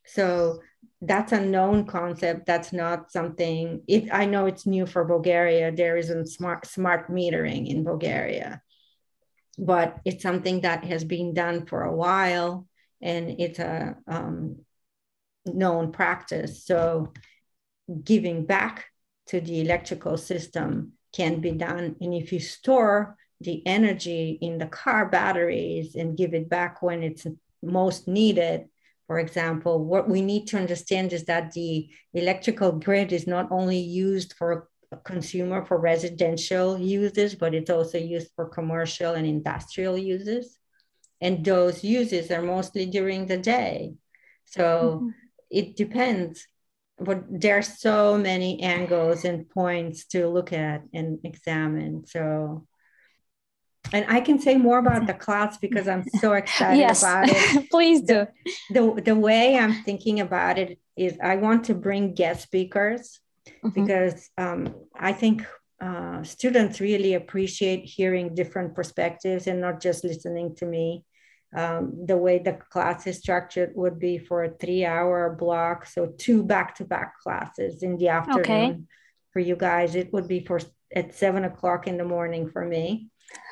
So 0.06 0.60
that's 1.00 1.32
a 1.32 1.40
known 1.40 1.86
concept. 1.86 2.46
That's 2.46 2.72
not 2.72 3.12
something. 3.12 3.82
It, 3.86 4.08
I 4.12 4.26
know 4.26 4.46
it's 4.46 4.66
new 4.66 4.86
for 4.86 5.04
Bulgaria. 5.04 5.70
There 5.70 5.96
isn't 5.96 6.28
smart 6.28 6.66
smart 6.66 7.08
metering 7.10 7.68
in 7.68 7.84
Bulgaria, 7.84 8.62
but 9.56 9.98
it's 10.04 10.22
something 10.22 10.62
that 10.62 10.84
has 10.84 11.04
been 11.04 11.34
done 11.34 11.66
for 11.66 11.82
a 11.82 11.94
while, 11.94 12.66
and 13.00 13.40
it's 13.40 13.58
a 13.60 13.96
um, 14.08 14.56
known 15.46 15.92
practice. 15.92 16.64
So 16.64 17.12
giving 18.04 18.44
back 18.44 18.86
to 19.28 19.40
the 19.40 19.60
electrical 19.60 20.16
system 20.16 20.92
can 21.12 21.40
be 21.40 21.52
done. 21.52 21.96
And 22.00 22.12
if 22.12 22.32
you 22.32 22.40
store 22.40 23.16
the 23.40 23.64
energy 23.66 24.38
in 24.40 24.58
the 24.58 24.66
car 24.66 25.08
batteries 25.08 25.94
and 25.94 26.16
give 26.16 26.34
it 26.34 26.48
back 26.48 26.82
when 26.82 27.02
it's 27.02 27.26
most 27.62 28.08
needed, 28.08 28.66
for 29.08 29.18
example, 29.18 29.82
what 29.82 30.06
we 30.06 30.20
need 30.20 30.46
to 30.48 30.58
understand 30.58 31.14
is 31.14 31.24
that 31.24 31.52
the 31.52 31.88
electrical 32.12 32.72
grid 32.72 33.10
is 33.10 33.26
not 33.26 33.50
only 33.50 33.78
used 33.78 34.34
for 34.34 34.68
consumer 35.04 35.64
for 35.64 35.78
residential 35.78 36.78
uses, 36.78 37.34
but 37.34 37.54
it's 37.54 37.70
also 37.70 37.96
used 37.96 38.30
for 38.36 38.50
commercial 38.50 39.14
and 39.14 39.26
industrial 39.26 39.96
uses. 39.96 40.58
And 41.22 41.42
those 41.42 41.82
uses 41.82 42.30
are 42.30 42.42
mostly 42.42 42.84
during 42.84 43.26
the 43.26 43.38
day. 43.38 43.94
So 44.44 45.00
mm-hmm. 45.00 45.08
it 45.50 45.74
depends. 45.74 46.46
But 46.98 47.24
there 47.30 47.56
are 47.56 47.62
so 47.62 48.18
many 48.18 48.62
angles 48.62 49.24
and 49.24 49.48
points 49.48 50.04
to 50.08 50.28
look 50.28 50.52
at 50.52 50.82
and 50.92 51.18
examine. 51.24 52.04
So 52.06 52.66
and 53.92 54.04
I 54.08 54.20
can 54.20 54.38
say 54.38 54.56
more 54.56 54.78
about 54.78 55.06
the 55.06 55.14
class 55.26 55.58
because 55.58 55.88
I'm 55.88 56.04
so 56.20 56.32
excited 56.32 56.78
yes. 56.78 57.02
about 57.02 57.28
it. 57.28 57.70
Please 57.70 58.02
do. 58.02 58.26
The, 58.70 58.92
the, 58.94 59.02
the 59.02 59.14
way 59.14 59.58
I'm 59.58 59.82
thinking 59.84 60.20
about 60.20 60.58
it 60.58 60.78
is 60.96 61.16
I 61.22 61.36
want 61.36 61.64
to 61.64 61.74
bring 61.74 62.14
guest 62.14 62.42
speakers 62.42 63.20
mm-hmm. 63.46 63.68
because 63.68 64.30
um, 64.36 64.74
I 64.94 65.12
think 65.12 65.46
uh, 65.80 66.22
students 66.22 66.80
really 66.80 67.14
appreciate 67.14 67.84
hearing 67.84 68.34
different 68.34 68.74
perspectives 68.74 69.46
and 69.46 69.60
not 69.60 69.80
just 69.80 70.04
listening 70.04 70.54
to 70.56 70.66
me. 70.66 71.04
Um, 71.56 72.04
the 72.04 72.16
way 72.16 72.38
the 72.38 72.58
class 72.70 73.06
is 73.06 73.20
structured 73.20 73.72
would 73.74 73.98
be 73.98 74.18
for 74.18 74.44
a 74.44 74.50
three 74.50 74.84
hour 74.84 75.34
block, 75.34 75.86
so 75.86 76.12
two 76.18 76.42
back 76.42 76.74
to 76.74 76.84
back 76.84 77.18
classes 77.22 77.82
in 77.82 77.96
the 77.96 78.08
afternoon. 78.08 78.40
Okay. 78.40 78.78
For 79.32 79.40
you 79.40 79.56
guys, 79.56 79.94
it 79.94 80.12
would 80.12 80.28
be 80.28 80.44
for 80.44 80.60
at 80.94 81.14
seven 81.14 81.44
o'clock 81.44 81.86
in 81.86 81.96
the 81.96 82.04
morning 82.04 82.50
for 82.50 82.66
me 82.66 83.08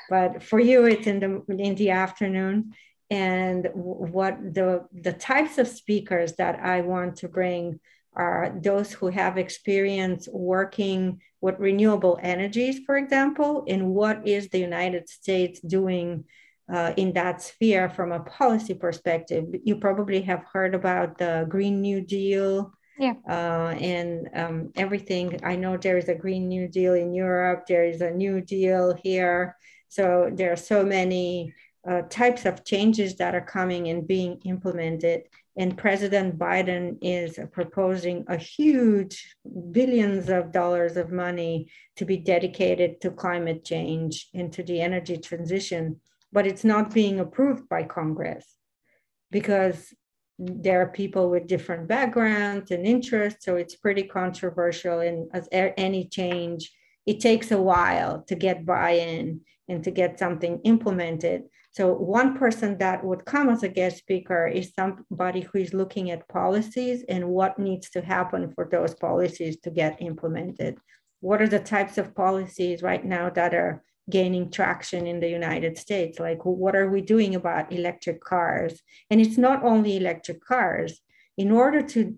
but 0.09 0.43
for 0.43 0.61
you 0.61 0.85
it's 0.85 1.07
in 1.07 1.21
the 1.21 1.57
in 1.57 1.75
the 1.75 1.91
afternoon 1.91 2.73
and 3.11 3.69
what 3.75 4.39
the 4.55 4.85
the 4.93 5.13
types 5.13 5.59
of 5.59 5.69
speakers 5.69 6.35
that 6.35 6.59
i 6.61 6.81
want 6.81 7.17
to 7.17 7.29
bring 7.29 7.79
are 8.15 8.53
those 8.63 8.93
who 8.93 9.09
have 9.09 9.37
experience 9.37 10.29
working 10.33 11.21
with 11.41 11.59
renewable 11.59 12.19
energies 12.23 12.81
for 12.85 12.97
example 12.97 13.65
and 13.69 13.95
what 13.95 14.27
is 14.27 14.49
the 14.49 14.59
united 14.59 15.09
states 15.09 15.61
doing 15.61 16.25
uh, 16.73 16.93
in 16.97 17.13
that 17.13 17.41
sphere 17.41 17.89
from 17.89 18.11
a 18.11 18.21
policy 18.21 18.75
perspective 18.75 19.45
you 19.65 19.77
probably 19.77 20.21
have 20.21 20.45
heard 20.53 20.75
about 20.75 21.17
the 21.19 21.47
green 21.49 21.81
new 21.81 22.01
deal 22.01 22.73
yeah. 22.99 23.15
Uh, 23.29 23.77
and 23.79 24.31
um, 24.35 24.73
everything. 24.75 25.39
I 25.45 25.57
know 25.57 25.77
there 25.77 25.99
is 25.99 26.09
a 26.09 26.15
Green 26.15 26.49
New 26.49 26.67
Deal 26.67 26.95
in 26.95 27.15
Europe, 27.15 27.67
there 27.67 27.85
is 27.85 28.01
a 28.01 28.11
New 28.11 28.41
Deal 28.41 28.95
here. 28.95 29.57
So 29.97 30.31
there 30.31 30.53
are 30.53 30.57
so 30.75 30.85
many 30.85 31.55
uh, 31.89 32.03
types 32.11 32.45
of 32.45 32.67
changes 32.67 33.17
that 33.17 33.35
are 33.35 33.41
coming 33.57 33.89
and 33.89 34.07
being 34.07 34.39
implemented. 34.45 35.23
And 35.57 35.79
President 35.79 36.39
Biden 36.39 36.99
is 37.01 37.39
proposing 37.51 38.27
a 38.29 38.37
huge 38.37 39.35
billions 39.71 40.29
of 40.29 40.53
dollars 40.53 40.99
of 40.99 41.13
money 41.13 41.71
to 41.97 42.05
be 42.05 42.19
dedicated 42.19 43.01
to 43.01 43.11
climate 43.11 43.65
change 43.65 44.29
and 44.35 44.53
to 44.53 44.63
the 44.63 44.83
energy 44.83 45.17
transition, 45.17 45.99
but 46.31 46.47
it's 46.47 46.65
not 46.65 46.93
being 46.93 47.19
approved 47.19 47.67
by 47.71 47.83
Congress 47.83 48.45
because 49.31 49.95
there 50.39 50.83
are 50.83 50.89
people 50.89 51.31
with 51.31 51.47
different 51.47 51.89
backgrounds 51.89 52.71
and 52.71 52.85
interests. 52.87 53.47
So 53.47 53.57
it's 53.57 53.77
pretty 53.77 54.03
controversial. 54.03 55.01
And 55.01 55.31
as 55.33 55.49
any 55.53 56.07
change, 56.07 56.71
it 57.07 57.21
takes 57.21 57.51
a 57.51 57.63
while 57.63 58.25
to 58.29 58.35
get 58.35 58.67
buy 58.67 58.91
in 58.91 59.41
and 59.69 59.83
to 59.85 59.91
get 59.91 60.19
something 60.19 60.61
implemented. 60.65 61.45
So 61.73 61.93
one 61.93 62.39
person 62.39 62.79
that 62.79 63.05
would 63.05 63.27
come 63.27 63.51
as 63.51 63.63
a 63.63 63.69
guest 63.69 63.99
speaker 63.99 64.47
is 64.47 64.73
somebody 64.75 65.43
who 65.43 65.59
is 65.59 65.75
looking 65.75 66.11
at 66.11 66.29
policies 66.29 67.05
and 67.09 67.29
what 67.29 67.59
needs 67.59 67.91
to 67.91 68.01
happen 68.01 68.51
for 68.55 68.67
those 68.71 68.95
policies 68.95 69.59
to 69.61 69.71
get 69.71 70.01
implemented. 70.01 70.79
What 71.21 71.43
are 71.43 71.49
the 71.49 71.59
types 71.59 71.99
of 71.99 72.15
policies 72.15 72.83
right 72.83 73.05
now 73.05 73.29
that 73.31 73.55
are 73.55 73.83
gaining 74.09 74.51
traction 74.51 75.07
in 75.07 75.21
the 75.21 75.29
United 75.29 75.77
States? 75.77 76.19
Like 76.19 76.45
what 76.45 76.77
are 76.77 76.89
we 76.89 77.03
doing 77.03 77.35
about 77.35 77.73
electric 77.73 78.23
cars? 78.23 78.81
And 79.11 79.21
it's 79.21 79.37
not 79.37 79.65
only 79.65 79.97
electric 79.97 80.43
cars. 80.43 81.01
In 81.37 81.51
order 81.51 81.83
to 81.83 82.17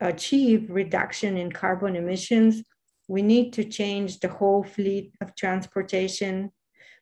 achieve 0.00 0.68
reduction 0.68 1.38
in 1.38 1.52
carbon 1.52 1.96
emissions, 1.96 2.62
we 3.08 3.22
need 3.22 3.52
to 3.54 3.64
change 3.64 4.18
the 4.18 4.28
whole 4.28 4.64
fleet 4.64 5.12
of 5.20 5.34
transportation 5.34 6.50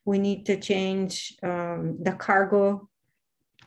we 0.05 0.17
need 0.19 0.45
to 0.47 0.57
change 0.59 1.35
um, 1.43 1.97
the 2.01 2.13
cargo 2.13 2.89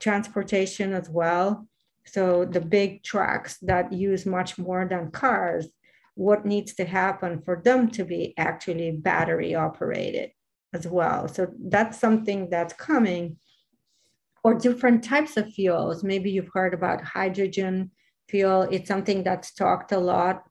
transportation 0.00 0.92
as 0.92 1.08
well. 1.08 1.66
So 2.06 2.44
the 2.44 2.60
big 2.60 3.02
trucks 3.02 3.58
that 3.62 3.92
use 3.92 4.26
much 4.26 4.58
more 4.58 4.86
than 4.86 5.10
cars, 5.10 5.68
what 6.14 6.44
needs 6.44 6.74
to 6.74 6.84
happen 6.84 7.40
for 7.42 7.60
them 7.64 7.90
to 7.92 8.04
be 8.04 8.34
actually 8.36 8.90
battery 8.92 9.54
operated 9.54 10.30
as 10.72 10.86
well? 10.86 11.28
So 11.28 11.48
that's 11.58 11.98
something 11.98 12.50
that's 12.50 12.74
coming. 12.74 13.36
Or 14.42 14.52
different 14.52 15.02
types 15.02 15.38
of 15.38 15.50
fuels. 15.50 16.04
Maybe 16.04 16.30
you've 16.30 16.50
heard 16.52 16.74
about 16.74 17.02
hydrogen 17.02 17.92
fuel. 18.28 18.68
It's 18.70 18.88
something 18.88 19.22
that's 19.22 19.54
talked 19.54 19.92
a 19.92 19.98
lot 19.98 20.44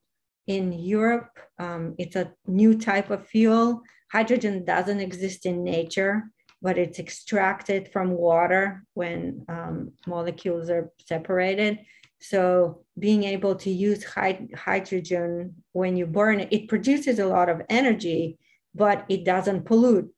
in 0.48 0.74
Europe. 0.74 1.40
Um, 1.60 1.94
it's 2.00 2.16
a 2.16 2.34
new 2.48 2.80
type 2.80 3.12
of 3.12 3.28
fuel 3.28 3.84
hydrogen 4.14 4.64
doesn't 4.64 5.00
exist 5.00 5.46
in 5.46 5.64
nature, 5.64 6.24
but 6.62 6.78
it's 6.78 7.00
extracted 7.00 7.90
from 7.92 8.12
water 8.12 8.84
when 8.94 9.44
um, 9.50 9.92
molecules 10.06 10.70
are 10.70 10.92
separated. 11.08 11.80
So 12.22 12.86
being 12.98 13.24
able 13.24 13.56
to 13.56 13.72
use 13.72 14.06
hydrogen 14.06 15.56
when 15.74 15.98
you 15.98 16.06
burn 16.06 16.40
it, 16.42 16.54
it 16.54 16.70
produces 16.70 17.18
a 17.20 17.26
lot 17.26 17.50
of 17.50 17.64
energy, 17.70 18.38
but 18.76 19.04
it 19.10 19.26
doesn't 19.26 19.66
pollute. 19.66 20.14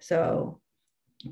So 0.00 0.60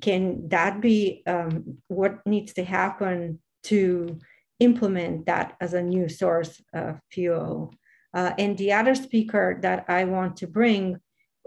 can 0.00 0.48
that 0.50 0.80
be 0.80 1.22
um, 1.26 1.78
what 1.88 2.24
needs 2.26 2.52
to 2.54 2.64
happen 2.64 3.40
to 3.64 4.18
implement 4.60 5.26
that 5.26 5.56
as 5.60 5.72
a 5.74 5.82
new 5.82 6.08
source 6.08 6.60
of 6.74 7.00
fuel? 7.10 7.74
Uh, 8.14 8.32
and 8.38 8.58
the 8.58 8.72
other 8.74 8.94
speaker 8.94 9.58
that 9.62 9.86
I 9.88 10.04
want 10.04 10.36
to 10.36 10.46
bring 10.46 11.00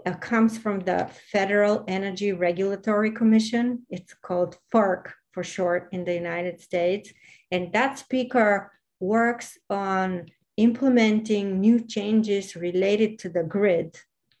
uh, 0.06 0.14
comes 0.14 0.56
from 0.56 0.80
the 0.80 1.10
Federal 1.32 1.84
Energy 1.88 2.32
Regulatory 2.32 3.10
Commission. 3.10 3.84
It's 3.90 4.14
called 4.14 4.56
FERC 4.72 5.12
for 5.32 5.42
short 5.42 5.88
in 5.92 6.04
the 6.04 6.14
United 6.14 6.60
States. 6.60 7.12
And 7.50 7.72
that 7.72 7.98
speaker 7.98 8.72
works 9.00 9.58
on 9.68 10.26
implementing 10.56 11.60
new 11.60 11.80
changes 11.80 12.56
related 12.56 13.18
to 13.18 13.28
the 13.28 13.42
grid 13.42 13.96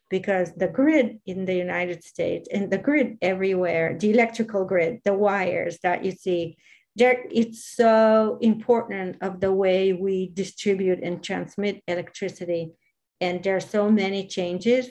because 0.08 0.52
the 0.54 0.68
grid 0.68 1.18
in 1.26 1.44
the 1.44 1.54
United 1.54 2.04
States 2.04 2.48
and 2.52 2.70
the 2.70 2.78
grid 2.78 3.18
everywhere, 3.20 3.98
the 3.98 4.10
electrical 4.12 4.64
grid, 4.64 5.00
the 5.04 5.12
wires 5.12 5.78
that 5.82 6.04
you 6.04 6.12
see, 6.12 6.56
it's 6.98 7.76
so 7.76 8.38
important 8.40 9.16
of 9.20 9.40
the 9.40 9.52
way 9.52 9.92
we 9.92 10.30
distribute 10.32 11.00
and 11.02 11.22
transmit 11.22 11.82
electricity. 11.86 12.72
And 13.20 13.42
there 13.42 13.56
are 13.56 13.60
so 13.60 13.90
many 13.90 14.26
changes 14.28 14.88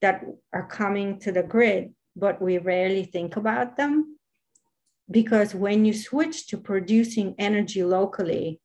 that 0.00 0.24
are 0.52 0.66
coming 0.66 1.18
to 1.20 1.32
the 1.32 1.42
grid, 1.42 1.94
but 2.16 2.40
we 2.40 2.58
rarely 2.58 3.04
think 3.04 3.36
about 3.36 3.76
them. 3.76 4.18
Because 5.10 5.54
when 5.54 5.84
you 5.84 5.92
switch 5.92 6.46
to 6.48 6.58
producing 6.58 7.34
energy 7.38 7.82
locally, 7.82 8.60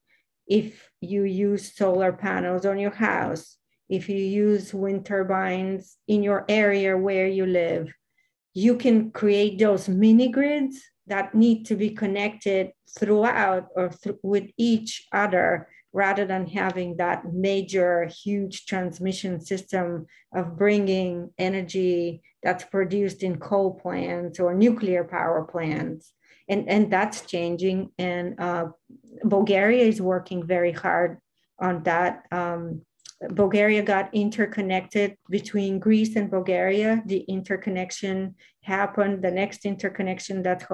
if 0.47 0.89
you 1.01 1.23
use 1.23 1.75
solar 1.75 2.13
panels 2.13 2.65
on 2.65 2.77
your 2.77 2.93
house, 2.93 3.57
if 3.89 4.09
you 4.09 4.17
use 4.17 4.73
wind 4.73 5.05
turbines 5.05 5.97
in 6.07 6.23
your 6.23 6.45
area 6.47 6.97
where 6.97 7.27
you 7.27 7.45
live, 7.45 7.93
you 8.53 8.77
can 8.77 9.11
create 9.11 9.59
those 9.59 9.89
mini 9.89 10.29
grids 10.29 10.81
that 11.07 11.36
need 11.36 11.65
to 11.65 11.75
be 11.75 11.89
connected 11.89 12.71
throughout 12.97 13.67
or 13.75 13.89
th- 13.89 14.15
with 14.23 14.49
each 14.57 15.07
other 15.11 15.67
rather 15.95 16.25
than 16.25 16.45
having 16.45 16.97
that 16.97 17.23
major, 17.33 18.05
huge 18.23 18.65
transmission 18.65 19.39
system 19.39 20.05
of 20.35 20.57
bringing 20.57 21.31
energy 21.37 22.21
that's 22.43 22.65
produced 22.65 23.23
in 23.23 23.39
coal 23.39 23.79
plants 23.81 24.37
or 24.37 24.53
nuclear 24.53 25.05
power 25.05 25.47
plants. 25.49 26.11
And, 26.49 26.67
and 26.67 26.91
that's 26.91 27.21
changing. 27.21 27.91
And 27.97 28.37
uh, 28.37 28.65
Bulgaria 29.23 29.85
is 29.85 30.01
working 30.01 30.45
very 30.45 30.73
hard 30.73 31.17
on 31.59 31.83
that. 31.83 32.23
Um, 32.29 32.81
Bulgaria 33.29 33.81
got 33.81 34.13
interconnected 34.13 35.15
between 35.29 35.79
Greece 35.79 36.17
and 36.17 36.29
Bulgaria. 36.29 37.01
The 37.05 37.19
interconnection 37.19 38.35
happened. 38.63 39.23
The 39.23 39.31
next 39.31 39.65
interconnection 39.65 40.43
that's 40.43 40.65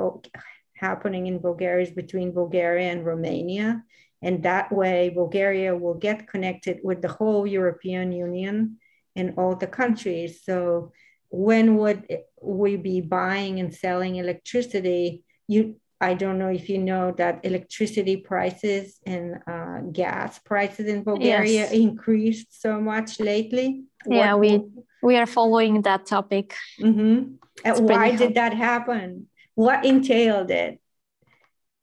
happening 0.74 1.28
in 1.28 1.38
Bulgaria 1.38 1.86
is 1.88 1.92
between 1.92 2.32
Bulgaria 2.32 2.92
and 2.92 3.06
Romania. 3.06 3.84
And 4.22 4.44
that 4.44 4.72
way, 4.72 5.10
Bulgaria 5.10 5.76
will 5.76 5.96
get 5.96 6.28
connected 6.28 6.80
with 6.84 7.02
the 7.02 7.08
whole 7.08 7.48
European 7.48 8.12
Union 8.12 8.78
and 9.16 9.34
all 9.38 9.56
the 9.56 9.68
countries. 9.68 10.42
So, 10.44 10.92
when 11.30 11.78
would 11.78 12.06
we 12.42 12.76
be 12.76 13.02
buying 13.02 13.60
and 13.60 13.74
selling 13.74 14.18
electricity? 14.18 15.24
You, 15.48 15.76
I 16.02 16.16
don't 16.16 16.40
know 16.40 16.50
if 16.50 16.68
you 16.68 16.78
know 16.78 17.14
that 17.18 17.46
electricity 17.46 18.18
prices 18.18 19.00
and 19.06 19.36
uh, 19.48 19.80
gas 19.92 20.40
prices 20.40 20.88
in 20.88 21.04
Bulgaria 21.04 21.70
yes. 21.70 21.72
increased 21.72 22.62
so 22.62 22.82
much 22.82 23.20
lately. 23.20 23.84
Yeah, 24.08 24.34
what, 24.34 24.40
we 24.42 24.64
we 25.04 25.16
are 25.18 25.28
following 25.28 25.82
that 25.84 26.06
topic. 26.06 26.56
Mm-hmm. 26.80 27.86
why 27.86 28.16
did 28.16 28.36
that 28.36 28.54
happen? 28.54 29.28
What 29.56 29.86
entailed 29.86 30.50
it? 30.52 30.80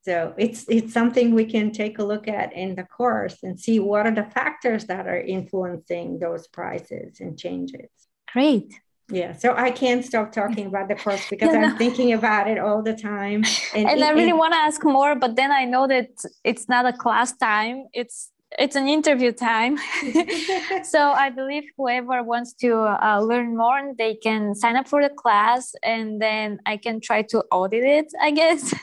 So 0.09 0.33
it's 0.39 0.65
it's 0.71 0.95
something 0.95 1.35
we 1.35 1.45
can 1.45 1.71
take 1.71 1.99
a 1.99 2.03
look 2.03 2.29
at 2.29 2.55
in 2.55 2.75
the 2.77 2.85
course 2.85 3.37
and 3.43 3.61
see 3.61 3.79
what 3.79 4.07
are 4.07 4.15
the 4.21 4.25
factors 4.25 4.87
that 4.87 5.07
are 5.07 5.21
influencing 5.21 6.19
those 6.19 6.49
prices 6.49 7.21
and 7.21 7.39
changes. 7.39 7.91
Great. 8.33 8.73
Yeah, 9.11 9.35
so 9.35 9.55
I 9.55 9.71
can't 9.71 10.03
stop 10.03 10.33
talking 10.33 10.67
about 10.67 10.89
the 10.89 10.95
course 10.95 11.25
because 11.31 11.53
yeah, 11.53 11.61
I'm 11.61 11.77
thinking 11.77 12.15
about 12.15 12.49
it 12.49 12.59
all 12.59 12.83
the 12.83 12.95
time. 12.95 13.45
And, 13.75 13.87
and 13.87 14.01
it, 14.01 14.07
I 14.07 14.13
really 14.13 14.33
want 14.33 14.55
to 14.55 14.59
ask 14.69 14.83
more, 14.83 15.15
but 15.15 15.37
then 15.37 15.53
I 15.53 15.67
know 15.67 15.87
that 15.87 16.09
it's 16.43 16.71
not 16.71 16.87
a 16.87 16.95
class 16.95 17.37
time. 17.37 17.85
It's 17.93 18.31
it's 18.59 18.77
an 18.77 18.89
interview 18.89 19.33
time. 19.33 19.77
so 20.85 21.11
I 21.11 21.31
believe 21.31 21.65
whoever 21.77 22.23
wants 22.23 22.55
to 22.55 22.75
uh, 22.77 23.21
learn 23.21 23.57
more, 23.57 23.93
they 23.99 24.15
can 24.15 24.55
sign 24.55 24.77
up 24.77 24.89
for 24.89 25.03
the 25.03 25.11
class, 25.11 25.75
and 25.83 26.21
then 26.23 26.59
I 26.65 26.77
can 26.77 27.01
try 27.01 27.23
to 27.23 27.45
audit 27.51 27.85
it. 27.85 28.07
I 28.21 28.31
guess. 28.31 28.75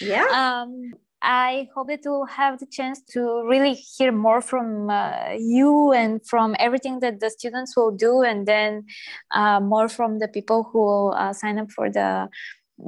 yeah. 0.00 0.26
Um, 0.32 0.92
I 1.24 1.68
hope 1.72 1.86
that 1.86 2.00
we'll 2.04 2.26
have 2.26 2.58
the 2.58 2.66
chance 2.66 3.00
to 3.12 3.46
really 3.48 3.74
hear 3.74 4.10
more 4.10 4.40
from 4.40 4.90
uh, 4.90 5.34
you 5.38 5.92
and 5.92 6.20
from 6.26 6.56
everything 6.58 6.98
that 6.98 7.20
the 7.20 7.30
students 7.30 7.76
will 7.76 7.92
do, 7.92 8.22
and 8.22 8.46
then 8.46 8.86
uh, 9.30 9.60
more 9.60 9.88
from 9.88 10.18
the 10.18 10.26
people 10.26 10.68
who 10.72 10.80
will 10.80 11.14
uh, 11.16 11.32
sign 11.32 11.58
up 11.58 11.70
for 11.70 11.88
the 11.88 12.28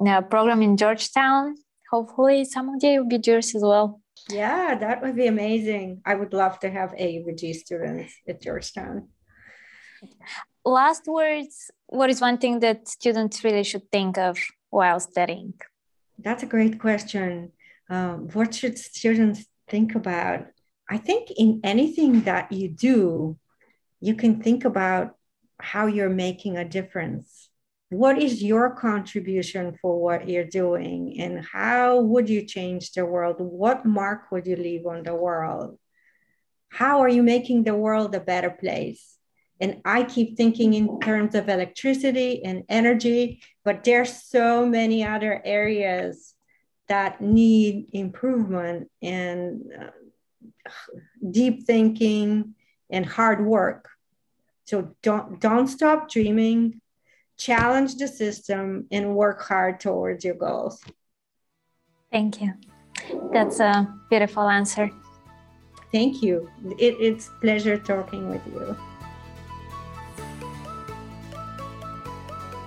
uh, 0.06 0.20
program 0.22 0.62
in 0.62 0.76
Georgetown. 0.76 1.54
Hopefully, 1.92 2.44
some 2.44 2.70
of 2.70 2.82
you 2.82 3.02
will 3.02 3.08
be 3.08 3.20
yours 3.24 3.54
as 3.54 3.62
well. 3.62 4.00
Yeah, 4.28 4.74
that 4.74 5.02
would 5.02 5.16
be 5.16 5.26
amazing. 5.26 6.00
I 6.06 6.14
would 6.14 6.32
love 6.32 6.58
to 6.60 6.70
have 6.70 6.92
AUBG 6.92 7.54
students 7.54 8.14
at 8.26 8.40
Georgetown. 8.40 9.08
Last 10.64 11.06
words 11.06 11.70
What 11.86 12.10
is 12.10 12.20
one 12.20 12.38
thing 12.38 12.60
that 12.60 12.88
students 12.88 13.44
really 13.44 13.64
should 13.64 13.90
think 13.90 14.18
of 14.18 14.38
while 14.70 14.98
studying? 15.00 15.54
That's 16.18 16.42
a 16.42 16.46
great 16.46 16.80
question. 16.80 17.52
Um, 17.90 18.28
what 18.32 18.54
should 18.54 18.78
students 18.78 19.44
think 19.68 19.94
about? 19.94 20.46
I 20.88 20.96
think 20.98 21.30
in 21.36 21.60
anything 21.62 22.22
that 22.22 22.50
you 22.50 22.68
do, 22.68 23.36
you 24.00 24.14
can 24.14 24.42
think 24.42 24.64
about 24.64 25.16
how 25.60 25.86
you're 25.86 26.10
making 26.10 26.56
a 26.56 26.64
difference 26.64 27.43
what 27.98 28.18
is 28.18 28.42
your 28.42 28.70
contribution 28.70 29.76
for 29.80 30.00
what 30.00 30.28
you're 30.28 30.44
doing? 30.44 31.20
And 31.20 31.44
how 31.44 32.00
would 32.00 32.28
you 32.28 32.42
change 32.44 32.92
the 32.92 33.04
world? 33.04 33.36
What 33.38 33.84
mark 33.84 34.30
would 34.30 34.46
you 34.46 34.56
leave 34.56 34.86
on 34.86 35.02
the 35.02 35.14
world? 35.14 35.78
How 36.68 37.00
are 37.00 37.08
you 37.08 37.22
making 37.22 37.64
the 37.64 37.74
world 37.74 38.14
a 38.14 38.20
better 38.20 38.50
place? 38.50 39.18
And 39.60 39.80
i 39.84 40.02
keep 40.02 40.36
thinking 40.36 40.74
in 40.74 40.98
terms 41.00 41.36
of 41.36 41.48
electricity 41.48 42.44
and 42.44 42.64
energy 42.68 43.40
but 43.64 43.82
there's 43.82 44.22
so 44.22 44.66
many 44.66 45.04
other 45.04 45.40
areas 45.44 46.34
that 46.88 47.20
need 47.22 47.88
improvement 47.92 48.90
and 49.02 49.62
uh, 49.78 49.90
deep 51.30 51.64
thinking 51.66 52.54
and 52.90 53.06
hard 53.06 53.44
work. 53.44 53.88
So 54.64 54.94
don't 55.02 55.40
don't 55.40 55.68
stop 55.68 56.10
dreaming 56.10 56.80
challenge 57.36 57.96
the 57.96 58.08
system, 58.08 58.86
and 58.90 59.14
work 59.14 59.42
hard 59.42 59.80
towards 59.80 60.24
your 60.24 60.34
goals. 60.34 60.82
Thank 62.10 62.40
you. 62.40 62.54
That's 63.32 63.60
a 63.60 63.92
beautiful 64.08 64.48
answer. 64.48 64.90
Thank 65.92 66.22
you. 66.22 66.50
It, 66.78 66.96
it's 67.00 67.30
pleasure 67.40 67.78
talking 67.78 68.30
with 68.30 68.42
you. 68.46 68.76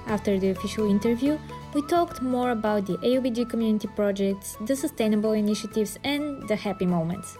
After 0.08 0.40
the 0.40 0.50
official 0.52 0.90
interview, 0.90 1.38
we 1.74 1.82
talked 1.84 2.22
more 2.22 2.52
about 2.52 2.86
the 2.86 2.98
AUBG 2.98 3.50
community 3.50 3.90
projects, 3.96 4.58
the 4.62 4.76
sustainable 4.76 5.34
initiatives, 5.34 6.00
and 6.04 6.48
the 6.48 6.56
happy 6.56 6.86
moments. 6.86 7.38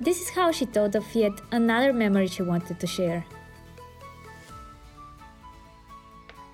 This 0.00 0.20
is 0.20 0.28
how 0.28 0.52
she 0.52 0.66
thought 0.66 0.94
of 0.94 1.14
yet 1.14 1.32
another 1.52 1.92
memory 1.92 2.26
she 2.26 2.42
wanted 2.42 2.78
to 2.80 2.86
share. 2.86 3.24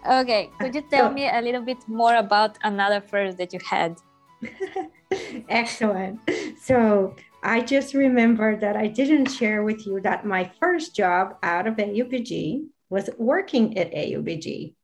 Okay, 0.08 0.50
could 0.58 0.74
you 0.74 0.82
tell 0.82 1.08
so, 1.08 1.12
me 1.12 1.28
a 1.28 1.40
little 1.40 1.62
bit 1.62 1.86
more 1.86 2.14
about 2.16 2.58
another 2.62 3.00
first 3.00 3.36
that 3.38 3.52
you 3.52 3.60
had? 3.64 3.96
Excellent. 5.48 6.20
So 6.60 7.14
I 7.42 7.60
just 7.60 7.94
remember 7.94 8.56
that 8.56 8.76
I 8.76 8.86
didn't 8.86 9.26
share 9.26 9.62
with 9.62 9.86
you 9.86 10.00
that 10.00 10.24
my 10.24 10.50
first 10.60 10.96
job 10.96 11.36
out 11.42 11.66
of 11.66 11.76
AUBG 11.76 12.66
was 12.88 13.10
working 13.18 13.76
at 13.78 13.92
AUBG. 13.92 14.74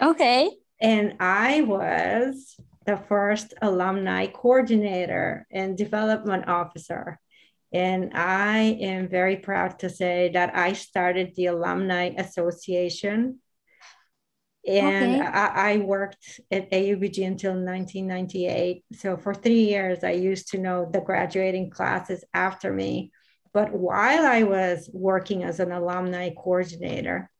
Okay. 0.00 0.50
And 0.80 1.16
I 1.20 1.62
was 1.62 2.56
the 2.84 2.96
first 3.08 3.54
alumni 3.62 4.26
coordinator 4.26 5.46
and 5.50 5.76
development 5.76 6.48
officer. 6.48 7.18
And 7.72 8.12
I 8.14 8.78
am 8.80 9.08
very 9.08 9.36
proud 9.36 9.80
to 9.80 9.90
say 9.90 10.30
that 10.32 10.56
I 10.56 10.72
started 10.72 11.34
the 11.34 11.46
Alumni 11.46 12.14
Association 12.16 13.40
and 14.66 15.22
okay. 15.22 15.28
I, 15.28 15.74
I, 15.74 15.76
worked 15.78 16.40
at 16.50 16.70
AUBG 16.70 17.26
until 17.26 17.52
1998. 17.52 18.84
So 18.94 19.16
for 19.16 19.32
three 19.32 19.64
years, 19.64 20.02
I 20.02 20.12
used 20.12 20.48
to 20.48 20.58
know 20.58 20.88
the 20.90 21.00
graduating 21.00 21.70
classes 21.70 22.24
after 22.34 22.72
me. 22.72 23.12
But 23.52 23.72
while 23.72 24.26
I 24.26 24.42
was 24.42 24.90
working 24.92 25.44
as 25.44 25.60
an 25.60 25.72
alumni 25.72 26.30
coordinator, 26.36 27.30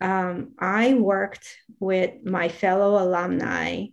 um, 0.00 0.54
I 0.58 0.94
worked 0.94 1.46
with 1.78 2.24
my 2.24 2.48
fellow 2.48 3.02
alumni 3.02 3.86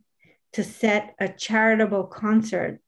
to 0.53 0.63
set 0.63 1.13
a 1.19 1.27
charitable 1.27 2.05
concert. 2.05 2.79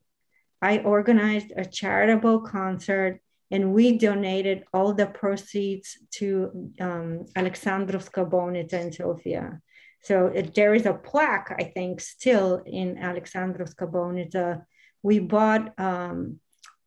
I 0.62 0.78
organized 0.78 1.52
a 1.56 1.64
charitable 1.64 2.40
concert 2.40 3.20
and 3.50 3.72
we 3.72 3.98
donated 3.98 4.64
all 4.72 4.92
the 4.92 5.06
proceeds 5.06 5.98
to 6.12 6.70
um, 6.80 7.26
Alexandrovska 7.34 8.28
in 8.72 8.92
Sofia. 8.92 9.60
So 10.02 10.26
it, 10.26 10.54
there 10.54 10.74
is 10.74 10.86
a 10.86 10.94
plaque, 10.94 11.54
I 11.58 11.64
think, 11.64 12.00
still 12.00 12.62
in 12.66 12.98
Alexandrovska 12.98 13.86
Bolnica. 13.86 14.62
We 15.02 15.18
bought 15.18 15.78
um, 15.78 16.40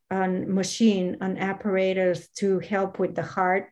a 0.10 0.28
machine, 0.28 1.18
an 1.22 1.38
apparatus 1.38 2.28
to 2.40 2.60
help 2.60 3.00
with 3.00 3.16
the 3.16 3.24
heart 3.24 3.70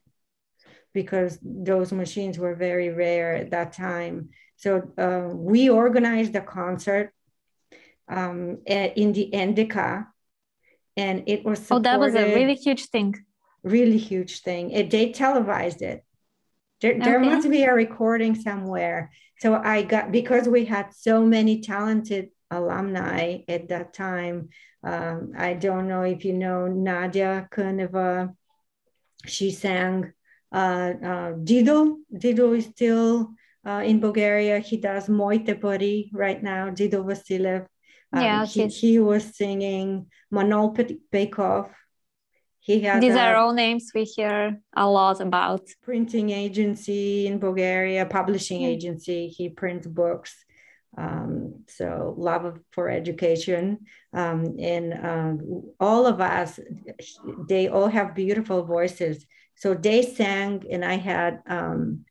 because 0.94 1.38
those 1.42 1.92
machines 1.92 2.40
were 2.40 2.56
very 2.56 2.90
rare 2.90 3.36
at 3.36 3.52
that 3.52 3.74
time. 3.74 4.30
So 4.58 4.92
uh, 4.98 5.30
we 5.34 5.70
organized 5.70 6.34
the 6.34 6.42
concert 6.42 7.14
um, 8.08 8.58
in 8.66 9.14
the 9.14 9.30
Endika 9.34 10.08
and 11.04 11.16
it 11.34 11.39
was 11.45 11.60
supported. 11.60 11.80
oh 11.80 11.84
that 11.89 12.00
was 12.00 12.16
a 12.16 12.36
really 12.38 12.56
huge 12.56 12.86
thing. 12.93 13.16
Really 13.64 14.02
huge 14.12 14.41
thing. 14.47 14.72
It, 14.72 14.89
they 14.89 15.12
televised 15.12 15.82
it. 15.82 16.00
There, 16.82 16.93
okay. 16.93 17.04
there 17.06 17.20
must 17.20 17.50
be 17.50 17.64
a 17.64 17.74
recording 17.74 18.34
somewhere. 18.36 19.12
So 19.41 19.56
i 19.56 19.84
got 19.93 20.12
because 20.12 20.45
we 20.56 20.66
had 20.66 20.88
so 21.08 21.16
many 21.36 21.62
talented 21.62 22.26
alumni 22.52 23.39
at 23.47 23.70
that 23.70 23.93
time 23.93 24.50
um, 24.84 25.34
i 25.38 25.54
don't 25.54 25.88
know 25.88 26.02
if 26.02 26.26
you 26.26 26.34
know 26.34 26.66
nadia 26.68 27.47
kuneva 27.54 28.34
she 29.34 29.52
sang 29.52 30.12
uh, 30.52 30.93
uh, 31.04 31.32
dido. 31.43 31.97
Dido 32.16 32.54
is 32.54 32.66
still 32.66 33.34
uh, 33.66 33.84
in 33.86 34.00
bulgaria. 34.00 34.60
He 34.60 34.78
does 34.78 35.08
Moj 35.08 35.45
te 35.45 35.54
pari 35.54 36.10
right 36.14 36.41
now 36.41 36.70
dido 36.70 37.04
vasilev 37.04 37.68
um, 38.14 38.24
yeah, 38.24 38.45
he, 38.45 38.68
he 38.68 38.99
was 38.99 39.36
singing 39.36 40.07
Manol 40.34 40.76
Peikov. 41.12 41.70
He 42.60 42.82
had 42.82 43.01
These 43.01 43.16
are 43.16 43.36
all 43.36 43.53
names 43.53 43.91
we 43.95 44.03
hear 44.03 44.60
a 44.76 44.88
lot 44.89 45.22
about. 45.22 45.68
Printing 45.82 46.30
agency 46.30 47.26
in 47.28 47.39
Bulgaria, 47.39 48.05
publishing 48.05 48.64
agency. 48.64 49.28
He 49.28 49.49
prints 49.49 49.88
books. 49.88 50.36
Um, 50.97 51.64
so 51.68 52.16
love 52.18 52.60
for 52.72 52.89
education 52.89 53.80
um, 54.12 54.55
and 54.60 54.93
um, 55.05 55.64
all 55.80 56.07
of 56.07 56.20
us 56.20 56.60
they 57.47 57.68
all 57.68 57.88
have 57.88 58.16
beautiful 58.16 58.64
voices 58.66 59.24
so 59.55 59.76
they 59.76 60.01
sang 60.01 60.64
and 60.72 60.84
i 60.84 60.95
had 60.95 61.41
um, 61.47 62.05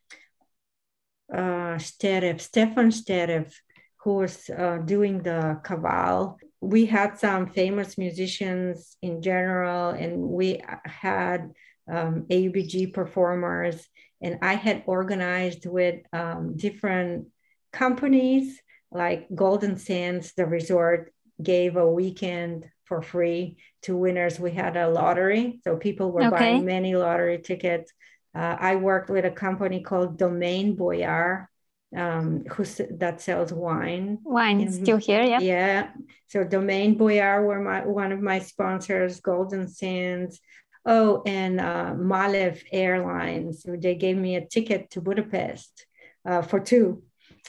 uh, 1.33 1.75
Sterev, 1.77 2.41
stefan 2.41 2.91
sterev 2.91 3.53
who 3.99 4.15
was 4.17 4.51
uh, 4.51 4.79
doing 4.85 5.23
the 5.23 5.61
cabal. 5.65 6.39
We 6.61 6.87
had 6.87 7.19
some 7.19 7.49
famous 7.49 7.99
musicians 7.99 8.97
in 9.03 9.23
general, 9.23 9.91
and 9.91 10.19
we 10.19 10.61
had 10.85 11.51
um, 11.91 12.27
AUBG 12.31 12.93
performers. 12.93 13.87
And 14.21 14.39
I 14.43 14.55
had 14.55 14.83
organized 14.87 15.67
with 15.67 16.01
um, 16.13 16.57
different 16.57 17.29
companies 17.73 18.61
like 18.91 19.29
Golden 19.35 19.77
Sands, 19.77 20.33
the 20.35 20.47
resort 20.47 21.13
gave 21.43 21.77
a 21.77 21.91
weekend 21.91 22.69
for 22.85 23.03
free 23.03 23.59
to 23.83 23.97
winners. 23.97 24.41
We 24.41 24.53
had 24.53 24.77
a 24.77 24.89
lottery, 24.89 25.61
so 25.63 25.77
people 25.77 26.11
were 26.11 26.25
okay. 26.25 26.37
buying 26.37 26.65
many 26.65 26.97
lottery 26.97 27.39
tickets. 27.39 27.93
Uh, 28.35 28.57
I 28.59 28.77
worked 28.77 29.11
with 29.11 29.25
a 29.25 29.31
company 29.31 29.83
called 29.83 30.19
Domaine 30.19 30.75
Boyar, 30.75 31.51
um, 31.97 32.45
who 32.51 32.65
that 32.99 33.21
sells 33.21 33.53
wine. 33.53 34.19
Wine 34.23 34.61
in, 34.61 34.73
still 34.73 34.99
here, 34.99 35.23
yeah. 35.23 35.41
Yeah. 35.41 35.91
So 36.29 36.45
Domaine 36.45 36.97
Boyar 36.97 37.45
were 37.45 37.61
my 37.61 37.87
one 37.87 38.13
of 38.13 38.21
my 38.21 38.39
sponsors. 38.41 39.21
Golden 39.21 39.69
Sands. 39.69 40.41
Oh, 40.85 41.23
and 41.27 41.61
uh, 41.61 41.95
Malev 41.97 42.63
Airlines. 42.73 43.65
They 43.67 43.95
gave 43.95 44.17
me 44.17 44.37
a 44.37 44.47
ticket 44.47 44.91
to 44.91 45.01
Budapest 45.01 45.87
uh, 46.27 46.43
for 46.43 46.61
two 46.61 47.03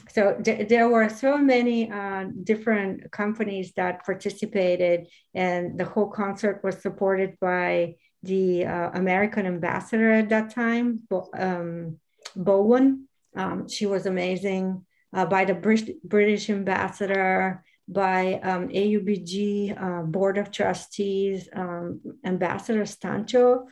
so 0.08 0.40
th- 0.44 0.70
there 0.70 0.90
were 0.90 1.10
so 1.10 1.38
many 1.38 1.92
uh, 1.92 2.26
different 2.44 3.12
companies 3.12 3.74
that 3.76 4.06
participated, 4.06 5.08
and 5.34 5.78
the 5.78 5.86
whole 5.86 6.08
concert 6.08 6.62
was 6.64 6.82
supported 6.82 7.38
by 7.40 7.96
the 8.24 8.66
uh, 8.66 8.92
American 8.94 9.46
ambassador 9.46 10.12
at 10.12 10.30
that 10.30 10.54
time, 10.54 11.02
Bo- 11.10 11.30
um, 11.38 12.00
Bohlen. 12.36 13.04
Um, 13.36 13.68
she 13.68 13.86
was 13.86 14.06
amazing. 14.06 14.86
Uh, 15.12 15.26
by 15.26 15.46
the 15.46 15.56
British, 15.56 15.96
British 16.04 16.50
ambassador, 16.50 17.64
by 17.88 18.40
um, 18.44 18.70
AUBG 18.70 19.76
uh, 19.82 20.04
Board 20.04 20.38
of 20.38 20.52
Trustees, 20.52 21.50
um, 21.54 22.02
Ambassador 22.24 22.84
Stanchov, 22.84 23.66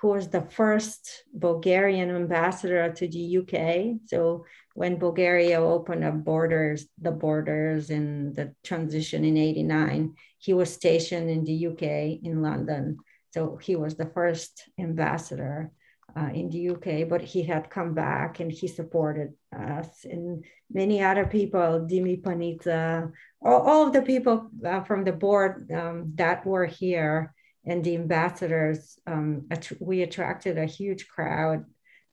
who 0.00 0.08
was 0.08 0.28
the 0.28 0.42
first 0.42 1.24
Bulgarian 1.32 2.10
ambassador 2.14 2.92
to 2.92 3.08
the 3.08 3.38
UK. 3.38 4.00
So 4.06 4.44
when 4.74 4.98
Bulgaria 4.98 5.58
opened 5.58 6.04
up 6.04 6.22
borders, 6.22 6.86
the 7.00 7.10
borders 7.10 7.88
in 7.88 8.34
the 8.34 8.54
transition 8.62 9.24
in 9.24 9.38
89, 9.38 10.14
he 10.38 10.52
was 10.52 10.70
stationed 10.70 11.30
in 11.30 11.44
the 11.44 11.68
UK 11.68 11.82
in 12.22 12.42
London. 12.42 12.98
So 13.32 13.56
he 13.56 13.74
was 13.74 13.96
the 13.96 14.10
first 14.14 14.68
ambassador 14.78 15.72
uh, 16.16 16.30
in 16.32 16.48
the 16.48 16.70
UK, 16.70 17.08
but 17.08 17.20
he 17.20 17.42
had 17.42 17.68
come 17.68 17.92
back 17.92 18.40
and 18.40 18.50
he 18.50 18.66
supported 18.66 19.34
us 19.54 20.04
and 20.04 20.44
many 20.70 21.02
other 21.02 21.26
people, 21.26 21.86
Dimi 21.90 22.22
Panitza, 22.22 23.12
all, 23.44 23.60
all 23.60 23.86
of 23.86 23.92
the 23.92 24.02
people 24.02 24.50
uh, 24.64 24.82
from 24.82 25.04
the 25.04 25.12
board 25.12 25.70
um, 25.72 26.12
that 26.14 26.46
were 26.46 26.66
here 26.66 27.34
and 27.66 27.84
the 27.84 27.94
ambassadors, 27.96 28.98
um, 29.06 29.46
att- 29.50 29.80
we 29.80 30.02
attracted 30.02 30.56
a 30.56 30.64
huge 30.64 31.08
crowd 31.08 31.64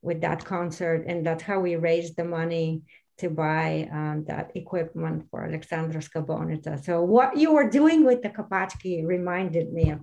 with 0.02 0.20
that 0.20 0.44
concert, 0.44 1.04
and 1.06 1.24
that's 1.24 1.42
how 1.42 1.60
we 1.60 1.76
raised 1.76 2.16
the 2.16 2.24
money 2.24 2.82
to 3.16 3.30
buy 3.30 3.88
um, 3.92 4.24
that 4.26 4.50
equipment 4.56 5.24
for 5.30 5.46
Alexandrovska 5.46 6.26
Bolnica. 6.26 6.84
So 6.84 7.02
what 7.02 7.36
you 7.36 7.52
were 7.52 7.70
doing 7.70 8.04
with 8.04 8.22
the 8.22 8.30
Kapachki 8.30 9.06
reminded 9.06 9.72
me 9.72 9.90
of 9.90 10.00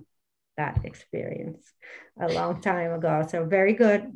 that 0.56 0.84
experience 0.84 1.72
a 2.20 2.28
long 2.28 2.60
time 2.60 2.92
ago. 2.92 3.24
So 3.28 3.44
very 3.44 3.72
good, 3.72 4.12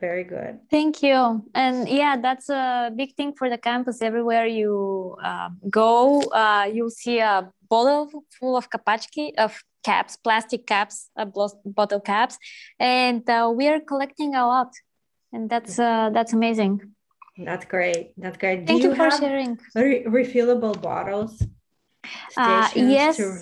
very 0.00 0.24
good. 0.24 0.60
Thank 0.70 1.02
you. 1.02 1.44
And 1.54 1.88
yeah, 1.88 2.16
that's 2.20 2.48
a 2.48 2.90
big 2.94 3.14
thing 3.14 3.32
for 3.32 3.48
the 3.48 3.58
campus. 3.58 4.02
Everywhere 4.02 4.46
you 4.46 5.16
uh, 5.22 5.50
go, 5.68 6.20
uh, 6.20 6.68
you'll 6.72 6.90
see 6.90 7.18
a 7.18 7.50
bottle 7.68 8.10
full 8.38 8.56
of 8.56 8.68
Kapachki 8.70 9.34
of 9.38 9.62
caps, 9.82 10.16
plastic 10.16 10.66
caps, 10.66 11.08
uh, 11.16 11.26
bottle 11.64 12.00
caps, 12.00 12.36
and 12.78 13.28
uh, 13.28 13.50
we 13.54 13.68
are 13.68 13.80
collecting 13.80 14.34
a 14.34 14.46
lot 14.46 14.72
and 15.32 15.48
that's 15.48 15.78
uh, 15.78 16.10
that's 16.12 16.32
amazing 16.32 16.80
that's 17.38 17.64
great 17.64 18.12
that's 18.16 18.36
great 18.36 18.66
thank 18.66 18.82
you, 18.82 18.90
you, 18.90 18.96
for 18.96 19.10
sharing 19.10 19.58
re- 19.74 20.04
refillable 20.04 20.80
bottles 20.80 21.42
uh, 22.36 22.68
yes 22.74 23.16
to... 23.16 23.38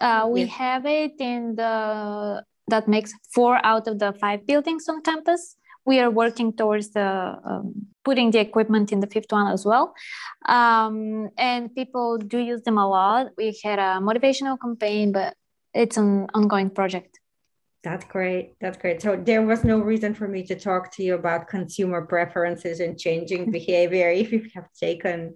uh, 0.00 0.26
we 0.28 0.42
yes. 0.42 0.50
have 0.50 0.86
it 0.86 1.14
in 1.18 1.54
the 1.56 2.42
that 2.68 2.86
makes 2.86 3.12
four 3.34 3.58
out 3.64 3.88
of 3.88 3.98
the 3.98 4.12
five 4.12 4.46
buildings 4.46 4.88
on 4.88 5.00
campus 5.02 5.56
we 5.86 6.00
are 6.00 6.10
working 6.10 6.52
towards 6.52 6.90
the 6.90 7.08
um, 7.44 7.86
putting 8.04 8.30
the 8.30 8.40
equipment 8.40 8.92
in 8.92 9.00
the 9.00 9.06
fifth 9.06 9.32
one 9.32 9.50
as 9.52 9.64
well 9.64 9.94
um, 10.46 11.28
and 11.38 11.74
people 11.74 12.18
do 12.18 12.38
use 12.38 12.62
them 12.62 12.78
a 12.78 12.88
lot 12.88 13.28
we 13.36 13.58
had 13.64 13.78
a 13.78 14.00
motivational 14.00 14.56
campaign 14.60 15.12
but 15.12 15.34
it's 15.74 15.96
an 15.96 16.26
ongoing 16.34 16.70
project 16.70 17.18
that's 17.84 18.04
great. 18.04 18.54
That's 18.60 18.76
great. 18.76 19.00
So 19.00 19.16
there 19.16 19.42
was 19.42 19.62
no 19.62 19.78
reason 19.78 20.12
for 20.12 20.26
me 20.26 20.42
to 20.46 20.56
talk 20.56 20.94
to 20.96 21.02
you 21.02 21.14
about 21.14 21.46
consumer 21.46 22.04
preferences 22.04 22.80
and 22.80 22.98
changing 22.98 23.52
behavior 23.52 24.10
if 24.22 24.32
you 24.32 24.42
have 24.54 24.68
taken 24.78 25.32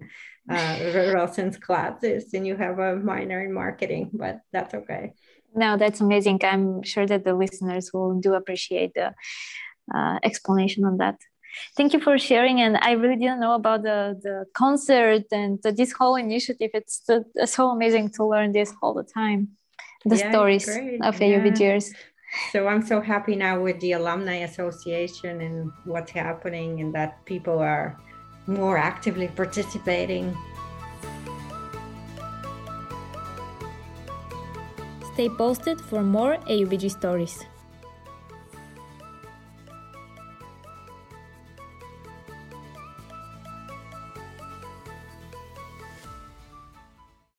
uh, 0.49 1.11
Rosen's 1.13 1.57
classes 1.57 2.33
and 2.33 2.45
you 2.45 2.55
have 2.55 2.79
a 2.79 2.95
minor 2.95 3.41
in 3.41 3.53
marketing, 3.53 4.09
but 4.13 4.39
that's 4.51 4.73
okay. 4.73 5.13
No, 5.55 5.77
that's 5.77 6.01
amazing. 6.01 6.39
I'm 6.43 6.83
sure 6.83 7.05
that 7.05 7.23
the 7.23 7.33
listeners 7.33 7.91
will 7.93 8.19
do 8.19 8.33
appreciate 8.33 8.93
the 8.95 9.13
uh, 9.93 10.19
explanation 10.23 10.83
on 10.85 10.97
that. 10.97 11.17
Thank 11.77 11.93
you 11.93 11.99
for 11.99 12.17
sharing. 12.17 12.61
And 12.61 12.77
I 12.77 12.91
really 12.93 13.15
didn't 13.15 13.39
know 13.39 13.53
about 13.53 13.83
the, 13.83 14.19
the 14.21 14.45
concert 14.55 15.25
and 15.31 15.59
the, 15.61 15.71
this 15.71 15.91
whole 15.91 16.15
initiative. 16.15 16.71
It's 16.73 17.03
so 17.45 17.69
amazing 17.69 18.09
to 18.13 18.25
learn 18.25 18.51
this 18.53 18.73
all 18.81 18.95
the 18.95 19.03
time. 19.03 19.49
The 20.05 20.17
yeah, 20.17 20.31
stories 20.31 20.67
of. 21.01 21.21
Yeah 21.21 21.79
so 22.51 22.67
I'm 22.67 22.81
so 22.81 23.01
happy 23.01 23.35
now 23.35 23.61
with 23.61 23.79
the 23.79 23.93
Alumni 23.93 24.37
Association 24.37 25.41
and 25.41 25.71
what's 25.85 26.11
happening, 26.11 26.81
and 26.81 26.93
that 26.95 27.23
people 27.25 27.59
are 27.59 27.99
more 28.47 28.77
actively 28.77 29.27
participating. 29.27 30.35
Stay 35.13 35.29
posted 35.29 35.79
for 35.79 36.01
more 36.01 36.37
AUBG 36.47 36.89
stories. 36.89 37.45